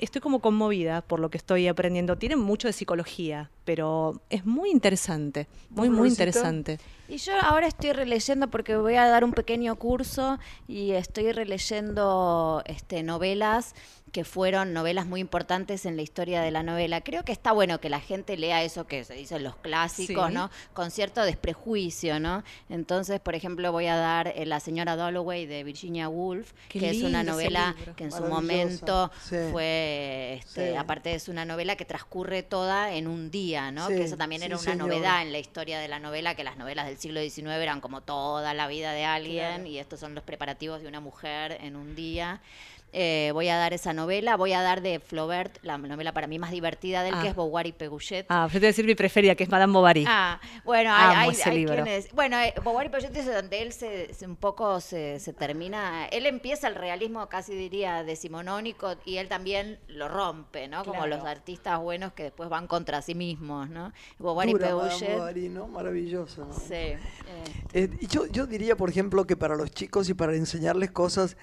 Estoy 0.00 0.20
como 0.20 0.40
conmovida 0.40 1.02
por 1.02 1.20
lo 1.20 1.30
que 1.30 1.38
estoy 1.38 1.68
aprendiendo. 1.68 2.16
Tiene 2.16 2.36
mucho 2.36 2.68
de 2.68 2.72
psicología, 2.72 3.50
pero 3.64 4.20
es 4.30 4.44
muy 4.44 4.70
interesante, 4.70 5.46
muy, 5.68 5.88
¿Vos, 5.88 5.98
muy 5.98 6.08
interesante. 6.08 6.78
Y 7.08 7.18
yo 7.18 7.32
ahora 7.40 7.66
estoy 7.66 7.92
releyendo 7.92 8.48
porque 8.48 8.76
voy 8.76 8.94
a 8.94 9.06
dar 9.06 9.24
un 9.24 9.32
pequeño 9.32 9.76
curso 9.76 10.38
y 10.68 10.92
estoy 10.92 11.32
releyendo 11.32 12.62
este, 12.66 13.02
novelas 13.02 13.74
que 14.12 14.24
fueron 14.24 14.72
novelas 14.72 15.06
muy 15.06 15.20
importantes 15.20 15.86
en 15.86 15.96
la 15.96 16.02
historia 16.02 16.40
de 16.42 16.50
la 16.50 16.62
novela. 16.62 17.00
Creo 17.00 17.24
que 17.24 17.32
está 17.32 17.52
bueno 17.52 17.80
que 17.80 17.88
la 17.88 18.00
gente 18.00 18.36
lea 18.36 18.62
eso 18.64 18.86
que 18.86 19.04
se 19.04 19.14
dicen 19.14 19.44
los 19.44 19.56
clásicos, 19.56 20.28
Sí. 20.28 20.34
¿no? 20.34 20.50
Con 20.72 20.90
cierto 20.90 21.22
desprejuicio, 21.22 22.18
¿no? 22.18 22.42
Entonces, 22.68 23.20
por 23.20 23.34
ejemplo, 23.34 23.70
voy 23.72 23.86
a 23.86 23.96
dar 23.96 24.28
eh, 24.28 24.46
La 24.46 24.60
señora 24.60 24.96
Dalloway 24.96 25.46
de 25.46 25.62
Virginia 25.64 26.08
Woolf, 26.08 26.52
Qué 26.68 26.80
que 26.80 26.90
es 26.90 27.02
una 27.02 27.22
novela 27.22 27.74
que 27.96 28.04
en 28.04 28.12
su 28.12 28.22
momento 28.24 29.10
sí. 29.22 29.36
fue, 29.52 30.34
este, 30.40 30.70
Sí. 30.72 30.76
aparte 30.76 31.14
es 31.14 31.28
una 31.28 31.44
novela 31.44 31.76
que 31.76 31.84
transcurre 31.84 32.42
toda 32.42 32.92
en 32.94 33.06
un 33.06 33.30
día, 33.30 33.70
¿no? 33.70 33.86
Sí, 33.88 33.94
que 33.94 34.02
eso 34.04 34.16
también 34.16 34.40
sí, 34.40 34.46
era 34.46 34.58
una 34.58 34.74
novedad 34.74 35.22
en 35.22 35.32
la 35.32 35.38
historia 35.38 35.78
de 35.78 35.88
la 35.88 35.98
novela, 36.00 36.34
que 36.34 36.44
las 36.44 36.56
novelas 36.56 36.86
del 36.86 36.98
siglo 36.98 37.20
XIX 37.20 37.46
eran 37.62 37.80
como 37.80 38.00
toda 38.00 38.54
la 38.54 38.66
vida 38.66 38.92
de 38.92 39.04
alguien 39.04 39.66
y 39.66 39.78
estos 39.78 40.00
son 40.00 40.14
los 40.14 40.24
preparativos 40.24 40.82
de 40.82 40.88
una 40.88 41.00
mujer 41.00 41.58
en 41.60 41.76
un 41.76 41.94
día. 41.94 42.40
Eh, 42.92 43.30
voy 43.34 43.48
a 43.48 43.56
dar 43.56 43.72
esa 43.72 43.92
novela, 43.92 44.36
voy 44.36 44.52
a 44.52 44.62
dar 44.62 44.80
de 44.82 44.98
Flaubert, 44.98 45.58
la 45.62 45.78
novela 45.78 46.12
para 46.12 46.26
mí 46.26 46.38
más 46.40 46.50
divertida 46.50 47.02
del 47.04 47.14
Ah. 47.14 47.22
que 47.22 47.28
es 47.28 47.36
Beauvoir 47.36 47.66
y 47.66 47.72
Peguchet. 47.72 48.26
Ah, 48.28 48.46
yo 48.48 48.54
te 48.54 48.58
voy 48.58 48.66
a 48.66 48.68
decir 48.70 48.84
mi 48.84 48.94
preferida, 48.96 49.34
que 49.36 49.44
es 49.44 49.48
Madame 49.50 49.72
Bovary. 49.72 50.04
Ah, 50.08 50.40
bueno, 50.64 50.92
Amo 50.92 51.10
hay, 51.10 51.16
hay, 51.16 51.30
ese 51.30 51.50
hay 51.50 51.56
libro. 51.56 51.74
quienes- 51.84 52.10
Bueno, 52.12 52.38
eh, 52.40 52.52
Beauvoir 52.64 52.86
y 52.86 52.88
Peguchet 52.90 53.16
es 53.16 53.26
donde 53.32 53.62
él 53.62 53.72
se, 53.72 54.12
se 54.12 54.26
un 54.26 54.34
poco 54.36 54.80
se, 54.80 55.20
se 55.20 55.32
termina. 55.32 56.06
Él 56.06 56.26
empieza 56.26 56.66
el 56.66 56.74
realismo 56.74 57.28
casi 57.28 57.54
diría 57.54 58.02
decimonónico 58.02 58.94
y 59.04 59.18
él 59.18 59.28
también 59.28 59.78
lo 59.88 60.08
rompe, 60.08 60.66
¿no? 60.66 60.84
Como 60.84 61.00
Claro. 61.04 61.16
los 61.16 61.24
artistas 61.24 61.78
buenos 61.80 62.12
que 62.12 62.24
después 62.24 62.48
van 62.48 62.66
contra 62.66 63.02
sí 63.02 63.14
mismos, 63.14 63.68
¿no? 63.70 63.92
Beauvoir 64.18 64.48
y 64.48 64.52
Dura, 64.52 64.70
Madame 64.74 64.88
Peguchet. 64.90 65.16
Bovary, 65.16 65.48
¿no? 65.48 65.66
Maravilloso. 65.68 66.44
¿no? 66.46 66.52
Sí. 66.52 66.74
eh, 66.74 66.98
Eh, 67.72 67.88
y 68.00 68.06
yo, 68.08 68.26
yo 68.26 68.46
diría, 68.46 68.76
por 68.76 68.90
ejemplo, 68.90 69.26
que 69.26 69.36
para 69.36 69.54
los 69.54 69.70
chicos 69.70 70.08
y 70.08 70.14
para 70.14 70.34
enseñarles 70.34 70.90
cosas, 70.90 71.36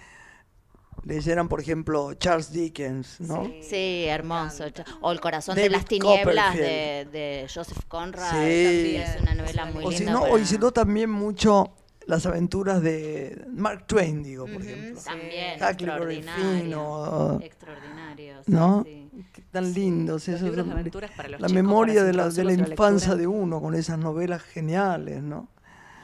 leyeran, 1.03 1.47
por 1.47 1.59
ejemplo, 1.61 2.13
Charles 2.15 2.51
Dickens, 2.51 3.19
¿no? 3.21 3.49
Sí, 3.61 4.05
hermoso. 4.07 4.65
O 5.01 5.11
El 5.11 5.19
corazón 5.21 5.55
David 5.55 5.69
de 5.69 5.75
las 5.77 5.85
tinieblas 5.85 6.55
de, 6.55 7.07
de 7.11 7.47
Joseph 7.53 7.79
Conrad. 7.87 8.29
Sí. 8.29 8.33
también 8.35 9.01
es 9.01 9.21
una 9.21 9.35
novela 9.35 9.65
muy 9.65 9.85
O 9.85 9.91
si 9.91 9.97
linda. 9.99 10.11
no, 10.13 10.21
para- 10.21 10.33
o 10.33 10.39
si 10.39 10.57
no 10.57 10.71
también 10.71 11.09
mucho 11.09 11.73
las 12.05 12.25
aventuras 12.25 12.81
de 12.81 13.45
Mark 13.51 13.85
Twain, 13.85 14.23
digo, 14.23 14.45
por 14.45 14.55
Ujú, 14.61 14.63
ejemplo. 14.63 15.01
También, 15.03 15.55
Huckleberry 15.61 16.15
extraordinario. 16.17 17.39
Extraordinario. 17.41 18.43
sí, 18.45 18.51
¿No? 18.51 18.83
sí. 18.85 19.03
Qué 19.33 19.41
Tan 19.51 19.73
lindos 19.73 20.27
esos 20.27 20.41
libros 20.41 20.57
de 20.65 20.71
son- 20.71 20.79
aventuras 20.79 21.11
para 21.11 21.29
los 21.29 21.41
La 21.41 21.47
chicos, 21.47 21.63
memoria 21.63 21.95
para 21.95 22.05
de 22.05 22.13
la, 22.13 22.29
de 22.29 22.43
la 22.43 22.53
infancia 22.53 23.09
lectura. 23.09 23.15
de 23.15 23.27
uno 23.27 23.61
con 23.61 23.75
esas 23.75 23.97
novelas 23.97 24.41
geniales, 24.43 25.21
¿no? 25.23 25.47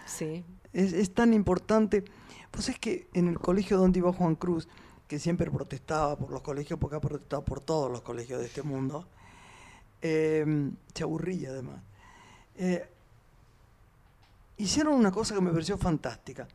Sí. 0.06 0.44
Es, 0.74 0.92
es 0.94 1.14
tan 1.14 1.34
importante. 1.34 2.04
Pues 2.54 2.70
es 2.70 2.78
que 2.78 3.08
en 3.16 3.28
el 3.28 3.40
colegio 3.40 3.80
donde 3.80 3.98
iba 3.98 4.14
Juan 4.14 4.36
Cruz, 4.36 4.68
que 5.08 5.18
siempre 5.18 5.50
protestaba 5.50 6.16
por 6.16 6.30
los 6.30 6.44
colegios, 6.44 6.80
porque 6.80 6.98
ha 6.98 7.02
protestado 7.02 7.44
por 7.44 7.62
todos 7.62 7.92
los 7.92 8.04
colegios 8.04 8.40
de 8.40 8.46
este 8.46 8.62
mundo, 8.62 9.08
eh, 10.04 10.70
se 10.94 11.04
aburría 11.04 11.50
además. 11.50 11.82
Eh, 12.56 12.88
hicieron 14.58 14.94
una 14.94 15.12
cosa 15.12 15.34
que 15.34 15.42
me 15.42 15.52
pareció 15.52 15.80
fantástica. 15.80 16.48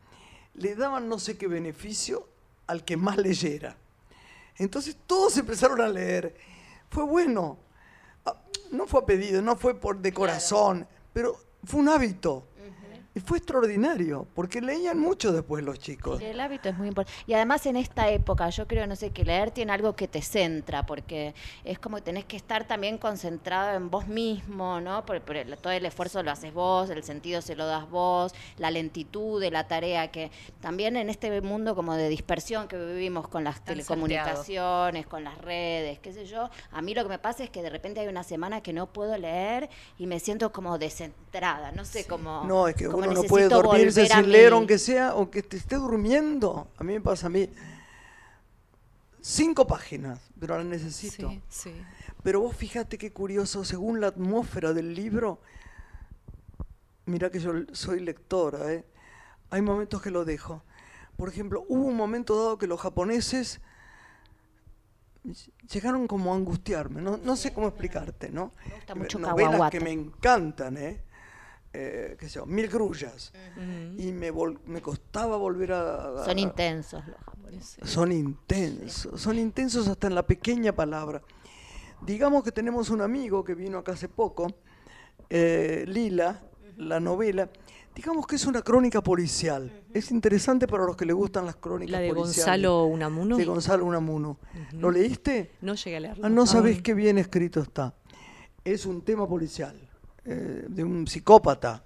Le 0.53 0.73
daban 0.73 1.09
no 1.09 1.19
sé 1.19 1.37
qué 1.37 1.47
beneficio 1.47 2.29
al 2.67 2.85
que 2.85 2.95
más 2.95 3.17
leyera. 3.17 3.75
Entonces 4.55 4.95
todos 5.05 5.37
empezaron 5.37 5.81
a 5.81 5.89
leer. 5.89 6.33
Fue 6.89 7.03
bueno. 7.03 7.57
Ah, 8.25 8.41
No 8.71 8.87
fue 8.87 9.01
a 9.01 9.05
pedido, 9.05 9.41
no 9.41 9.57
fue 9.57 9.73
por 9.77 9.99
de 9.99 10.13
corazón, 10.13 10.87
pero 11.11 11.35
fue 11.65 11.81
un 11.81 11.89
hábito. 11.89 12.47
Y 13.19 13.21
fue 13.21 13.37
extraordinario, 13.39 14.27
porque 14.33 14.61
leían 14.61 14.97
mucho 14.97 15.33
después 15.33 15.61
los 15.61 15.77
chicos. 15.77 16.19
Sí, 16.19 16.25
el 16.25 16.39
hábito 16.39 16.69
es 16.69 16.77
muy 16.77 16.87
importante. 16.87 17.21
Y 17.27 17.33
además 17.33 17.65
en 17.65 17.75
esta 17.75 18.09
época, 18.09 18.49
yo 18.49 18.65
creo, 18.65 18.87
no 18.87 18.95
sé, 18.95 19.09
que 19.11 19.25
leer 19.25 19.51
tiene 19.51 19.73
algo 19.73 19.93
que 19.93 20.07
te 20.07 20.21
centra, 20.21 20.85
porque 20.85 21.35
es 21.65 21.79
como 21.79 21.97
que 21.97 22.03
tenés 22.03 22.23
que 22.23 22.37
estar 22.37 22.65
también 22.65 22.97
concentrado 22.97 23.75
en 23.75 23.89
vos 23.89 24.07
mismo, 24.07 24.79
¿no? 24.79 25.05
Por, 25.05 25.19
por 25.19 25.35
el- 25.35 25.57
todo 25.57 25.73
el 25.73 25.85
esfuerzo 25.85 26.23
lo 26.23 26.31
haces 26.31 26.53
vos, 26.53 26.89
el 26.89 27.03
sentido 27.03 27.41
se 27.41 27.57
lo 27.57 27.65
das 27.65 27.89
vos, 27.89 28.33
la 28.57 28.71
lentitud 28.71 29.41
de 29.41 29.51
la 29.51 29.67
tarea, 29.67 30.09
que 30.11 30.31
también 30.61 30.95
en 30.95 31.09
este 31.09 31.41
mundo 31.41 31.75
como 31.75 31.95
de 31.95 32.07
dispersión 32.07 32.69
que 32.69 32.77
vivimos 32.77 33.27
con 33.27 33.43
las 33.43 33.55
Tan 33.55 33.65
telecomunicaciones, 33.75 35.07
con 35.07 35.25
las 35.25 35.37
redes, 35.39 35.99
qué 35.99 36.13
sé 36.13 36.25
yo, 36.25 36.49
a 36.71 36.81
mí 36.81 36.93
lo 36.95 37.03
que 37.03 37.09
me 37.09 37.19
pasa 37.19 37.43
es 37.43 37.49
que 37.49 37.61
de 37.61 37.69
repente 37.69 37.99
hay 37.99 38.07
una 38.07 38.23
semana 38.23 38.61
que 38.61 38.71
no 38.71 38.87
puedo 38.87 39.17
leer 39.17 39.69
y 39.97 40.07
me 40.07 40.21
siento 40.21 40.53
como 40.53 40.77
descentrada, 40.77 41.73
no 41.73 41.83
sé, 41.83 42.07
como... 42.07 42.45
No, 42.45 42.67
es 42.69 42.75
que 42.75 42.85
como 42.85 42.99
uno 42.99 43.08
no 43.13 43.23
puede 43.23 43.47
dormirse 43.49 44.07
sin 44.07 44.31
leer, 44.31 44.53
aunque 44.53 44.77
sea, 44.77 45.09
aunque 45.09 45.43
te 45.43 45.57
esté 45.57 45.75
durmiendo. 45.75 46.67
A 46.77 46.83
mí 46.83 46.93
me 46.93 47.01
pasa 47.01 47.27
a 47.27 47.29
mí. 47.29 47.49
Cinco 49.21 49.67
páginas, 49.67 50.19
pero 50.39 50.57
las 50.57 50.65
necesito. 50.65 51.29
Sí, 51.29 51.41
sí. 51.49 51.81
Pero 52.23 52.39
vos 52.41 52.55
fíjate 52.55 52.97
qué 52.97 53.11
curioso, 53.11 53.65
según 53.65 53.99
la 54.01 54.07
atmósfera 54.07 54.71
del 54.73 54.93
libro, 54.95 55.39
mira 57.05 57.29
que 57.29 57.39
yo 57.39 57.51
soy 57.73 57.99
lectora, 57.99 58.71
¿eh? 58.73 58.85
hay 59.49 59.61
momentos 59.61 60.01
que 60.01 60.09
lo 60.11 60.23
dejo. 60.25 60.63
Por 61.17 61.27
ejemplo, 61.27 61.65
hubo 61.67 61.83
un 61.85 61.95
momento 61.97 62.35
dado 62.37 62.57
que 62.57 62.67
los 62.67 62.79
japoneses 62.79 63.59
ll- 65.25 65.51
llegaron 65.69 66.07
como 66.07 66.33
a 66.33 66.37
angustiarme, 66.37 67.01
no, 67.01 67.17
no 67.17 67.35
sé 67.35 67.53
cómo 67.53 67.67
explicarte, 67.67 68.29
¿no? 68.29 68.53
Me 68.67 68.75
gusta 68.75 68.95
mucho 68.95 69.19
Novelas 69.19 69.51
Kawabata. 69.51 69.77
que 69.77 69.83
me 69.83 69.91
encantan, 69.91 70.77
¿eh? 70.77 71.01
Eh, 71.71 72.15
qué 72.19 72.27
sé 72.27 72.35
yo, 72.35 72.45
Mil 72.45 72.67
grullas. 72.67 73.31
Y 73.97 74.11
me, 74.11 74.31
vol- 74.33 74.59
me 74.65 74.81
costaba 74.81 75.37
volver 75.37 75.73
a... 75.73 76.21
a- 76.21 76.25
Son 76.25 76.39
intensos 76.39 77.05
los 77.07 77.17
japoneses. 77.17 77.89
son 77.89 78.11
intensos, 78.11 79.21
son 79.21 79.37
intensos 79.37 79.87
hasta 79.87 80.07
en 80.07 80.15
la 80.15 80.25
pequeña 80.25 80.73
palabra. 80.73 81.21
Digamos 82.05 82.43
que 82.43 82.51
tenemos 82.51 82.89
un 82.89 83.01
amigo 83.01 83.43
que 83.43 83.53
vino 83.55 83.77
acá 83.77 83.91
hace 83.91 84.07
poco, 84.09 84.47
eh, 85.29 85.83
Lila, 85.87 86.41
la 86.77 86.99
novela, 86.99 87.49
digamos 87.93 88.25
que 88.25 88.37
es 88.37 88.45
una 88.45 88.61
crónica 88.61 89.01
policial. 89.01 89.83
Es 89.93 90.09
interesante 90.11 90.65
para 90.67 90.85
los 90.85 90.95
que 90.95 91.05
le 91.05 91.13
gustan 91.13 91.45
las 91.45 91.57
crónicas 91.57 91.91
La 91.91 91.99
de 91.99 92.09
policiales. 92.09 92.37
Gonzalo 92.45 92.85
Unamuno. 92.85 93.37
De 93.37 93.45
Gonzalo 93.45 93.85
Unamuno. 93.85 94.37
¿Lo 94.73 94.89
leíste? 94.91 95.51
No 95.61 95.75
llegué 95.75 95.97
a 95.97 95.99
leerlo. 95.99 96.25
Ah, 96.25 96.29
no 96.29 96.45
sabés 96.45 96.75
aún. 96.75 96.83
qué 96.83 96.93
bien 96.93 97.17
escrito 97.17 97.59
está. 97.59 97.93
Es 98.63 98.85
un 98.85 99.01
tema 99.01 99.27
policial, 99.27 99.88
eh, 100.29 100.65
de 100.67 100.83
un 100.83 101.07
psicópata. 101.07 101.83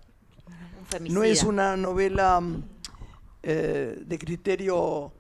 Un. 1.00 1.14
No 1.14 1.24
es 1.24 1.44
una 1.44 1.76
novela 1.78 2.40
mm, 2.40 2.64
eh, 3.42 3.98
de 4.06 4.18
criterio 4.20 5.14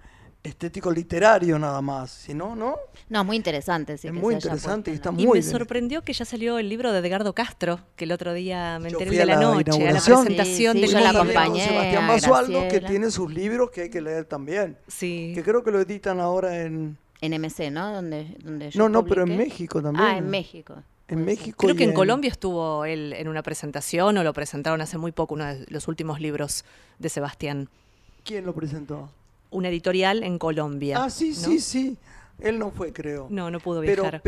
estético 0.43 0.91
literario 0.91 1.57
nada 1.57 1.82
más, 1.82 2.11
sino, 2.11 2.53
¿no? 2.53 2.76
No, 3.07 3.24
muy 3.24 3.38
interesante. 3.38 3.97
Sí, 3.97 4.07
es 4.07 4.13
que 4.13 4.19
muy 4.19 4.34
interesante 4.34 4.91
y 4.91 4.95
está 4.95 5.09
¿no? 5.11 5.19
Y 5.19 5.26
muy 5.26 5.39
me 5.39 5.41
bien. 5.45 5.51
sorprendió 5.51 6.01
que 6.03 6.11
ya 6.11 6.26
salió 6.26 6.59
el 6.59 6.67
libro 6.67 6.91
de 6.91 6.99
Edgardo 6.99 7.34
Castro, 7.34 7.80
que 7.95 8.03
el 8.03 8.11
otro 8.11 8.34
día 8.34 8.78
me 8.80 8.89
enteré 8.89 9.11
de 9.11 9.26
la 9.26 9.36
la 9.36 9.41
noche, 9.41 9.88
a 9.88 9.93
la 9.93 10.01
presentación 10.01 10.74
Sí, 10.74 10.80
sí, 10.80 10.82
del 10.82 10.91
yo 10.91 10.99
la 10.99 11.09
acompañé. 11.11 11.65
Sebastián 11.65 12.07
Basualdo, 12.09 12.67
que 12.67 12.82
tiene 12.82 13.09
sus 13.09 13.34
libros 13.34 13.71
que 13.71 13.84
hay 13.84 13.89
que 13.89 14.01
leer 14.01 14.26
también. 14.26 14.78
Sí. 14.89 15.32
Que 15.34 15.43
creo 15.43 15.63
que 15.63 15.71
lo 15.71 15.80
editan 15.80 16.19
ahora 16.19 16.61
en... 16.61 16.97
En 17.21 17.41
MC, 17.41 17.71
¿no? 17.71 17.93
Donde, 17.93 18.36
donde 18.43 18.69
yo 18.69 18.78
No, 18.80 18.89
no, 18.89 19.05
pero 19.05 19.21
en 19.21 19.30
publiqué. 19.30 19.45
México 19.49 19.82
también. 19.82 20.05
Ah, 20.05 20.17
en 20.17 20.30
México. 20.30 20.76
En. 21.08 21.26
México. 21.26 21.58
Creo 21.58 21.76
que 21.76 21.84
en 21.84 21.93
Colombia 21.93 22.30
estuvo 22.30 22.86
él 22.86 23.14
en 23.14 23.28
una 23.28 23.43
presentación 23.43 24.18
o 24.18 24.24
lo 24.24 24.34
presentaron 24.34 24.82
hace 24.82 24.97
muy 24.97 25.12
poco, 25.12 25.36
uno 25.36 25.45
de 25.45 25.66
los 25.70 25.88
últimos 25.88 26.20
libros 26.20 26.66
de 26.99 27.10
Sebastián. 27.10 27.70
¿Quién 28.24 28.45
lo 28.45 28.54
presentó? 28.54 29.10
Una 29.51 29.70
editorial 29.70 30.24
en 30.24 30.39
Colombia. 30.39 31.04
Ah, 31.04 31.10
sí, 31.10 31.30
¿no? 31.30 31.36
sí, 31.36 31.60
sí. 31.60 31.97
Él 32.39 32.58
no 32.58 32.72
fue, 32.72 32.91
creo. 32.91 33.28
No, 33.30 33.51
no 33.51 33.60
pudo 33.60 33.82
pero, 33.82 34.04
viajar. 34.04 34.22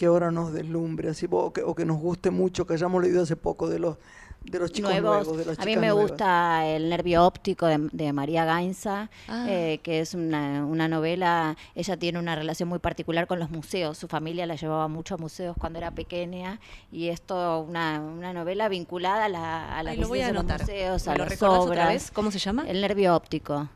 que 0.00 0.06
ahora 0.06 0.30
nos 0.30 0.52
deslumbre, 0.52 1.10
así, 1.10 1.26
o 1.30 1.52
que, 1.52 1.62
o 1.62 1.74
que 1.74 1.84
nos 1.84 1.98
guste 1.98 2.30
mucho, 2.30 2.66
que 2.66 2.72
hayamos 2.72 3.02
leído 3.02 3.22
hace 3.22 3.36
poco 3.36 3.68
de 3.68 3.78
los, 3.78 3.98
de 4.44 4.58
los 4.58 4.72
chicos 4.72 4.90
nuevos, 4.90 5.26
nuevos. 5.26 5.36
de 5.38 5.44
las 5.44 5.58
a 5.58 5.64
mí 5.64 5.76
me 5.76 5.88
nuevas. 5.88 6.10
gusta 6.10 6.66
El 6.66 6.88
nervio 6.88 7.24
óptico 7.24 7.66
de, 7.66 7.88
de 7.92 8.12
María 8.12 8.44
Gainza, 8.44 9.10
Ah. 9.28 9.46
eh, 9.48 9.78
que 9.82 10.00
es 10.00 10.14
una, 10.14 10.64
una 10.64 10.88
novela, 10.88 11.56
ella 11.74 11.96
tiene 11.96 12.18
una 12.18 12.34
relación 12.36 12.68
muy 12.68 12.78
particular 12.78 13.26
con 13.26 13.38
los 13.38 13.50
museos, 13.50 13.98
su 13.98 14.08
familia 14.08 14.46
la 14.46 14.54
llevaba 14.56 14.88
mucho 14.88 15.14
a 15.14 15.18
museos 15.18 15.56
cuando 15.58 15.78
era 15.78 15.90
pequeña 15.90 16.58
y 16.90 17.08
esto 17.08 17.60
una, 17.60 18.00
una 18.00 18.32
novela 18.32 18.68
vinculada 18.68 19.26
a 19.26 19.28
la, 19.28 19.78
a 19.78 19.82
la 19.82 19.90
Ay, 19.92 19.98
lo 19.98 20.08
voy 20.08 20.20
a 20.22 20.30
visitas 20.32 20.46
de 20.46 20.52
los 20.58 20.60
museos, 20.68 21.06
¿Me 21.06 21.12
a 21.12 21.16
lo 21.16 21.24
las 21.24 21.32
otra 21.34 21.50
obras. 21.60 21.88
vez? 21.88 22.10
¿Cómo 22.10 22.30
se 22.30 22.38
llama? 22.38 22.64
El 22.66 22.80
nervio 22.80 23.14
óptico. 23.14 23.68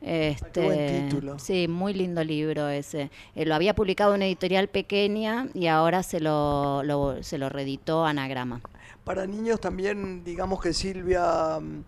Este, 0.00 0.64
buen 0.64 1.08
título. 1.08 1.38
Sí, 1.38 1.68
muy 1.68 1.94
lindo 1.94 2.24
libro 2.24 2.68
ese. 2.68 3.10
Eh, 3.36 3.44
lo 3.46 3.54
había 3.54 3.72
publicado 3.74 4.14
una 4.14 4.26
editorial 4.26 4.66
pequeña 4.68 5.46
y 5.54 5.68
ahora 5.68 6.02
se 6.02 6.18
lo, 6.18 6.82
lo- 6.82 7.22
se 7.22 7.38
lo 7.38 7.48
reeditó 7.48 8.04
Anagrama. 8.04 8.60
Para 9.04 9.26
niños 9.26 9.60
también, 9.60 10.22
digamos 10.24 10.60
que 10.60 10.72
Silvia, 10.72 11.58
mm, 11.60 11.84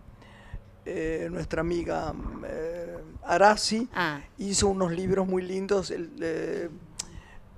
eh, 0.85 1.27
nuestra 1.31 1.61
amiga 1.61 2.11
mm, 2.13 2.43
eh, 2.45 2.97
Arasi, 3.23 3.87
Ah. 3.93 4.19
hizo 4.37 4.67
unos 4.67 4.91
libros 4.91 5.27
muy 5.27 5.41
lindos. 5.41 5.91
el, 5.91 6.11
eh, 6.21 6.69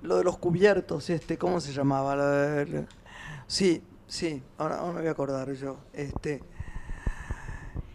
lo 0.02 0.16
de 0.18 0.24
los 0.24 0.38
cubiertos, 0.38 1.10
este, 1.10 1.36
¿cómo 1.36 1.60
se 1.60 1.72
llamaba? 1.72 2.64
Sí, 3.48 3.82
sí, 4.06 4.40
ahora, 4.56 4.78
ahora 4.78 4.92
me 4.92 5.00
voy 5.00 5.08
a 5.08 5.10
acordar 5.12 5.52
yo. 5.54 5.78
Este, 5.92 6.40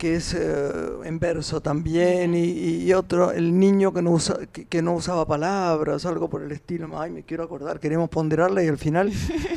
que 0.03 0.15
es 0.15 0.33
eh, 0.33 0.69
en 1.05 1.17
verso 1.17 1.61
también, 1.61 2.35
y, 2.35 2.83
y 2.83 2.91
otro, 2.93 3.31
el 3.31 3.57
niño 3.57 3.93
que 3.93 4.01
no, 4.01 4.11
usa, 4.11 4.37
que, 4.51 4.65
que 4.65 4.81
no 4.81 4.95
usaba 4.95 5.25
palabras, 5.25 6.05
algo 6.05 6.29
por 6.29 6.43
el 6.43 6.51
estilo. 6.51 6.89
Ay, 6.99 7.09
me 7.09 7.23
quiero 7.23 7.45
acordar, 7.45 7.79
queremos 7.79 8.09
ponderarla 8.09 8.61
y 8.61 8.67
al 8.67 8.77
final 8.77 9.13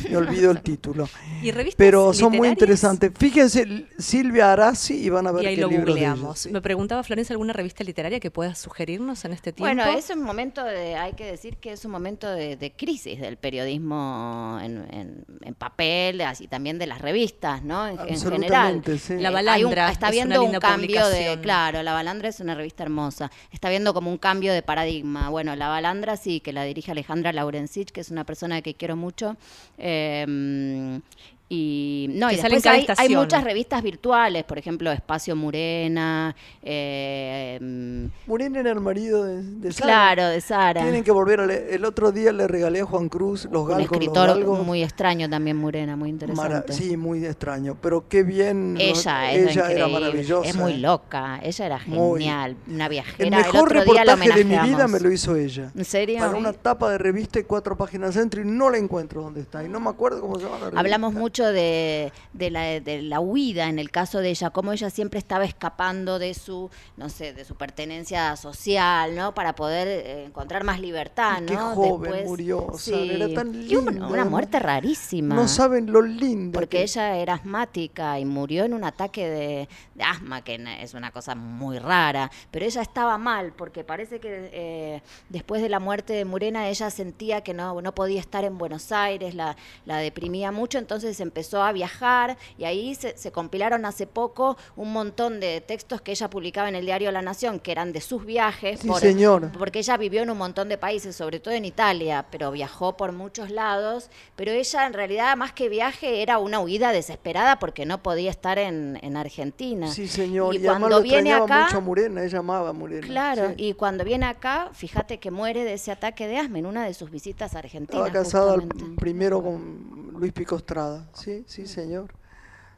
me 0.08 0.16
olvido 0.16 0.52
el 0.52 0.60
título. 0.62 1.08
¿Y 1.42 1.50
revistas 1.50 1.76
Pero 1.78 2.12
son 2.12 2.36
muy 2.36 2.46
interesantes. 2.46 3.10
Fíjense, 3.18 3.86
Silvia 3.98 4.52
Arasi 4.52 4.94
y 4.94 5.08
van 5.10 5.26
a 5.26 5.32
ver 5.32 5.42
Y 5.42 5.46
ahí 5.48 5.54
qué 5.56 5.60
lo 5.62 5.68
ella, 5.68 5.80
googleamos. 5.80 6.46
Me 6.46 6.60
preguntaba 6.62 7.02
Florencia 7.02 7.32
alguna 7.34 7.52
revista 7.52 7.82
literaria 7.82 8.20
que 8.20 8.30
puedas 8.30 8.56
sugerirnos 8.56 9.24
en 9.24 9.32
este 9.32 9.52
tiempo. 9.52 9.74
Bueno, 9.74 9.98
es 9.98 10.10
un 10.10 10.22
momento 10.22 10.62
de, 10.62 10.94
hay 10.94 11.14
que 11.14 11.24
decir 11.26 11.56
que 11.56 11.72
es 11.72 11.84
un 11.84 11.90
momento 11.90 12.30
de, 12.30 12.54
de 12.56 12.70
crisis 12.70 13.20
del 13.20 13.36
periodismo 13.36 14.60
en, 14.62 14.86
en- 14.94 15.24
en 15.42 15.54
papel, 15.54 16.20
así 16.20 16.46
también 16.46 16.78
de 16.78 16.86
las 16.86 17.00
revistas, 17.00 17.64
¿no? 17.64 17.88
En, 17.88 17.98
en 18.06 18.20
general. 18.20 18.82
Sí. 19.00 19.14
La 19.18 19.30
Eh, 19.30 19.34
hay 19.48 19.64
un- 19.64 19.70
Balandra 19.70 19.90
está 19.90 20.06
es 20.10 20.12
viendo 20.40 20.58
una 20.58 20.68
un 20.68 20.72
cambio 20.74 21.08
de, 21.08 21.38
claro, 21.40 21.82
La 21.82 21.92
Balandra 21.92 22.28
es 22.28 22.40
una 22.40 22.54
revista 22.54 22.82
hermosa. 22.82 23.30
Está 23.50 23.70
viendo 23.70 23.94
como 23.94 24.10
un 24.10 24.18
cambio 24.18 24.52
de 24.52 24.62
paradigma. 24.62 25.28
Bueno, 25.30 25.56
La 25.56 25.68
Balandra 25.68 26.16
sí, 26.16 26.40
que 26.40 26.52
la 26.52 26.64
dirige 26.64 26.90
Alejandra 26.90 27.32
Laurencich, 27.32 27.90
que 27.90 28.00
es 28.00 28.10
una 28.10 28.24
persona 28.24 28.62
que 28.62 28.74
quiero 28.74 28.96
mucho. 28.96 29.36
Eh, 29.78 31.00
y 31.48 32.08
no, 32.10 32.28
y 32.30 32.36
después 32.36 32.62
cada 32.62 32.74
hay, 32.76 32.86
hay 32.96 33.14
muchas 33.14 33.44
revistas 33.44 33.80
virtuales, 33.80 34.42
por 34.42 34.58
ejemplo, 34.58 34.90
Espacio 34.90 35.36
Murena, 35.36 36.34
eh, 36.62 37.58
mm, 37.60 38.28
Morena 38.28 38.60
era 38.60 38.72
el 38.72 38.80
marido 38.80 39.22
de, 39.22 39.42
de 39.42 39.72
Sara. 39.72 39.86
claro, 39.86 40.28
de 40.28 40.40
Sara. 40.40 40.82
Tienen 40.82 41.04
que 41.04 41.12
volver 41.12 41.40
a 41.40 41.46
leer. 41.46 41.68
El 41.70 41.84
otro 41.84 42.10
día 42.10 42.32
le 42.32 42.48
regalé 42.48 42.80
a 42.80 42.84
Juan 42.84 43.08
Cruz 43.08 43.44
los 43.44 43.62
Un 43.62 43.68
galgos. 43.68 43.86
los 43.86 43.92
escritor 43.92 44.28
galgos. 44.28 44.66
muy 44.66 44.82
extraño 44.82 45.30
también, 45.30 45.56
Murena, 45.56 45.94
muy 45.94 46.10
interesante. 46.10 46.48
Mara- 46.54 46.64
sí, 46.68 46.96
muy 46.96 47.24
extraño. 47.24 47.76
Pero 47.80 48.08
qué 48.08 48.24
bien. 48.24 48.76
Ella, 48.80 49.32
es 49.32 49.50
ella 49.52 49.70
era 49.70 49.86
maravillosa. 49.86 50.48
Es 50.48 50.56
muy 50.56 50.72
eh. 50.72 50.78
loca, 50.78 51.38
ella 51.44 51.66
era 51.66 51.80
Muy. 51.86 52.18
genial, 52.20 52.56
una 52.66 52.88
viajera. 52.88 53.24
El 53.24 53.30
mejor 53.30 53.68
otro 53.68 53.84
día 53.84 54.04
la 54.04 54.16
reportaje 54.16 54.38
de 54.38 54.44
mi 54.44 54.68
vida 54.68 54.88
me 54.88 54.98
lo 54.98 55.12
hizo 55.12 55.36
ella. 55.36 55.70
¿En 55.76 55.84
serio? 55.84 56.18
Para 56.18 56.36
una 56.36 56.52
tapa 56.52 56.90
de 56.90 56.98
revista 56.98 57.38
y 57.38 57.44
cuatro 57.44 57.76
páginas 57.76 58.16
dentro 58.16 58.40
y 58.40 58.44
no 58.44 58.68
la 58.68 58.78
encuentro 58.78 59.22
dónde 59.22 59.42
está. 59.42 59.62
Y 59.64 59.68
no 59.68 59.78
me 59.78 59.90
acuerdo 59.90 60.20
cómo 60.20 60.36
se 60.38 60.44
llama 60.44 60.56
la 60.56 60.64
revista. 60.64 60.80
Hablamos 60.80 61.12
mucho 61.14 61.35
de, 61.44 62.12
de, 62.32 62.50
la, 62.50 62.62
de 62.80 63.02
la 63.02 63.20
huida 63.20 63.68
en 63.68 63.78
el 63.78 63.90
caso 63.90 64.20
de 64.20 64.30
ella, 64.30 64.50
cómo 64.50 64.72
ella 64.72 64.90
siempre 64.90 65.18
estaba 65.18 65.44
escapando 65.44 66.18
de 66.18 66.34
su, 66.34 66.70
no 66.96 67.08
sé, 67.08 67.32
de 67.32 67.44
su 67.44 67.54
pertenencia 67.54 68.34
social, 68.36 69.14
¿no? 69.14 69.34
Para 69.34 69.54
poder 69.54 69.86
eh, 69.88 70.24
encontrar 70.24 70.64
más 70.64 70.80
libertad, 70.80 71.40
¿no? 71.40 71.46
qué 71.46 71.56
joven 71.56 72.02
Después- 72.12 72.26
murió, 72.26 72.66
Sara, 72.76 72.96
era 73.02 73.28
tan 73.34 73.54
Y 73.54 73.76
una, 73.76 73.90
linda, 73.90 74.06
una 74.08 74.24
muerte 74.24 74.58
rarísima. 74.58 75.34
No 75.34 75.48
saben 75.48 75.92
lo 75.92 76.02
linda. 76.02 76.52
Porque 76.58 76.78
que- 76.78 76.82
ella 76.84 77.16
era 77.16 77.34
asmática 77.34 78.18
y 78.18 78.24
murió 78.24 78.64
en 78.64 78.74
un 78.74 78.84
ataque 78.84 79.28
de, 79.28 79.68
de 79.94 80.02
asma, 80.04 80.42
que 80.42 80.62
es 80.80 80.94
una 80.94 81.10
cosa 81.10 81.34
muy 81.34 81.78
rara. 81.78 82.30
Pero 82.50 82.64
ella 82.66 82.82
estaba 82.82 83.18
mal, 83.18 83.52
porque 83.52 83.84
parece 83.84 84.20
que 84.20 84.50
eh, 84.52 85.02
después 85.28 85.62
de 85.62 85.68
la 85.68 85.80
muerte 85.80 86.12
de 86.12 86.24
Murena 86.24 86.68
ella 86.68 86.90
sentía 86.90 87.40
que 87.42 87.54
no, 87.54 87.80
no 87.80 87.94
podía 87.94 88.20
estar 88.20 88.44
en 88.44 88.58
Buenos 88.58 88.92
Aires, 88.92 89.34
la, 89.34 89.56
la 89.84 89.98
deprimía 89.98 90.52
mucho, 90.52 90.78
entonces 90.78 91.20
empezó 91.26 91.62
a 91.62 91.72
viajar 91.72 92.36
y 92.58 92.64
ahí 92.64 92.94
se, 92.94 93.16
se 93.16 93.30
compilaron 93.32 93.84
hace 93.84 94.06
poco 94.06 94.56
un 94.76 94.92
montón 94.92 95.40
de 95.40 95.60
textos 95.60 96.00
que 96.00 96.12
ella 96.12 96.30
publicaba 96.30 96.68
en 96.68 96.74
el 96.74 96.86
diario 96.86 97.12
La 97.12 97.22
Nación, 97.22 97.60
que 97.60 97.72
eran 97.72 97.92
de 97.92 98.00
sus 98.00 98.24
viajes. 98.24 98.80
Sí, 98.80 98.90
señor. 98.98 99.50
Porque 99.58 99.80
ella 99.80 99.96
vivió 99.96 100.22
en 100.22 100.30
un 100.30 100.38
montón 100.38 100.68
de 100.68 100.78
países, 100.78 101.14
sobre 101.16 101.40
todo 101.40 101.54
en 101.54 101.64
Italia, 101.64 102.26
pero 102.30 102.50
viajó 102.50 102.96
por 102.96 103.12
muchos 103.12 103.50
lados. 103.50 104.10
Pero 104.36 104.52
ella, 104.52 104.86
en 104.86 104.92
realidad, 104.92 105.36
más 105.36 105.52
que 105.52 105.68
viaje, 105.68 106.22
era 106.22 106.38
una 106.38 106.60
huida 106.60 106.92
desesperada 106.92 107.58
porque 107.58 107.86
no 107.86 108.02
podía 108.02 108.30
estar 108.30 108.58
en, 108.58 108.98
en 109.02 109.16
Argentina. 109.16 109.88
Sí, 109.88 110.08
señor. 110.08 110.54
Y, 110.54 110.58
Y, 110.58 110.62
cuando 110.62 110.88
lo 110.88 111.02
viene 111.02 111.32
acá. 111.32 111.64
mucho 111.64 111.78
a 111.78 111.80
Morena. 111.80 112.24
Ella 112.24 112.38
amaba 112.38 112.70
a 112.70 112.72
Morena. 112.72 113.06
Claro, 113.06 113.48
sí. 113.48 113.54
y 113.68 113.72
cuando 113.74 114.04
viene 114.04 114.26
acá, 114.26 114.70
fíjate 114.72 115.18
que 115.18 115.30
muere 115.30 115.64
de 115.64 115.74
ese 115.74 115.90
ataque 115.92 116.26
de 116.28 116.38
asma 116.38 116.58
en 116.58 116.66
una 116.66 116.84
de 116.84 116.94
sus 116.94 117.10
visitas 117.10 117.54
a 117.54 117.58
Argentina. 117.60 118.06
Estaba 118.06 118.22
casada 118.22 118.56
primero 118.98 119.42
con 119.42 120.14
Luis 120.18 120.32
Pico 120.32 120.56
Estrada. 120.56 121.06
Sí, 121.16 121.44
sí, 121.46 121.66
señor. 121.66 122.12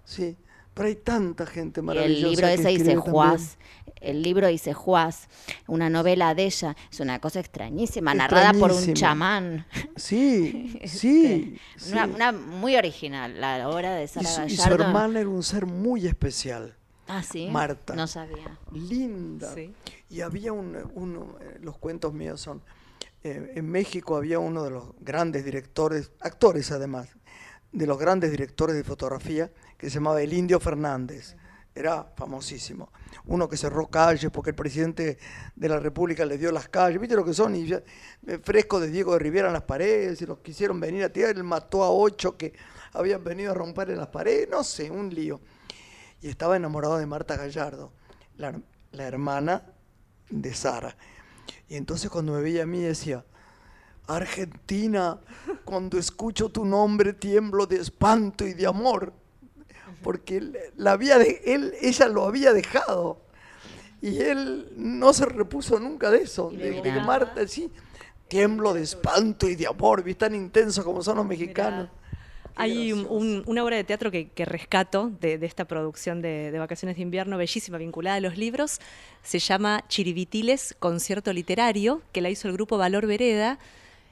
Sí. 0.04 0.36
Pero 0.74 0.88
hay 0.88 0.94
tanta 0.96 1.44
gente 1.44 1.80
Y 1.80 1.82
maravillosa. 1.82 2.14
el 2.26 2.30
libro 2.30 2.46
que 2.46 2.54
ese 2.54 2.68
dice. 2.68 2.96
Juaz, 2.96 3.56
el 4.00 4.22
libro 4.22 4.46
dice 4.46 4.74
Juaz, 4.74 5.28
una 5.66 5.90
novela 5.90 6.34
de 6.36 6.44
ella, 6.44 6.76
es 6.90 7.00
una 7.00 7.20
cosa 7.20 7.40
extrañísima, 7.40 8.14
narrada 8.14 8.52
por 8.52 8.70
un 8.70 8.94
chamán. 8.94 9.66
Sí, 9.96 10.78
sí. 10.86 11.58
Este, 11.60 11.90
Una, 11.92 12.04
sí. 12.06 12.12
una 12.14 12.32
muy 12.32 12.76
original, 12.76 13.40
la 13.40 13.68
obra 13.68 13.94
de 13.96 14.04
Y 14.04 14.08
Sara 14.08 14.28
su, 14.28 14.42
y 14.42 14.56
su 14.56 14.72
hermana 14.72 15.18
era 15.20 15.28
un 15.28 15.42
ser 15.42 15.66
muy 15.66 16.06
especial. 16.06 16.76
Ah, 17.08 17.22
sí. 17.24 17.48
Marta. 17.50 17.94
No 17.96 18.06
sabía. 18.06 18.56
linda. 18.72 19.52
Sí. 19.54 19.72
Y 20.10 20.20
había 20.20 20.52
un, 20.52 20.76
uno, 20.94 21.38
eh, 21.40 21.58
los 21.60 21.76
cuentos 21.78 22.12
míos 22.12 22.40
son, 22.40 22.62
eh, 23.24 23.52
en 23.56 23.68
México 23.68 24.16
había 24.16 24.38
uno 24.38 24.62
de 24.62 24.70
los 24.70 24.84
grandes 25.00 25.44
directores, 25.44 26.12
actores 26.20 26.70
además, 26.70 27.08
de 27.78 27.86
los 27.86 27.98
grandes 27.98 28.30
directores 28.30 28.76
de 28.76 28.84
fotografía, 28.84 29.50
que 29.76 29.88
se 29.88 29.94
llamaba 29.94 30.20
El 30.20 30.32
Indio 30.32 30.60
Fernández. 30.60 31.36
Era 31.74 32.12
famosísimo. 32.16 32.90
Uno 33.26 33.48
que 33.48 33.56
cerró 33.56 33.86
calles 33.86 34.30
porque 34.32 34.50
el 34.50 34.56
presidente 34.56 35.18
de 35.54 35.68
la 35.68 35.78
República 35.78 36.26
le 36.26 36.36
dio 36.36 36.50
las 36.50 36.68
calles. 36.68 37.00
¿Viste 37.00 37.14
lo 37.14 37.24
que 37.24 37.34
son? 37.34 37.54
Y 37.54 37.72
eh, 37.72 37.82
fresco 38.42 38.80
de 38.80 38.90
Diego 38.90 39.12
de 39.12 39.20
Rivera 39.20 39.46
en 39.46 39.52
las 39.52 39.62
paredes, 39.62 40.20
y 40.20 40.26
los 40.26 40.38
quisieron 40.38 40.80
venir 40.80 41.04
a 41.04 41.08
tirar. 41.08 41.36
Él 41.36 41.44
mató 41.44 41.84
a 41.84 41.90
ocho 41.90 42.36
que 42.36 42.52
habían 42.92 43.22
venido 43.22 43.52
a 43.52 43.54
romper 43.54 43.90
en 43.90 43.98
las 43.98 44.08
paredes. 44.08 44.48
No 44.50 44.64
sé, 44.64 44.90
un 44.90 45.14
lío 45.14 45.40
y 46.20 46.28
estaba 46.28 46.56
enamorado 46.56 46.98
de 46.98 47.06
Marta 47.06 47.36
Gallardo, 47.36 47.92
la, 48.36 48.60
la 48.92 49.04
hermana 49.04 49.62
de 50.30 50.52
Sara. 50.54 50.96
Y 51.68 51.76
entonces 51.76 52.10
cuando 52.10 52.32
me 52.32 52.40
veía 52.40 52.64
a 52.64 52.66
mí 52.66 52.80
decía, 52.82 53.24
Argentina, 54.08 55.18
cuando 55.64 55.98
escucho 55.98 56.48
tu 56.48 56.64
nombre 56.64 57.12
tiemblo 57.12 57.66
de 57.66 57.76
espanto 57.76 58.46
y 58.46 58.54
de 58.54 58.66
amor, 58.66 59.12
porque 60.02 60.70
la 60.76 60.92
había 60.92 61.18
de, 61.18 61.40
él, 61.44 61.74
ella 61.80 62.08
lo 62.08 62.24
había 62.24 62.52
dejado. 62.52 63.20
Y 64.00 64.18
él 64.20 64.72
no 64.76 65.12
se 65.12 65.26
repuso 65.26 65.78
nunca 65.80 66.10
de 66.10 66.22
eso, 66.22 66.50
de, 66.50 66.80
de. 66.82 67.00
Marta, 67.00 67.46
sí, 67.48 67.70
tiemblo 68.28 68.72
de 68.72 68.82
espanto 68.82 69.48
y 69.48 69.56
de 69.56 69.66
amor, 69.66 70.02
¿viste? 70.04 70.26
tan 70.26 70.34
intenso 70.34 70.84
como 70.84 71.02
son 71.02 71.16
los 71.16 71.26
mexicanos. 71.26 71.88
Hay 72.60 72.92
un- 72.92 73.44
una 73.46 73.62
obra 73.62 73.76
de 73.76 73.84
teatro 73.84 74.10
que, 74.10 74.30
que 74.30 74.44
rescato 74.44 75.12
de, 75.20 75.38
de 75.38 75.46
esta 75.46 75.64
producción 75.66 76.22
de, 76.22 76.50
de 76.50 76.58
Vacaciones 76.58 76.96
de 76.96 77.02
Invierno, 77.02 77.36
bellísima, 77.38 77.78
vinculada 77.78 78.16
a 78.16 78.20
los 78.20 78.36
libros. 78.36 78.80
Se 79.22 79.38
llama 79.38 79.84
Chiribitiles, 79.88 80.74
concierto 80.78 81.32
literario, 81.32 82.02
que 82.12 82.20
la 82.20 82.30
hizo 82.30 82.48
el 82.48 82.54
grupo 82.54 82.76
Valor 82.76 83.06
Vereda 83.06 83.58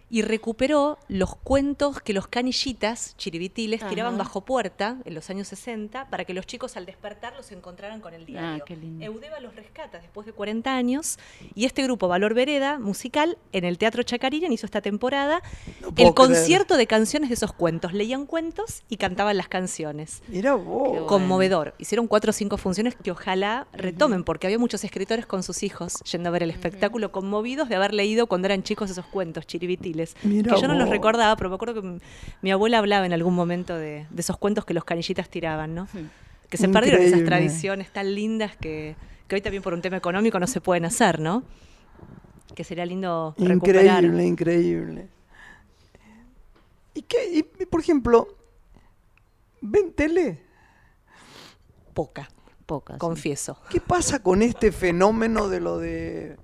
y 0.09 0.23
recuperó 0.23 0.99
los 1.09 1.35
cuentos 1.35 2.01
que 2.01 2.13
los 2.13 2.29
canillitas, 2.29 3.17
chiribitiles, 3.17 3.87
tiraban 3.89 4.15
Ajá. 4.15 4.23
bajo 4.25 4.41
puerta 4.43 4.99
en 5.05 5.15
los 5.15 5.31
años 5.31 5.49
60 5.49 6.09
para 6.11 6.25
que 6.25 6.33
los 6.33 6.47
chicos 6.47 6.77
al 6.77 6.87
despertar 6.87 7.35
los 7.37 7.51
encontraran 7.51 8.01
con 8.01 8.15
el 8.15 8.25
diario. 8.25 8.63
Ah, 8.63 8.65
qué 8.65 8.77
lindo. 8.77 9.05
Eudeva 9.05 9.41
los 9.41 9.57
rescata 9.57 9.99
después 9.99 10.25
de 10.27 10.33
40 10.33 10.77
años 10.77 11.19
y 11.57 11.65
este 11.65 11.83
grupo 11.83 12.07
Valor 12.07 12.35
Vereda, 12.35 12.79
musical, 12.79 13.37
en 13.53 13.65
el 13.65 13.79
Teatro 13.79 14.05
Chacarinen 14.05 14.53
hizo 14.53 14.65
esta 14.67 14.81
temporada 14.81 15.43
No 15.81 15.89
el 15.89 15.95
creer. 15.95 16.15
concierto 16.15 16.77
de 16.77 16.87
canciones 16.87 17.29
de 17.31 17.35
esos 17.35 17.53
cuentos. 17.53 17.93
Leían 17.93 18.27
cuentos 18.27 18.85
y 18.89 18.99
cantaban 18.99 19.37
las 19.37 19.49
canciones. 19.49 20.23
Mirá 20.29 20.55
vos. 20.55 20.89
bueno. 20.89 21.07
Conmovedor. 21.07 21.75
Hicieron 21.79 22.07
cuatro 22.07 22.31
o 22.31 22.33
cinco 22.33 22.59
funciones 22.59 22.95
que 22.95 23.11
ojalá 23.11 23.67
retomen, 23.73 24.23
porque 24.23 24.47
había 24.47 24.59
muchos 24.61 24.85
escritores 24.85 25.27
con 25.27 25.43
sus 25.43 25.65
hijos 25.65 25.95
yendo 26.11 26.29
a 26.29 26.33
ver 26.33 26.45
el 26.45 26.51
espectáculo, 26.51 27.11
conmovidos 27.11 27.69
de 27.69 27.75
haber 27.75 27.93
leído 27.93 28.29
cuando 28.29 28.47
eran 28.47 28.63
chicos 28.63 28.89
esos 28.91 29.07
cuentos, 29.07 29.47
chiribitiles. 29.49 29.96
Infantiles. 30.03 30.17
Mirá 30.23 30.55
que 30.55 30.61
yo 30.61 30.69
no 30.69 30.75
los 30.75 30.89
recordaba, 30.89 31.37
pero 31.37 31.51
me 31.51 31.57
acuerdo 31.57 31.81
que 31.83 31.99
mi 32.43 32.51
abuela 32.51 32.79
hablaba 32.79 33.07
en 33.07 33.13
algún 33.13 33.35
momento 33.35 33.77
de, 33.77 34.07
de 34.11 34.21
esos 34.21 34.37
cuentos 34.37 34.65
que 34.65 34.75
los 34.75 34.85
canillitas 34.85 35.29
tiraban, 35.29 35.75
¿no? 35.75 35.89
Que 36.49 36.57
se 36.57 36.69
perdieron 36.69 37.03
esas 37.03 37.25
tradiciones 37.25 37.91
tan 37.93 38.15
lindas 38.15 38.57
que, 38.57 38.97
que 39.27 39.35
hoy 39.35 39.41
también 39.41 39.63
por 39.63 39.75
un 39.75 39.83
tema 39.83 39.97
económico 39.97 40.39
no 40.39 40.47
se 40.47 40.61
pueden 40.61 40.85
hacer, 40.85 41.19
¿no? 41.21 41.43
Que 42.55 42.65
sería 42.65 42.87
lindo 42.87 43.35
recuperar. 43.39 44.05
Increíble, 44.05 44.25
increíble. 44.27 45.09
¿Y 46.95 47.03
qué? 47.03 47.31
Y, 47.33 47.43
por 47.43 47.81
ejemplo, 47.81 48.29
¿ven 49.61 49.93
tele? 49.93 50.41
Poca, 51.93 52.29
Pocas. 52.65 52.99
confieso. 52.99 53.59
¿Qué 53.71 53.81
pasa 53.81 54.23
con 54.23 54.43
este 54.43 54.73
fenómeno 54.73 55.49
de 55.49 55.61
lo 55.61 55.79
de 55.79 56.37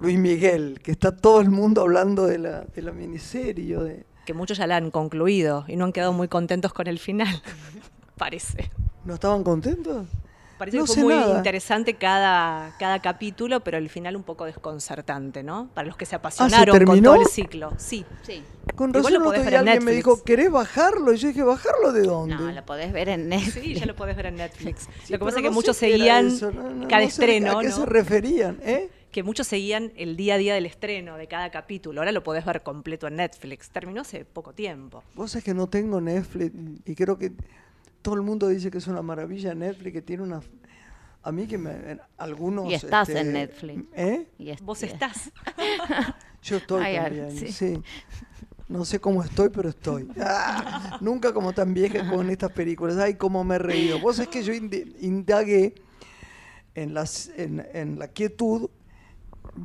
Luis 0.00 0.18
Miguel? 0.18 0.80
Que 0.82 0.92
está 0.92 1.16
todo 1.16 1.40
el 1.40 1.50
mundo 1.50 1.82
hablando 1.82 2.26
de 2.26 2.38
la, 2.38 2.60
de 2.62 2.82
la 2.82 2.92
miniserie. 2.92 3.76
o 3.76 3.84
De... 3.84 4.04
Que 4.26 4.34
muchos 4.34 4.58
ya 4.58 4.66
la 4.66 4.76
han 4.76 4.90
concluido 4.90 5.64
y 5.68 5.76
no 5.76 5.84
han 5.86 5.92
quedado 5.92 6.12
muy 6.12 6.28
contentos 6.28 6.72
con 6.72 6.86
el 6.86 6.98
final. 6.98 7.42
Parece. 8.16 8.70
¿No 9.04 9.14
estaban 9.14 9.42
contentos? 9.44 10.06
Parece 10.58 10.76
No 10.76 10.84
que 10.86 10.92
fue 10.92 11.02
muy 11.04 11.14
nada. 11.14 11.36
interesante 11.38 11.94
cada, 11.94 12.74
cada 12.80 13.00
capítulo, 13.00 13.60
pero 13.60 13.78
el 13.78 13.88
final 13.88 14.16
un 14.16 14.24
poco 14.24 14.44
desconcertante, 14.44 15.44
¿no? 15.44 15.70
Para 15.72 15.86
los 15.86 15.96
que 15.96 16.04
se 16.04 16.16
apasionaron 16.16 16.66
con 16.76 16.82
Ah, 16.82 16.84
terminó? 16.86 17.12
todo 17.12 17.22
el 17.22 17.28
ciclo. 17.28 17.72
Sí. 17.76 18.04
Sí. 18.22 18.42
Con 18.74 18.90
Igual 18.90 19.04
razón 19.04 19.12
lo 19.20 19.24
podés 19.24 19.44
ver 19.44 19.54
en 19.54 19.60
alguien 19.60 19.84
me 19.84 19.92
dijo, 19.92 20.24
¿querés 20.24 20.50
bajarlo? 20.50 21.12
Y 21.12 21.16
yo 21.18 21.28
dije, 21.28 21.44
¿bajarlo 21.44 21.92
de 21.92 22.02
dónde? 22.02 22.34
No, 22.34 22.50
lo 22.50 22.66
podés 22.66 22.92
ver 22.92 23.08
en 23.08 23.28
Netflix. 23.28 23.54
Sí, 23.64 23.74
ya 23.76 23.86
lo 23.86 23.94
podés 23.94 24.16
ver 24.16 24.26
en 24.26 24.34
Netflix. 24.36 24.88
Sí, 25.04 25.12
lo 25.12 25.20
que 25.20 25.24
pasa 25.26 25.36
es 25.36 25.42
que 25.44 25.48
no 25.48 25.54
muchos 25.54 25.76
seguían 25.76 26.26
eso, 26.26 26.50
no- 26.50 26.70
no- 26.70 26.88
cada 26.88 27.02
no 27.04 27.10
sé 27.10 27.22
estreno, 27.22 27.58
¿A 27.58 27.62
qué 27.62 27.68
¿no? 27.68 27.76
se 27.76 27.86
referían? 27.86 28.58
¿eh? 28.62 28.90
Que 29.10 29.22
muchos 29.22 29.46
seguían 29.46 29.92
el 29.96 30.16
día 30.16 30.34
a 30.34 30.38
día 30.38 30.54
del 30.54 30.66
estreno 30.66 31.16
de 31.16 31.26
cada 31.26 31.50
capítulo. 31.50 32.00
Ahora 32.00 32.12
lo 32.12 32.22
podés 32.22 32.44
ver 32.44 32.62
completo 32.62 33.06
en 33.06 33.16
Netflix. 33.16 33.70
Terminó 33.70 34.02
hace 34.02 34.24
poco 34.24 34.52
tiempo. 34.52 35.02
Vos 35.14 35.32
sabés 35.32 35.44
que 35.44 35.54
no 35.54 35.66
tengo 35.68 36.00
Netflix 36.00 36.52
y 36.84 36.94
creo 36.94 37.18
que 37.18 37.32
todo 38.02 38.14
el 38.14 38.22
mundo 38.22 38.48
dice 38.48 38.70
que 38.70 38.78
es 38.78 38.86
una 38.86 39.02
maravilla 39.02 39.54
Netflix, 39.54 39.92
que 39.92 40.02
tiene 40.02 40.22
una... 40.22 40.40
A 41.22 41.32
mí 41.32 41.46
que 41.46 41.58
me... 41.58 41.98
Algunos... 42.16 42.70
Y 42.70 42.74
estás 42.74 43.08
este, 43.08 43.20
en 43.20 43.32
Netflix. 43.32 43.84
¿Eh? 43.94 44.26
Y 44.38 44.50
es- 44.50 44.60
Vos 44.62 44.82
estás. 44.82 45.30
Yo 46.42 46.56
estoy 46.58 46.82
Ay, 46.84 46.96
también, 46.96 47.36
sí. 47.36 47.48
sí. 47.52 47.82
No 48.68 48.84
sé 48.84 49.00
cómo 49.00 49.22
estoy, 49.24 49.48
pero 49.48 49.70
estoy. 49.70 50.08
Ah, 50.20 50.98
nunca 51.00 51.32
como 51.32 51.52
tan 51.52 51.72
vieja 51.74 52.08
con 52.08 52.28
estas 52.30 52.52
películas. 52.52 52.96
Ay, 52.98 53.14
cómo 53.14 53.42
me 53.42 53.56
he 53.56 53.58
reído. 53.58 53.98
Vos 53.98 54.18
es 54.18 54.28
que 54.28 54.42
yo 54.42 54.52
indagué 54.52 55.74
en, 56.74 56.94
las, 56.94 57.30
en, 57.36 57.66
en 57.72 57.98
la 57.98 58.08
quietud. 58.08 58.70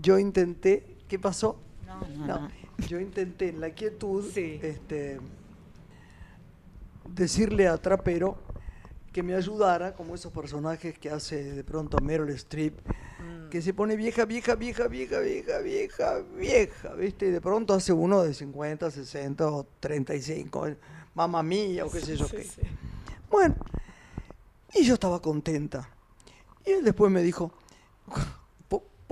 Yo 0.02 0.18
intenté... 0.20 0.98
¿Qué 1.08 1.20
pasó? 1.20 1.58
No, 1.86 2.00
no, 2.18 2.26
No, 2.28 2.40
no. 2.42 2.50
yo 2.88 3.00
intenté 3.00 3.50
en 3.50 3.60
la 3.62 3.72
quietud 3.72 4.24
Sí. 4.34 4.60
este, 4.62 5.20
decirle 7.14 7.68
a 7.68 7.78
Trapero 7.78 8.38
que 9.12 9.22
me 9.22 9.36
ayudara, 9.36 9.94
como 9.94 10.16
esos 10.16 10.34
personajes 10.34 10.98
que 10.98 11.10
hace 11.12 11.44
de 11.54 11.64
pronto 11.64 11.98
Meryl 12.02 12.30
Streep, 12.32 12.74
que 13.52 13.62
se 13.62 13.72
pone 13.74 13.96
vieja, 13.96 14.26
vieja, 14.26 14.56
vieja, 14.56 14.88
vieja, 14.88 15.20
vieja, 15.20 15.60
vieja, 15.60 16.20
vieja, 16.36 16.94
¿viste? 16.96 17.28
Y 17.28 17.32
de 17.32 17.40
pronto 17.40 17.76
hace 17.76 17.94
uno 17.94 18.24
de 18.24 18.34
50, 18.34 18.90
60 18.90 19.48
o 19.48 19.68
35, 19.80 20.68
eh, 20.68 20.78
mamá 21.14 21.44
mía 21.44 21.86
o 21.86 21.92
qué 21.92 22.02
sé 22.02 22.18
yo 22.18 22.28
qué. 22.28 22.48
Bueno, 23.30 23.56
y 24.74 24.84
yo 24.84 24.96
estaba 24.96 25.22
contenta. 25.22 25.88
Y 26.66 26.72
él 26.72 26.84
después 26.84 27.12
me 27.12 27.22
dijo, 27.22 27.52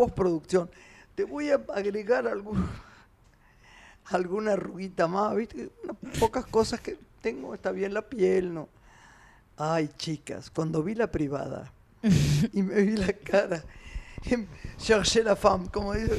postproducción, 0.02 0.68
te 1.14 1.26
voy 1.26 1.52
a 1.52 1.62
agregar 1.76 2.28
algún, 2.28 2.68
alguna 4.06 4.54
arruguita 4.54 5.08
más, 5.08 5.36
¿viste? 5.36 5.70
Unas 5.84 6.18
pocas 6.20 6.44
cosas 6.48 6.82
que 6.82 6.98
tengo, 7.22 7.54
está 7.54 7.72
bien 7.72 7.94
la 7.94 8.02
piel, 8.02 8.52
¿no? 8.52 8.68
Ay, 9.58 9.92
chicas, 9.98 10.50
cuando 10.50 10.82
vi 10.82 10.96
la 10.96 11.12
privada 11.12 11.72
y 12.52 12.64
me 12.64 12.82
vi 12.82 12.98
la 12.98 13.14
cara, 13.14 13.64
em, 14.26 14.48
cherché 14.78 15.24
la 15.24 15.36
femme, 15.36 15.70
como 15.70 15.94
dice, 15.94 16.18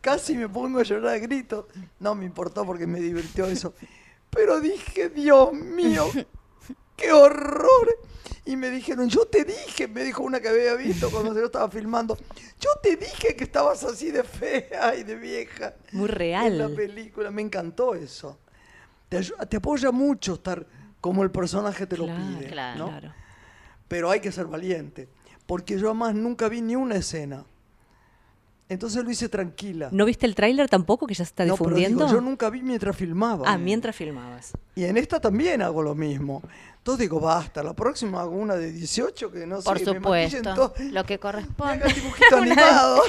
casi 0.00 0.36
me 0.36 0.48
pongo 0.48 0.80
a 0.80 0.82
llorar 0.82 1.14
a 1.14 1.18
gritos. 1.18 1.66
No 2.00 2.16
me 2.16 2.24
importó 2.24 2.66
porque 2.66 2.88
me 2.88 2.98
divirtió 2.98 3.46
eso. 3.46 3.72
Pero 4.30 4.60
dije, 4.60 5.10
Dios 5.10 5.52
mío, 5.52 6.06
qué 6.96 7.12
horror. 7.12 7.86
Y 8.44 8.56
me 8.56 8.70
dijeron, 8.70 9.08
yo 9.08 9.24
te 9.26 9.44
dije, 9.44 9.86
me 9.86 10.02
dijo 10.02 10.22
una 10.22 10.40
que 10.40 10.48
había 10.48 10.74
visto 10.74 11.10
cuando 11.10 11.32
se 11.32 11.40
lo 11.40 11.46
estaba 11.46 11.70
filmando, 11.70 12.16
yo 12.58 12.70
te 12.82 12.96
dije 12.96 13.36
que 13.36 13.44
estabas 13.44 13.84
así 13.84 14.10
de 14.10 14.24
fea 14.24 14.96
y 14.96 15.04
de 15.04 15.14
vieja. 15.14 15.74
Muy 15.92 16.06
En 16.06 16.58
la 16.58 16.66
real. 16.66 16.72
película, 16.74 17.30
me 17.30 17.42
encantó 17.42 17.94
eso. 17.94 18.40
Te, 19.08 19.56
apoya 19.56 19.90
mucho 19.92 20.34
estar 20.34 20.66
como 21.00 21.22
el 21.22 21.30
personaje 21.30 21.86
te 21.86 21.96
lo 21.96 22.06
pide, 22.06 22.48
claro. 22.48 22.78
¿no? 22.78 22.86
Claro. 22.88 23.14
Pero 23.86 24.10
hay 24.10 24.20
que 24.20 24.32
ser 24.32 24.46
valiente, 24.46 25.08
porque 25.46 25.78
yo 25.78 25.88
además 25.88 26.14
nunca 26.14 26.48
vi 26.48 26.62
ni 26.62 26.74
una 26.74 26.96
escena. 26.96 27.44
Entonces 28.72 29.04
lo 29.04 29.10
hice 29.10 29.28
tranquila. 29.28 29.88
¿No 29.92 30.04
viste 30.04 30.24
el 30.26 30.34
tráiler 30.34 30.68
tampoco 30.68 31.06
que 31.06 31.14
ya 31.14 31.24
se 31.24 31.30
está 31.30 31.44
No, 31.44 31.56
pero 31.56 31.70
difundiendo? 31.70 32.06
digo, 32.06 32.16
yo 32.16 32.20
nunca 32.22 32.48
vi 32.50 32.62
mientras 32.62 32.96
filmaba. 32.96 33.44
Ah, 33.50 33.58
mientras 33.58 33.94
filmabas. 33.94 34.52
Y 34.74 34.84
en 34.84 34.96
esta 34.96 35.20
también 35.20 35.60
hago 35.62 35.82
lo 35.82 35.94
mismo. 35.94 36.42
Entonces 36.78 37.00
digo, 37.02 37.20
basta, 37.20 37.62
la 37.62 37.74
próxima 37.74 38.22
hago 38.22 38.32
una 38.34 38.56
de 38.56 38.72
18 38.72 39.30
que 39.30 39.46
no 39.46 39.60
sé, 39.60 39.64
Por 39.68 39.78
me 39.78 39.84
supuesto. 39.84 40.74
Lo 40.90 41.04
que 41.04 41.14
Me 41.14 41.18
corresponde. 41.20 41.84
animado. 42.36 43.02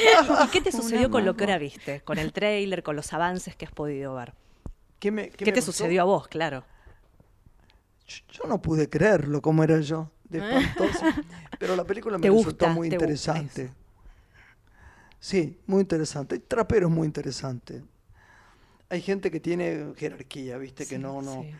¿Y 0.43 0.47
qué 0.49 0.61
te 0.61 0.70
Una 0.74 0.82
sucedió 0.84 1.09
con 1.09 1.26
lo 1.26 1.36
que 1.36 1.45
ahora 1.45 1.57
viste? 1.57 2.01
Con 2.01 2.20
el 2.20 2.34
tráiler, 2.34 2.84
con 2.84 2.95
los 2.95 3.14
avances 3.14 3.55
que 3.55 3.66
has 3.66 3.72
podido 3.72 4.14
ver. 4.16 4.34
¿Qué, 4.99 5.11
me- 5.11 5.30
¿Qué, 5.30 5.45
me 5.45 5.51
te 5.53 5.59
pasó? 5.61 5.72
sucedió 5.72 6.01
a 6.01 6.05
vos, 6.05 6.28
claro? 6.28 6.64
Yo 8.32 8.43
no 8.47 8.61
pude 8.61 8.89
creerlo 8.89 9.41
como 9.41 9.64
era 9.64 9.80
yo, 9.80 10.11
de 10.26 10.39
espantoso. 10.39 11.05
Pero 11.59 11.76
la 11.76 11.86
película 11.86 12.18
me 12.18 12.22
¿Te 12.24 12.30
resultó 12.30 12.66
gusta? 12.66 12.70
muy 12.76 12.89
¿Te 12.89 12.97
gusta 12.97 13.05
interesante. 13.05 13.74
Sí, 15.24 15.57
muy 15.67 15.80
interesante. 15.80 16.38
Trapero 16.38 16.89
es 16.89 16.93
muy 16.93 17.05
interesante. 17.07 17.82
Hay 18.89 19.01
gente 19.01 19.32
que 19.32 19.39
tiene 19.39 19.93
jerarquía, 19.95 20.57
¿viste? 20.57 20.86
que 20.86 20.99
no, 20.99 21.21
no. 21.21 21.43
sí. 21.43 21.51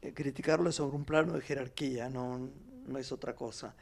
eh, 0.00 0.14
criticarlo 0.14 0.70
es 0.70 0.76
sobre 0.76 0.96
un 0.96 1.04
plano 1.04 1.34
de 1.34 1.42
jerarquía, 1.42 2.08
no, 2.08 2.48
no 2.86 2.98
es 2.98 3.12
otra 3.12 3.34
cosa. 3.34 3.74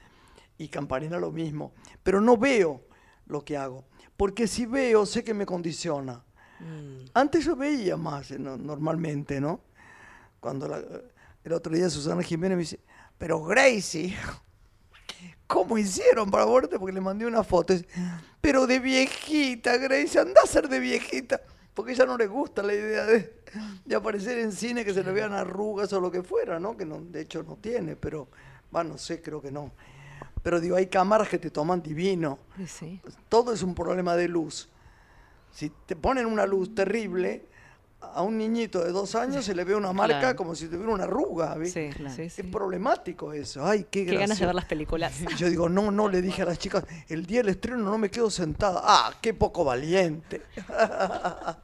Y 0.59 0.67
Campanella 0.67 1.21
lo 1.21 1.31
mismo. 1.31 1.73
Pero 2.03 2.21
no 2.21 2.37
veo 2.37 2.85
lo 3.27 3.45
que 3.45 3.57
hago. 3.57 3.85
Porque 4.17 4.49
si 4.49 4.67
veo, 4.67 5.07
sé 5.07 5.23
que 5.23 5.33
me 5.33 5.47
condiciona. 5.47 6.25
Mm. 6.59 7.05
Antes 7.15 7.45
yo 7.45 7.55
veía 7.55 7.97
más, 7.97 8.33
eh, 8.33 8.39
no- 8.41 8.57
normalmente, 8.57 9.41
¿no? 9.41 9.61
Cuando 10.41 10.67
la- 10.67 10.83
el 11.45 11.53
otro 11.53 11.73
día 11.73 11.89
Susana 11.89 12.25
Jiménez 12.25 12.57
me 12.57 12.63
dice, 12.63 12.81
pero 13.17 13.45
Gracie, 13.45 14.17
¿cómo 15.47 15.79
hicieron 15.79 16.31
para 16.31 16.47
verte? 16.47 16.79
Porque 16.79 16.93
le 16.93 17.01
mandé 17.01 17.27
una 17.27 17.43
foto. 17.43 17.75
Pero 18.41 18.67
de 18.67 18.79
viejita, 18.79 19.77
Gracie, 19.77 20.21
anda 20.21 20.41
a 20.43 20.47
ser 20.47 20.69
de 20.69 20.79
viejita. 20.79 21.41
Porque 21.75 21.93
a 21.93 21.95
ella 21.95 22.07
no 22.07 22.17
le 22.17 22.27
gusta 22.27 22.63
la 22.63 22.75
idea 22.75 23.05
de, 23.05 23.43
de 23.85 23.97
aparecer 23.97 24.39
en 24.39 24.53
cine, 24.53 24.85
que 24.85 24.93
se 24.93 25.05
le 25.05 25.13
vean 25.13 25.33
arrugas 25.33 25.93
o 25.93 26.01
lo 26.01 26.11
que 26.11 26.23
fuera, 26.23 26.59
¿no? 26.59 26.77
Que 26.77 26.85
no, 26.85 27.01
de 27.01 27.23
hecho 27.23 27.43
no 27.43 27.57
tiene, 27.57 27.97
pero, 27.97 28.29
va, 28.75 28.85
no 28.85 28.99
sé, 28.99 29.23
creo 29.23 29.41
que 29.41 29.51
no. 29.51 29.71
Pero 30.43 30.61
digo, 30.61 30.77
hay 30.77 30.87
cámaras 30.87 31.29
que 31.29 31.39
te 31.39 31.51
toman 31.51 31.83
divino. 31.83 32.39
Sí. 32.67 33.01
Todo 33.29 33.53
es 33.53 33.63
un 33.63 33.75
problema 33.75 34.17
de 34.17 34.29
luz. 34.29 34.69
Si 35.53 35.71
te 35.87 35.97
ponen 35.97 36.27
una 36.27 36.47
luz 36.47 36.75
terrible, 36.75 37.47
a 38.01 38.23
un 38.23 38.39
niñito 38.39 38.83
de 38.85 38.93
dos 38.93 39.15
años 39.15 39.45
se 39.45 39.55
le 39.55 39.63
ve 39.65 39.75
una 39.75 39.93
marca 39.93 40.19
Claro. 40.21 40.37
como 40.37 40.55
si 40.55 40.67
tuviera 40.67 40.93
una 40.93 41.05
arruga. 41.05 41.55
¿viste? 41.57 41.93
Sí, 41.93 42.05
sí, 42.17 42.31
sí. 42.31 42.41
Es 42.43 42.47
problemático 42.49 43.33
eso. 43.33 43.65
Ay, 43.65 43.87
qué, 43.91 44.07
Qué 44.07 44.17
ganas 44.17 44.39
de 44.39 44.47
ver 44.47 44.55
las 44.55 44.65
películas. 44.65 45.13
Y 45.21 45.35
yo 45.37 45.49
digo, 45.49 45.69
no, 45.69 45.91
no, 45.91 46.09
le 46.09 46.23
dije 46.23 46.43
a 46.43 46.47
las 46.47 46.59
chicas, 46.59 46.85
el 47.09 47.27
día 47.27 47.41
del 47.41 47.51
estreno 47.51 47.79
no 47.79 47.99
me 47.99 48.11
quedo 48.11 48.31
sentada. 48.31 48.81
Ah, 48.85 49.13
qué 49.21 49.35
poco 49.35 49.65
valiente. 49.65 50.43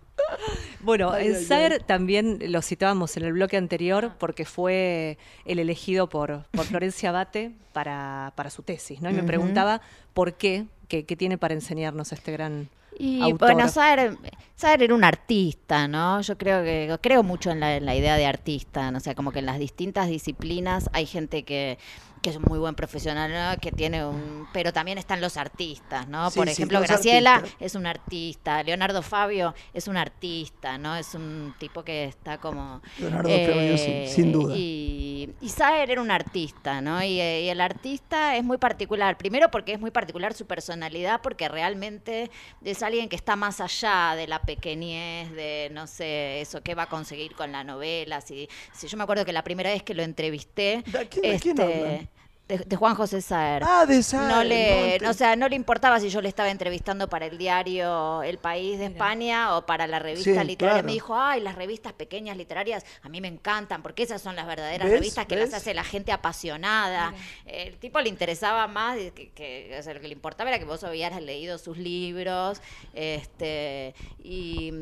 Bueno, 0.80 1.10
Ay, 1.10 1.28
en 1.28 1.34
ay, 1.36 1.44
Sager 1.44 1.72
ay. 1.74 1.78
también 1.86 2.38
lo 2.46 2.62
citábamos 2.62 3.16
en 3.16 3.24
el 3.24 3.32
bloque 3.32 3.56
anterior 3.56 4.12
porque 4.18 4.44
fue 4.44 5.18
el 5.44 5.58
elegido 5.58 6.08
por, 6.08 6.44
por 6.52 6.64
Florencia 6.64 7.10
Abate 7.10 7.52
para, 7.72 8.32
para 8.34 8.50
su 8.50 8.62
tesis, 8.62 9.00
¿no? 9.02 9.10
Y 9.10 9.12
me 9.14 9.22
preguntaba 9.22 9.80
por 10.14 10.34
qué, 10.34 10.66
qué, 10.88 11.04
qué 11.04 11.16
tiene 11.16 11.38
para 11.38 11.54
enseñarnos 11.54 12.12
este 12.12 12.32
gran 12.32 12.68
Y 12.98 13.20
autor. 13.22 13.52
bueno, 13.54 13.68
Saer, 13.68 14.16
Saer 14.56 14.82
era 14.82 14.94
un 14.94 15.04
artista, 15.04 15.86
¿no? 15.86 16.22
Yo 16.22 16.38
creo 16.38 16.64
que 16.64 16.98
creo 17.02 17.22
mucho 17.22 17.50
en 17.50 17.60
la, 17.60 17.76
en 17.76 17.84
la 17.84 17.94
idea 17.94 18.16
de 18.16 18.24
artista, 18.24 18.90
¿no? 18.90 18.96
O 18.96 19.00
sea, 19.00 19.14
como 19.14 19.30
que 19.30 19.40
en 19.40 19.46
las 19.46 19.58
distintas 19.58 20.08
disciplinas 20.08 20.88
hay 20.94 21.04
gente 21.04 21.44
que, 21.44 21.78
que 22.26 22.30
es 22.30 22.36
un 22.38 22.42
muy 22.48 22.58
buen 22.58 22.74
profesional, 22.74 23.32
¿no? 23.32 23.60
que 23.60 23.70
tiene 23.70 24.04
un... 24.04 24.48
Pero 24.52 24.72
también 24.72 24.98
están 24.98 25.20
los 25.20 25.36
artistas, 25.36 26.08
¿no? 26.08 26.28
Sí, 26.28 26.40
Por 26.40 26.48
ejemplo, 26.48 26.80
Graciela 26.80 27.36
artistas. 27.36 27.60
es 27.62 27.74
un 27.76 27.86
artista, 27.86 28.64
Leonardo 28.64 29.00
Fabio 29.00 29.54
es 29.72 29.86
un 29.86 29.96
artista, 29.96 30.76
¿no? 30.76 30.96
Es 30.96 31.14
un 31.14 31.54
tipo 31.60 31.84
que 31.84 32.06
está 32.06 32.38
como... 32.38 32.82
Leonardo 32.98 33.28
Fabio, 33.28 33.78
sí, 33.78 34.06
sin 34.08 34.32
duda. 34.32 34.56
Y 34.56 35.32
Y, 35.40 35.48
Saer 35.50 35.90
era 35.90 36.00
un 36.02 36.10
artista, 36.10 36.80
¿no? 36.80 37.00
Y, 37.00 37.20
eh, 37.20 37.42
y 37.44 37.48
el 37.48 37.60
artista 37.60 38.36
es 38.36 38.42
muy 38.42 38.58
particular. 38.58 39.16
Primero 39.16 39.48
porque 39.50 39.72
es 39.74 39.78
muy 39.80 39.92
particular 39.92 40.34
su 40.34 40.46
personalidad, 40.46 41.20
porque 41.22 41.48
realmente 41.48 42.28
es 42.64 42.82
alguien 42.82 43.08
que 43.08 43.14
está 43.14 43.36
más 43.36 43.60
allá 43.60 44.14
de 44.16 44.26
la 44.26 44.42
pequeñez, 44.42 45.30
de 45.30 45.68
no 45.72 45.86
sé, 45.86 46.40
eso 46.40 46.60
que 46.62 46.74
va 46.74 46.84
a 46.84 46.88
conseguir 46.88 47.36
con 47.36 47.52
la 47.52 47.62
novela. 47.62 48.20
Si, 48.20 48.48
si 48.72 48.88
yo 48.88 48.96
me 48.96 49.04
acuerdo 49.04 49.24
que 49.24 49.32
la 49.32 49.44
primera 49.44 49.70
vez 49.70 49.84
que 49.84 49.94
lo 49.94 50.02
entrevisté, 50.02 50.82
¿De 50.86 51.08
quién- 51.08 51.32
de 51.32 51.40
quién 51.40 51.58
este? 51.60 52.08
De, 52.48 52.58
de 52.58 52.76
Juan 52.76 52.94
José 52.94 53.20
Saer. 53.22 53.62
Ah, 53.66 53.86
de 53.86 54.02
Saer, 54.02 54.28
No 54.28 54.44
le, 54.44 54.98
no, 55.00 55.10
o 55.10 55.12
sea, 55.14 55.34
no 55.36 55.48
le 55.48 55.56
importaba 55.56 55.98
si 55.98 56.08
yo 56.10 56.20
le 56.22 56.28
estaba 56.28 56.50
entrevistando 56.50 57.08
para 57.08 57.26
el 57.26 57.38
diario 57.38 58.22
El 58.22 58.38
País 58.38 58.78
de 58.78 58.86
España 58.86 59.56
o 59.56 59.66
para 59.66 59.86
la 59.88 59.98
revista 59.98 60.42
Sí, 60.42 60.46
literaria. 60.46 60.56
claro. 60.82 60.86
Me 60.86 60.92
dijo, 60.92 61.16
ay, 61.18 61.40
las 61.40 61.56
revistas 61.56 61.92
pequeñas 61.92 62.36
literarias 62.36 62.84
a 63.02 63.08
mí 63.08 63.20
me 63.20 63.28
encantan 63.28 63.82
porque 63.82 64.04
esas 64.04 64.22
son 64.22 64.36
las 64.36 64.46
verdaderas 64.46 64.88
¿Ves? 64.88 64.98
revistas 65.00 65.26
que 65.26 65.34
¿Ves? 65.36 65.50
las 65.50 65.60
hace 65.62 65.74
la 65.74 65.82
gente 65.84 66.12
apasionada. 66.12 67.12
El 67.46 67.76
tipo 67.78 68.00
le 68.00 68.08
interesaba 68.08 68.66
más, 68.68 68.96
que, 69.14 69.30
que- 69.34 69.76
o 69.78 69.82
sea, 69.82 69.94
lo 69.94 70.00
que 70.00 70.06
le 70.08 70.14
importaba 70.14 70.50
era 70.50 70.58
que 70.60 70.64
vos 70.66 70.82
hubieras 70.84 71.20
leído 71.22 71.58
sus 71.58 71.76
libros. 71.78 72.60
este 72.94 73.94
y, 74.22 74.72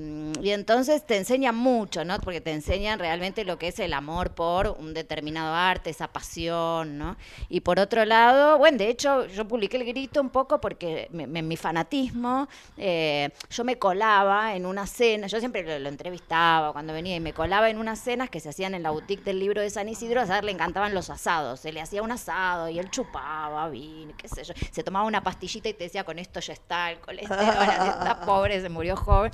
y 0.43 0.51
entonces 0.51 1.05
te 1.07 1.17
enseñan 1.17 1.55
mucho, 1.55 2.05
¿no? 2.05 2.19
Porque 2.21 2.41
te 2.41 2.53
enseñan 2.53 2.99
realmente 2.99 3.45
lo 3.45 3.59
que 3.59 3.69
es 3.69 3.79
el 3.79 3.93
amor 3.93 4.35
por 4.35 4.69
un 4.69 4.95
determinado 4.95 5.55
arte, 5.55 5.91
esa 5.91 6.09
pasión, 6.09 6.97
¿no? 6.99 7.17
Y 7.49 7.54
por 7.61 7.79
otro 7.79 8.05
lado, 8.05 8.59
bueno, 8.59 8.79
de 8.79 8.89
hecho, 8.89 9.27
yo 9.27 9.47
publiqué 9.47 9.77
el 9.77 9.85
grito 9.85 10.21
un 10.21 10.31
poco 10.31 10.61
porque 10.61 11.09
me- 11.13 11.27
me- 11.27 11.43
mi 11.43 11.57
fanatismo, 11.57 12.49
eh, 12.77 13.31
yo 13.51 13.65
me 13.65 13.79
colaba 13.79 14.55
en 14.57 14.67
una 14.67 14.87
cena, 14.87 15.27
yo 15.27 15.39
siempre 15.39 15.63
lo, 15.63 15.79
lo 15.79 15.89
entrevistaba 15.89 16.73
cuando 16.73 16.93
venía 16.93 17.17
y 17.17 17.21
me 17.21 17.33
colaba 17.33 17.71
en 17.71 17.79
unas 17.79 18.01
cenas 18.01 18.31
que 18.31 18.41
se 18.41 18.49
hacían 18.49 18.75
en 18.75 18.83
la 18.83 18.91
boutique 18.91 19.25
del 19.25 19.39
libro 19.39 19.61
de 19.61 19.71
San 19.71 19.89
Isidro, 19.89 20.21
a 20.21 20.27
Saer 20.27 20.45
le 20.45 20.53
encantaban 20.53 20.95
los 20.95 21.11
asados, 21.11 21.61
se 21.61 21.73
le 21.73 21.81
hacía 21.81 22.03
un 22.03 22.13
asado 22.13 22.69
y 22.69 22.79
él 22.79 22.91
chupaba 22.91 23.69
vino, 23.69 24.13
qué 24.17 24.29
sé 24.29 24.45
yo, 24.45 24.55
se 24.71 24.83
tomaba 24.83 25.05
una 25.07 25.23
pastillita 25.23 25.69
y 25.69 25.75
te 25.75 25.85
decía, 25.85 26.05
con 26.05 26.19
esto 26.19 26.41
ya 26.41 26.53
está 26.55 26.91
el 26.91 26.99
colesterol, 26.99 27.39
está 27.45 28.21
pobre, 28.25 28.61
se 28.61 28.69
murió 28.69 28.97
joven. 28.97 29.31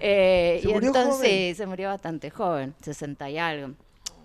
Eh, 0.00 0.60
¿Se 0.62 0.68
y 0.70 0.72
murió 0.72 0.88
entonces, 0.88 1.16
joven? 1.18 1.54
se 1.56 1.66
murió 1.66 1.88
bastante 1.88 2.30
joven, 2.30 2.74
60 2.82 3.28
y 3.30 3.38
algo. 3.38 3.74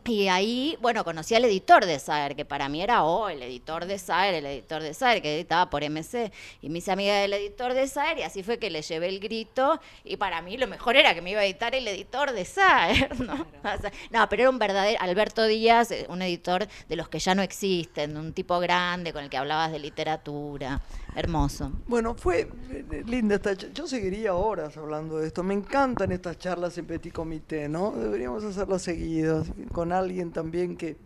Y 0.06 0.28
ahí, 0.28 0.78
bueno, 0.82 1.06
conocí 1.06 1.34
al 1.34 1.46
editor 1.46 1.86
de 1.86 1.98
Saer, 1.98 2.36
que 2.36 2.44
para 2.44 2.68
mí 2.68 2.82
era, 2.82 3.06
oh, 3.06 3.30
el 3.30 3.42
editor 3.42 3.86
de 3.86 3.98
Saer, 3.98 4.34
el 4.34 4.46
editor 4.46 4.82
de 4.82 4.94
Saer, 4.94 5.22
que 5.22 5.36
editaba 5.36 5.70
por 5.70 5.82
MC. 5.82 6.30
Y 6.62 6.70
me 6.70 6.80
hice 6.80 6.92
amiga 6.92 7.16
del 7.16 7.32
editor 7.32 7.74
de 7.74 7.88
Saer, 7.88 8.18
y 8.18 8.24
así 8.24 8.44
fue 8.44 8.58
que 8.60 8.70
le 8.70 8.82
llevé 8.82 9.08
el 9.08 9.22
grito. 9.22 9.80
Y 10.04 10.18
para 10.18 10.42
mí 10.42 10.58
lo 10.58 10.68
mejor 10.68 10.98
era 10.98 11.14
que 11.14 11.22
me 11.22 11.32
iba 11.32 11.40
a 11.40 11.46
editar 11.46 11.74
el 11.74 11.88
editor 11.88 12.34
de 12.34 12.44
Saer, 12.44 13.18
¿no? 13.26 13.34
O 13.34 13.82
sea, 13.82 13.92
no, 14.12 14.28
pero 14.28 14.42
era 14.44 14.50
un 14.50 14.60
verdadero, 14.60 15.00
Alberto 15.02 15.46
Díaz, 15.46 15.92
eh, 15.92 16.06
un 16.10 16.22
editor 16.22 16.68
de 16.90 16.96
los 16.98 17.08
que 17.08 17.20
ya 17.20 17.34
no 17.34 17.42
existen, 17.42 18.18
un 18.18 18.34
tipo 18.34 18.60
grande 18.60 19.14
con 19.14 19.24
el 19.24 19.30
que 19.30 19.38
hablabas 19.38 19.72
de 19.72 19.80
literatura. 19.80 20.82
Hermoso. 21.16 21.72
Bueno, 21.88 22.16
fue 22.16 22.50
eh, 22.72 23.04
linda 23.06 23.36
esta 23.36 23.56
charla. 23.56 23.74
Yo 23.74 23.88
seguiría 23.88 24.34
horas 24.34 24.76
hablando 24.78 25.20
de 25.20 25.28
esto. 25.28 25.44
Me 25.44 25.54
encantan 25.54 26.12
estas 26.12 26.40
charlas 26.40 26.78
en 26.78 26.88
Petit 26.88 27.14
Comité, 27.14 27.70
¿no? 27.70 27.92
Deberíamos 27.92 28.44
hacerlas 28.44 28.82
seguidas, 28.82 29.48
con 29.72 29.93
alguien 30.00 30.32
también 30.32 30.76
que, 30.78 30.98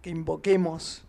que 0.00 0.10
invoquemos 0.10 1.04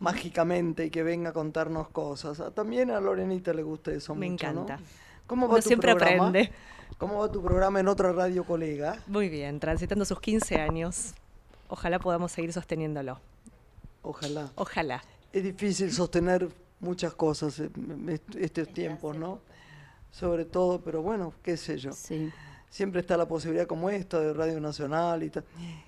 mágicamente 0.00 0.86
y 0.86 0.90
que 0.90 1.02
venga 1.02 1.30
a 1.30 1.32
contarnos 1.32 1.88
cosas. 1.88 2.40
Ah, 2.40 2.50
También 2.50 2.90
a 2.90 3.00
Lorenita 3.00 3.52
le 3.52 3.62
gusta 3.62 3.92
eso 3.92 4.14
Me 4.14 4.28
mucho, 4.30 4.52
¿no? 4.52 4.62
encanta. 4.62 4.82
¿Cómo 5.26 5.46
va 5.46 5.54
Uno 5.54 5.62
tu 5.62 5.68
siempre 5.68 5.94
programa? 5.94 6.28
aprende. 6.28 6.52
¿Cómo 6.98 7.18
va 7.20 7.30
tu 7.30 7.42
programa 7.42 7.78
en 7.80 7.86
otra 7.88 8.12
radio 8.12 8.44
colega? 8.44 8.96
Muy 9.06 9.28
bien, 9.28 9.60
transitando 9.60 10.04
sus 10.04 10.20
15 10.20 10.56
años. 10.60 11.14
Ojalá 11.68 11.98
podamos 11.98 12.32
seguir 12.32 12.52
sosteniéndolo. 12.52 13.20
Ojalá. 14.02 14.50
Ojalá. 14.56 15.02
Es 15.32 15.42
difícil 15.44 15.92
sostener 15.92 16.48
muchas 16.80 17.12
cosas 17.14 17.60
est- 18.08 18.34
estos 18.36 18.72
tiempos, 18.72 19.16
¿no? 19.16 19.40
Sobre 20.10 20.44
todo, 20.46 20.80
pero 20.80 21.02
bueno, 21.02 21.34
qué 21.42 21.56
sé 21.56 21.76
yo. 21.78 21.92
Sí. 21.92 22.32
Siempre 22.70 23.00
está 23.00 23.16
la 23.16 23.26
posibilidad 23.26 23.66
como 23.66 23.88
esta 23.90 24.20
de 24.20 24.32
Radio 24.34 24.60
Nacional 24.60 25.22
y 25.22 25.30
tal. 25.30 25.44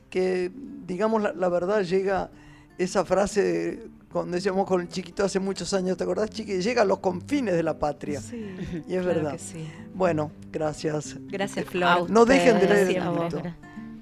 Que, 0.09 0.51
digamos, 0.87 1.23
la, 1.23 1.33
la 1.33 1.49
verdad 1.49 1.83
llega 1.83 2.31
esa 2.79 3.05
frase, 3.05 3.43
de- 3.43 3.89
cuando 4.11 4.35
decíamos 4.35 4.67
con 4.67 4.81
el 4.81 4.89
chiquito 4.89 5.23
hace 5.25 5.39
muchos 5.39 5.73
años, 5.75 5.97
¿te 5.97 6.03
acordás, 6.05 6.31
chiqui? 6.31 6.61
Llega 6.63 6.83
a 6.83 6.85
los 6.85 6.99
confines 6.99 7.55
de 7.55 7.63
la 7.63 7.79
patria. 7.79 8.21
Sí, 8.21 8.57
Y 8.89 8.95
es 8.95 9.03
claro 9.03 9.07
verdad. 9.07 9.33
que 9.33 9.39
sí. 9.39 9.69
Bueno, 9.95 10.33
gracias. 10.51 11.17
Gracias, 11.29 11.67
Flor. 11.67 12.11
No 12.11 12.25
dejen 12.25 12.59
de 12.59 12.67
leer 12.69 12.89
el. 12.97 13.55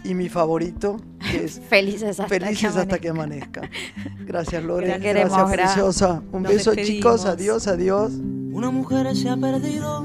Y 0.05 0.15
mi 0.15 0.29
favorito, 0.29 0.97
que 1.31 1.45
es 1.45 1.61
Felices 1.69 2.21
hasta 2.21 2.29
Felices 2.29 2.73
que 2.73 2.79
hasta 2.79 2.99
que 3.01 3.09
amanezca. 3.09 3.63
Gracias, 4.25 4.63
Lore. 4.63 4.97
Gracias. 4.99 5.51
Preciosa. 5.51 6.23
Un 6.31 6.45
Nos 6.45 6.53
beso, 6.53 6.71
despedimos. 6.71 6.97
chicos. 6.97 7.25
Adiós, 7.27 7.67
adiós. 7.67 8.13
Una 8.53 8.71
mujer 8.71 9.15
se 9.17 9.29
ha 9.29 9.37
perdido. 9.37 10.05